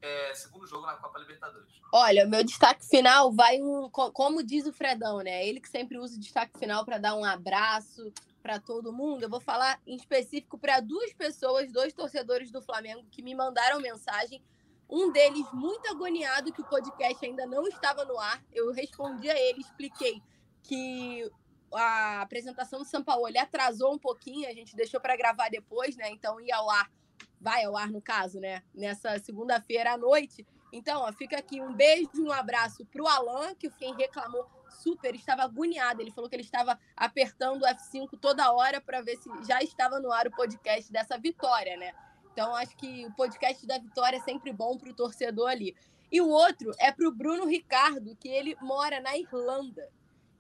é, 0.01 0.33
segundo 0.33 0.65
jogo 0.65 0.85
na 0.85 0.95
Copa 0.95 1.19
Libertadores. 1.19 1.79
Olha, 1.93 2.25
meu 2.25 2.43
destaque 2.43 2.85
final 2.85 3.31
vai 3.31 3.61
um, 3.61 3.89
como 3.89 4.43
diz 4.43 4.65
o 4.65 4.73
Fredão, 4.73 5.19
né? 5.19 5.45
Ele 5.47 5.59
que 5.59 5.69
sempre 5.69 5.97
usa 5.97 6.15
o 6.15 6.19
destaque 6.19 6.57
final 6.57 6.83
para 6.83 6.97
dar 6.97 7.15
um 7.15 7.23
abraço 7.23 8.11
para 8.41 8.59
todo 8.59 8.91
mundo. 8.91 9.23
Eu 9.23 9.29
vou 9.29 9.39
falar 9.39 9.79
em 9.85 9.95
específico 9.95 10.57
para 10.57 10.79
duas 10.79 11.13
pessoas, 11.13 11.71
dois 11.71 11.93
torcedores 11.93 12.51
do 12.51 12.61
Flamengo 12.61 13.05
que 13.11 13.21
me 13.21 13.35
mandaram 13.35 13.79
mensagem. 13.79 14.41
Um 14.89 15.11
deles 15.11 15.45
muito 15.53 15.87
agoniado 15.89 16.51
que 16.51 16.61
o 16.61 16.67
podcast 16.67 17.23
ainda 17.23 17.45
não 17.45 17.67
estava 17.67 18.03
no 18.03 18.19
ar. 18.19 18.43
Eu 18.51 18.71
respondi 18.71 19.29
a 19.29 19.39
ele, 19.39 19.61
expliquei 19.61 20.21
que 20.63 21.29
a 21.73 22.21
apresentação 22.21 22.79
do 22.79 22.85
São 22.85 23.03
Paulo 23.03 23.27
atrasou 23.39 23.93
um 23.93 23.99
pouquinho, 23.99 24.49
a 24.49 24.53
gente 24.53 24.75
deixou 24.75 24.99
para 24.99 25.15
gravar 25.15 25.49
depois, 25.49 25.95
né? 25.95 26.09
Então 26.09 26.41
ia 26.41 26.57
ao 26.57 26.69
ar 26.69 26.89
vai 27.41 27.65
ao 27.65 27.75
ar 27.75 27.89
no 27.89 28.01
caso, 28.01 28.39
né? 28.39 28.61
Nessa 28.73 29.17
segunda-feira 29.19 29.93
à 29.93 29.97
noite. 29.97 30.45
Então, 30.71 31.01
ó, 31.01 31.11
fica 31.11 31.37
aqui 31.37 31.59
um 31.59 31.73
beijo 31.73 32.09
e 32.15 32.21
um 32.21 32.31
abraço 32.31 32.85
pro 32.85 33.07
Alan, 33.07 33.53
que 33.55 33.69
quem 33.71 33.93
reclamou 33.95 34.47
super, 34.69 35.13
estava 35.13 35.43
agoniado. 35.43 36.01
Ele 36.01 36.11
falou 36.11 36.29
que 36.29 36.35
ele 36.35 36.43
estava 36.43 36.79
apertando 36.95 37.63
o 37.63 37.65
F5 37.65 38.17
toda 38.19 38.53
hora 38.53 38.79
para 38.79 39.01
ver 39.01 39.17
se 39.17 39.29
já 39.45 39.61
estava 39.61 39.99
no 39.99 40.11
ar 40.11 40.27
o 40.27 40.31
podcast 40.31 40.91
dessa 40.91 41.17
vitória, 41.17 41.75
né? 41.75 41.93
Então, 42.31 42.55
acho 42.55 42.77
que 42.77 43.05
o 43.05 43.13
podcast 43.13 43.65
da 43.67 43.77
vitória 43.77 44.15
é 44.15 44.21
sempre 44.21 44.53
bom 44.53 44.77
pro 44.77 44.93
torcedor 44.93 45.49
ali. 45.49 45.75
E 46.09 46.21
o 46.21 46.29
outro 46.29 46.71
é 46.79 46.91
pro 46.91 47.11
Bruno 47.11 47.45
Ricardo, 47.45 48.15
que 48.15 48.29
ele 48.29 48.55
mora 48.61 49.01
na 49.01 49.17
Irlanda. 49.17 49.89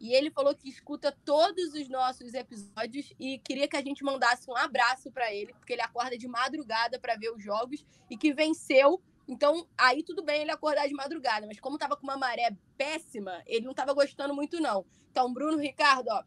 E 0.01 0.15
ele 0.15 0.31
falou 0.31 0.55
que 0.55 0.67
escuta 0.67 1.15
todos 1.23 1.75
os 1.75 1.87
nossos 1.87 2.33
episódios 2.33 3.13
e 3.19 3.37
queria 3.37 3.67
que 3.67 3.77
a 3.77 3.83
gente 3.83 4.03
mandasse 4.03 4.49
um 4.49 4.57
abraço 4.57 5.11
para 5.11 5.31
ele, 5.31 5.53
porque 5.53 5.73
ele 5.73 5.81
acorda 5.83 6.17
de 6.17 6.27
madrugada 6.27 6.99
para 6.99 7.15
ver 7.15 7.31
os 7.31 7.43
jogos 7.43 7.85
e 8.09 8.17
que 8.17 8.33
venceu. 8.33 8.99
Então, 9.27 9.67
aí 9.77 10.01
tudo 10.01 10.23
bem 10.23 10.41
ele 10.41 10.51
acordar 10.51 10.87
de 10.87 10.95
madrugada, 10.95 11.45
mas 11.45 11.59
como 11.59 11.77
tava 11.77 11.95
com 11.95 12.01
uma 12.01 12.17
maré 12.17 12.49
péssima, 12.75 13.43
ele 13.45 13.63
não 13.63 13.75
tava 13.75 13.93
gostando 13.93 14.33
muito 14.33 14.59
não. 14.59 14.83
Então, 15.11 15.31
Bruno, 15.31 15.59
Ricardo, 15.59 16.07
ó, 16.09 16.23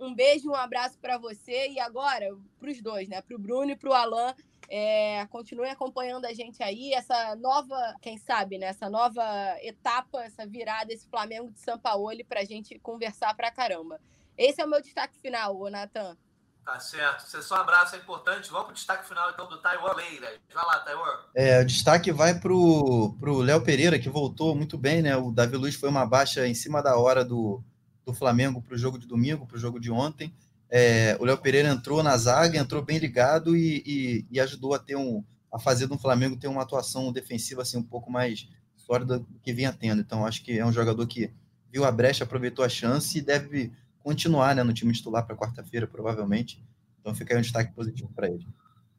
um 0.00 0.14
beijo, 0.14 0.48
um 0.48 0.54
abraço 0.54 0.98
para 0.98 1.18
você 1.18 1.68
e 1.68 1.78
agora 1.78 2.34
para 2.58 2.70
os 2.70 2.80
dois, 2.80 3.08
né? 3.08 3.20
Para 3.20 3.36
o 3.36 3.38
Bruno 3.38 3.72
e 3.72 3.76
para 3.76 3.90
o 3.90 3.92
Alan, 3.92 4.34
é, 4.68 5.26
continue 5.26 5.68
acompanhando 5.68 6.26
a 6.26 6.34
gente 6.34 6.62
aí, 6.62 6.92
essa 6.92 7.34
nova, 7.36 7.96
quem 8.02 8.18
sabe, 8.18 8.58
né? 8.58 8.66
Essa 8.66 8.90
nova 8.90 9.22
etapa, 9.62 10.22
essa 10.22 10.46
virada, 10.46 10.92
esse 10.92 11.08
Flamengo 11.08 11.50
de 11.50 11.60
São 11.60 11.78
Paulo, 11.78 12.10
para 12.28 12.40
a 12.40 12.44
gente 12.44 12.78
conversar 12.78 13.34
pra 13.34 13.50
caramba. 13.50 13.98
Esse 14.36 14.60
é 14.60 14.64
o 14.64 14.68
meu 14.68 14.82
destaque 14.82 15.18
final, 15.18 15.58
ô 15.58 15.68
Natan. 15.70 16.16
Tá 16.64 16.78
certo. 16.78 17.22
Você 17.22 17.40
só 17.40 17.56
um 17.56 17.60
abraço 17.60 17.96
é 17.96 17.98
importante. 17.98 18.50
Vamos 18.50 18.66
pro 18.66 18.74
destaque 18.74 19.08
final, 19.08 19.30
então, 19.30 19.48
do 19.48 19.56
Taiwan 19.56 19.94
Leira. 19.94 20.34
Vai 20.52 20.66
lá, 20.66 20.78
Taiwan. 20.80 21.18
É, 21.34 21.62
o 21.62 21.64
destaque 21.64 22.12
vai 22.12 22.38
pro, 22.38 23.16
pro 23.18 23.38
Léo 23.38 23.62
Pereira, 23.62 23.98
que 23.98 24.10
voltou 24.10 24.54
muito 24.54 24.76
bem, 24.76 25.00
né? 25.00 25.16
O 25.16 25.32
Davi 25.32 25.56
Luiz 25.56 25.76
foi 25.76 25.88
uma 25.88 26.04
baixa 26.04 26.46
em 26.46 26.52
cima 26.52 26.82
da 26.82 26.98
hora 26.98 27.24
do, 27.24 27.64
do 28.04 28.12
Flamengo 28.12 28.60
pro 28.60 28.76
jogo 28.76 28.98
de 28.98 29.06
domingo, 29.06 29.46
pro 29.46 29.58
jogo 29.58 29.80
de 29.80 29.90
ontem. 29.90 30.30
É, 30.70 31.16
o 31.18 31.24
Léo 31.24 31.38
Pereira 31.38 31.68
entrou 31.68 32.02
na 32.02 32.16
zaga, 32.16 32.58
entrou 32.58 32.82
bem 32.82 32.98
ligado 32.98 33.56
e, 33.56 33.82
e, 33.86 34.26
e, 34.30 34.40
ajudou 34.40 34.74
a 34.74 34.78
ter 34.78 34.96
um 34.96 35.24
a 35.50 35.58
fazer 35.58 35.86
do 35.86 35.98
Flamengo 35.98 36.36
ter 36.36 36.46
uma 36.46 36.60
atuação 36.60 37.10
defensiva 37.10 37.62
assim 37.62 37.78
um 37.78 37.82
pouco 37.82 38.10
mais 38.10 38.46
sólida 38.76 39.18
do 39.18 39.40
que 39.42 39.52
vinha 39.52 39.72
tendo. 39.72 40.00
Então 40.02 40.26
acho 40.26 40.44
que 40.44 40.58
é 40.58 40.64
um 40.64 40.72
jogador 40.72 41.06
que 41.06 41.32
viu 41.70 41.84
a 41.84 41.90
brecha, 41.90 42.24
aproveitou 42.24 42.64
a 42.64 42.68
chance 42.68 43.16
e 43.16 43.22
deve 43.22 43.72
continuar 44.00 44.54
né, 44.54 44.62
no 44.62 44.74
time 44.74 44.92
titular 44.92 45.26
para 45.26 45.36
quarta-feira, 45.36 45.86
provavelmente. 45.86 46.62
Então 47.00 47.14
fica 47.14 47.32
aí 47.32 47.38
um 47.38 47.42
destaque 47.42 47.72
positivo 47.72 48.12
para 48.14 48.28
ele. 48.28 48.46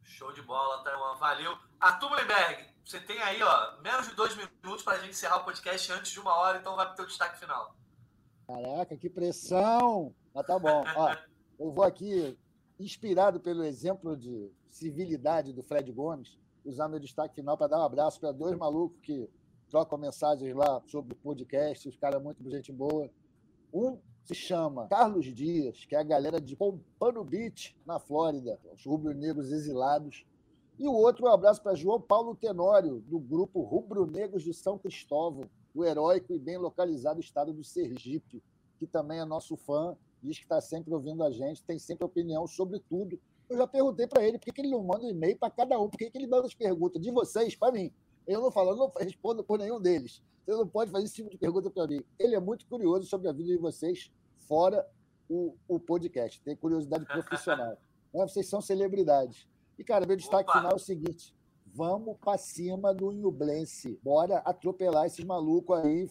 Show 0.03 0.33
de 0.33 0.41
bola, 0.41 0.83
Taiwan. 0.83 1.17
Valeu. 1.17 1.55
Arthur 1.79 2.09
Mullenberg, 2.09 2.65
você 2.83 2.99
tem 2.99 3.21
aí 3.21 3.41
ó, 3.43 3.79
menos 3.81 4.09
de 4.09 4.15
dois 4.15 4.35
minutos 4.35 4.83
para 4.83 4.97
a 4.97 4.99
gente 4.99 5.11
encerrar 5.11 5.37
o 5.37 5.43
podcast 5.43 5.91
antes 5.91 6.11
de 6.11 6.19
uma 6.19 6.35
hora, 6.35 6.57
então 6.57 6.75
vai 6.75 6.85
para 6.85 6.93
o 6.93 6.97
teu 6.97 7.05
destaque 7.05 7.39
final. 7.39 7.75
Caraca, 8.47 8.97
que 8.97 9.09
pressão! 9.09 10.13
Mas 10.33 10.45
tá 10.45 10.57
bom. 10.57 10.83
Ó, 10.95 11.15
eu 11.59 11.71
vou 11.71 11.83
aqui, 11.83 12.37
inspirado 12.79 13.39
pelo 13.39 13.63
exemplo 13.63 14.15
de 14.15 14.49
civilidade 14.69 15.51
do 15.51 15.61
Fred 15.61 15.91
Gomes, 15.91 16.37
usar 16.63 16.87
meu 16.87 16.99
destaque 16.99 17.35
final 17.35 17.57
para 17.57 17.67
dar 17.67 17.79
um 17.79 17.83
abraço 17.83 18.19
para 18.19 18.31
dois 18.31 18.57
malucos 18.57 18.97
que 19.01 19.29
trocam 19.69 19.97
mensagens 19.97 20.55
lá 20.55 20.81
sobre 20.87 21.13
o 21.13 21.17
podcast, 21.17 21.89
os 21.89 21.97
caras 21.97 22.23
muito 22.23 22.49
gente 22.49 22.71
boa. 22.71 23.09
Um 23.73 23.99
se 24.23 24.33
chama 24.33 24.87
Carlos 24.87 25.25
Dias, 25.25 25.85
que 25.85 25.95
é 25.95 25.99
a 25.99 26.03
galera 26.03 26.39
de 26.39 26.55
Pompano 26.55 27.23
Beach, 27.23 27.75
na 27.85 27.99
Flórida, 27.99 28.59
os 28.73 28.85
rubro-negros 28.85 29.51
exilados. 29.51 30.25
E 30.77 30.87
o 30.87 30.93
outro, 30.93 31.25
um 31.25 31.31
abraço 31.31 31.61
para 31.61 31.75
João 31.75 31.99
Paulo 31.99 32.35
Tenório, 32.35 33.01
do 33.01 33.19
grupo 33.19 33.61
Rubro-Negros 33.61 34.43
de 34.43 34.53
São 34.53 34.77
Cristóvão, 34.77 35.49
o 35.75 35.83
heróico 35.83 36.33
e 36.33 36.39
bem 36.39 36.57
localizado 36.57 37.19
estado 37.19 37.51
do 37.51 37.63
Sergipe, 37.63 38.41
que 38.77 38.87
também 38.87 39.19
é 39.19 39.25
nosso 39.25 39.57
fã 39.57 39.97
diz 40.21 40.37
que 40.37 40.43
está 40.43 40.59
sempre 40.61 40.93
ouvindo 40.93 41.23
a 41.23 41.31
gente, 41.31 41.63
tem 41.63 41.79
sempre 41.79 42.05
opinião 42.05 42.45
sobre 42.47 42.79
tudo. 42.79 43.19
Eu 43.49 43.57
já 43.57 43.67
perguntei 43.67 44.07
para 44.07 44.23
ele 44.23 44.37
por 44.37 44.45
que, 44.45 44.51
que 44.51 44.61
ele 44.61 44.71
não 44.71 44.83
manda 44.83 45.05
um 45.05 45.09
e-mail 45.09 45.37
para 45.37 45.49
cada 45.49 45.79
um, 45.79 45.89
por 45.89 45.97
que, 45.97 46.09
que 46.09 46.17
ele 46.17 46.27
manda 46.27 46.45
as 46.45 46.53
perguntas 46.53 47.01
de 47.01 47.11
vocês 47.11 47.55
para 47.55 47.71
mim. 47.71 47.91
Eu 48.27 48.41
não 48.41 48.51
falo, 48.51 48.71
eu 48.71 48.75
não 48.75 48.91
respondo 48.97 49.43
por 49.43 49.57
nenhum 49.57 49.81
deles. 49.81 50.21
Você 50.45 50.51
não 50.51 50.67
pode 50.67 50.91
fazer 50.91 51.05
esse 51.05 51.15
tipo 51.15 51.29
de 51.29 51.37
pergunta 51.37 51.69
para 51.69 51.87
mim. 51.87 52.03
Ele 52.17 52.35
é 52.35 52.39
muito 52.39 52.67
curioso 52.67 53.07
sobre 53.07 53.27
a 53.27 53.31
vida 53.31 53.49
de 53.49 53.57
vocês, 53.57 54.11
fora 54.47 54.87
o, 55.27 55.55
o 55.67 55.79
podcast. 55.79 56.41
Tem 56.41 56.55
curiosidade 56.55 57.05
profissional. 57.05 57.77
Vocês 58.11 58.49
são 58.49 58.59
celebridades. 58.59 59.47
E, 59.77 59.83
cara, 59.83 60.05
meu 60.05 60.17
destaque 60.17 60.49
Opa. 60.49 60.59
final 60.59 60.71
é 60.71 60.75
o 60.75 60.79
seguinte: 60.79 61.35
vamos 61.67 62.17
para 62.17 62.37
cima 62.37 62.93
do 62.93 63.11
Inublense. 63.11 63.99
Bora 64.03 64.39
atropelar 64.39 65.05
esses 65.05 65.23
malucos 65.23 65.77
aí 65.79 66.07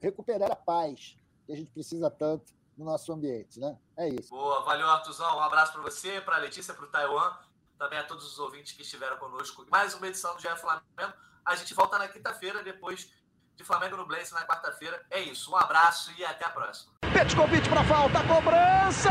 recuperar 0.00 0.52
a 0.52 0.56
paz 0.56 1.16
que 1.46 1.52
a 1.52 1.56
gente 1.56 1.70
precisa 1.70 2.10
tanto 2.10 2.52
no 2.78 2.84
nosso 2.84 3.12
ambiente, 3.12 3.58
né? 3.58 3.76
É 3.96 4.08
isso. 4.08 4.30
Boa, 4.30 4.62
valeu, 4.62 4.88
Artuzão. 4.88 5.36
Um 5.36 5.42
abraço 5.42 5.72
para 5.72 5.82
você, 5.82 6.20
para 6.20 6.36
a 6.36 6.38
Letícia, 6.38 6.72
para 6.72 6.84
o 6.84 6.88
Taiwan, 6.88 7.36
também 7.76 7.98
a 7.98 8.04
todos 8.04 8.24
os 8.24 8.38
ouvintes 8.38 8.72
que 8.72 8.82
estiveram 8.82 9.16
conosco. 9.16 9.66
Mais 9.68 9.94
uma 9.94 10.06
edição 10.06 10.34
do 10.36 10.40
GE 10.40 10.48
Flamengo. 10.56 11.12
A 11.44 11.56
gente 11.56 11.74
volta 11.74 11.98
na 11.98 12.06
quinta-feira, 12.06 12.62
depois 12.62 13.10
de 13.56 13.64
Flamengo 13.64 13.96
no 13.96 14.06
Blaze 14.06 14.32
na 14.32 14.46
quarta-feira. 14.46 15.04
É 15.10 15.20
isso, 15.20 15.50
um 15.50 15.56
abraço 15.56 16.12
e 16.16 16.24
até 16.24 16.44
a 16.44 16.50
próxima. 16.50 16.92
convite 17.36 17.68
para 17.68 17.82
falta, 17.82 18.22
cobrança! 18.22 19.10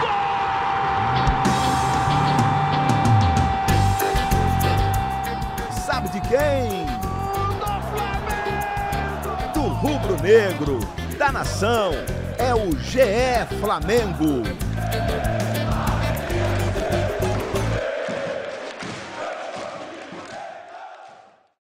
Gol! 0.00 0.08
Sabe 5.84 6.08
de 6.08 6.20
quem? 6.22 6.86
Do 7.58 7.66
Flamengo! 7.92 9.52
Do 9.52 9.68
rubro-negro, 9.68 10.78
da 11.18 11.30
nação 11.30 11.92
é 12.38 12.54
o 12.54 12.70
GE 12.78 13.56
Flamengo. 13.60 14.71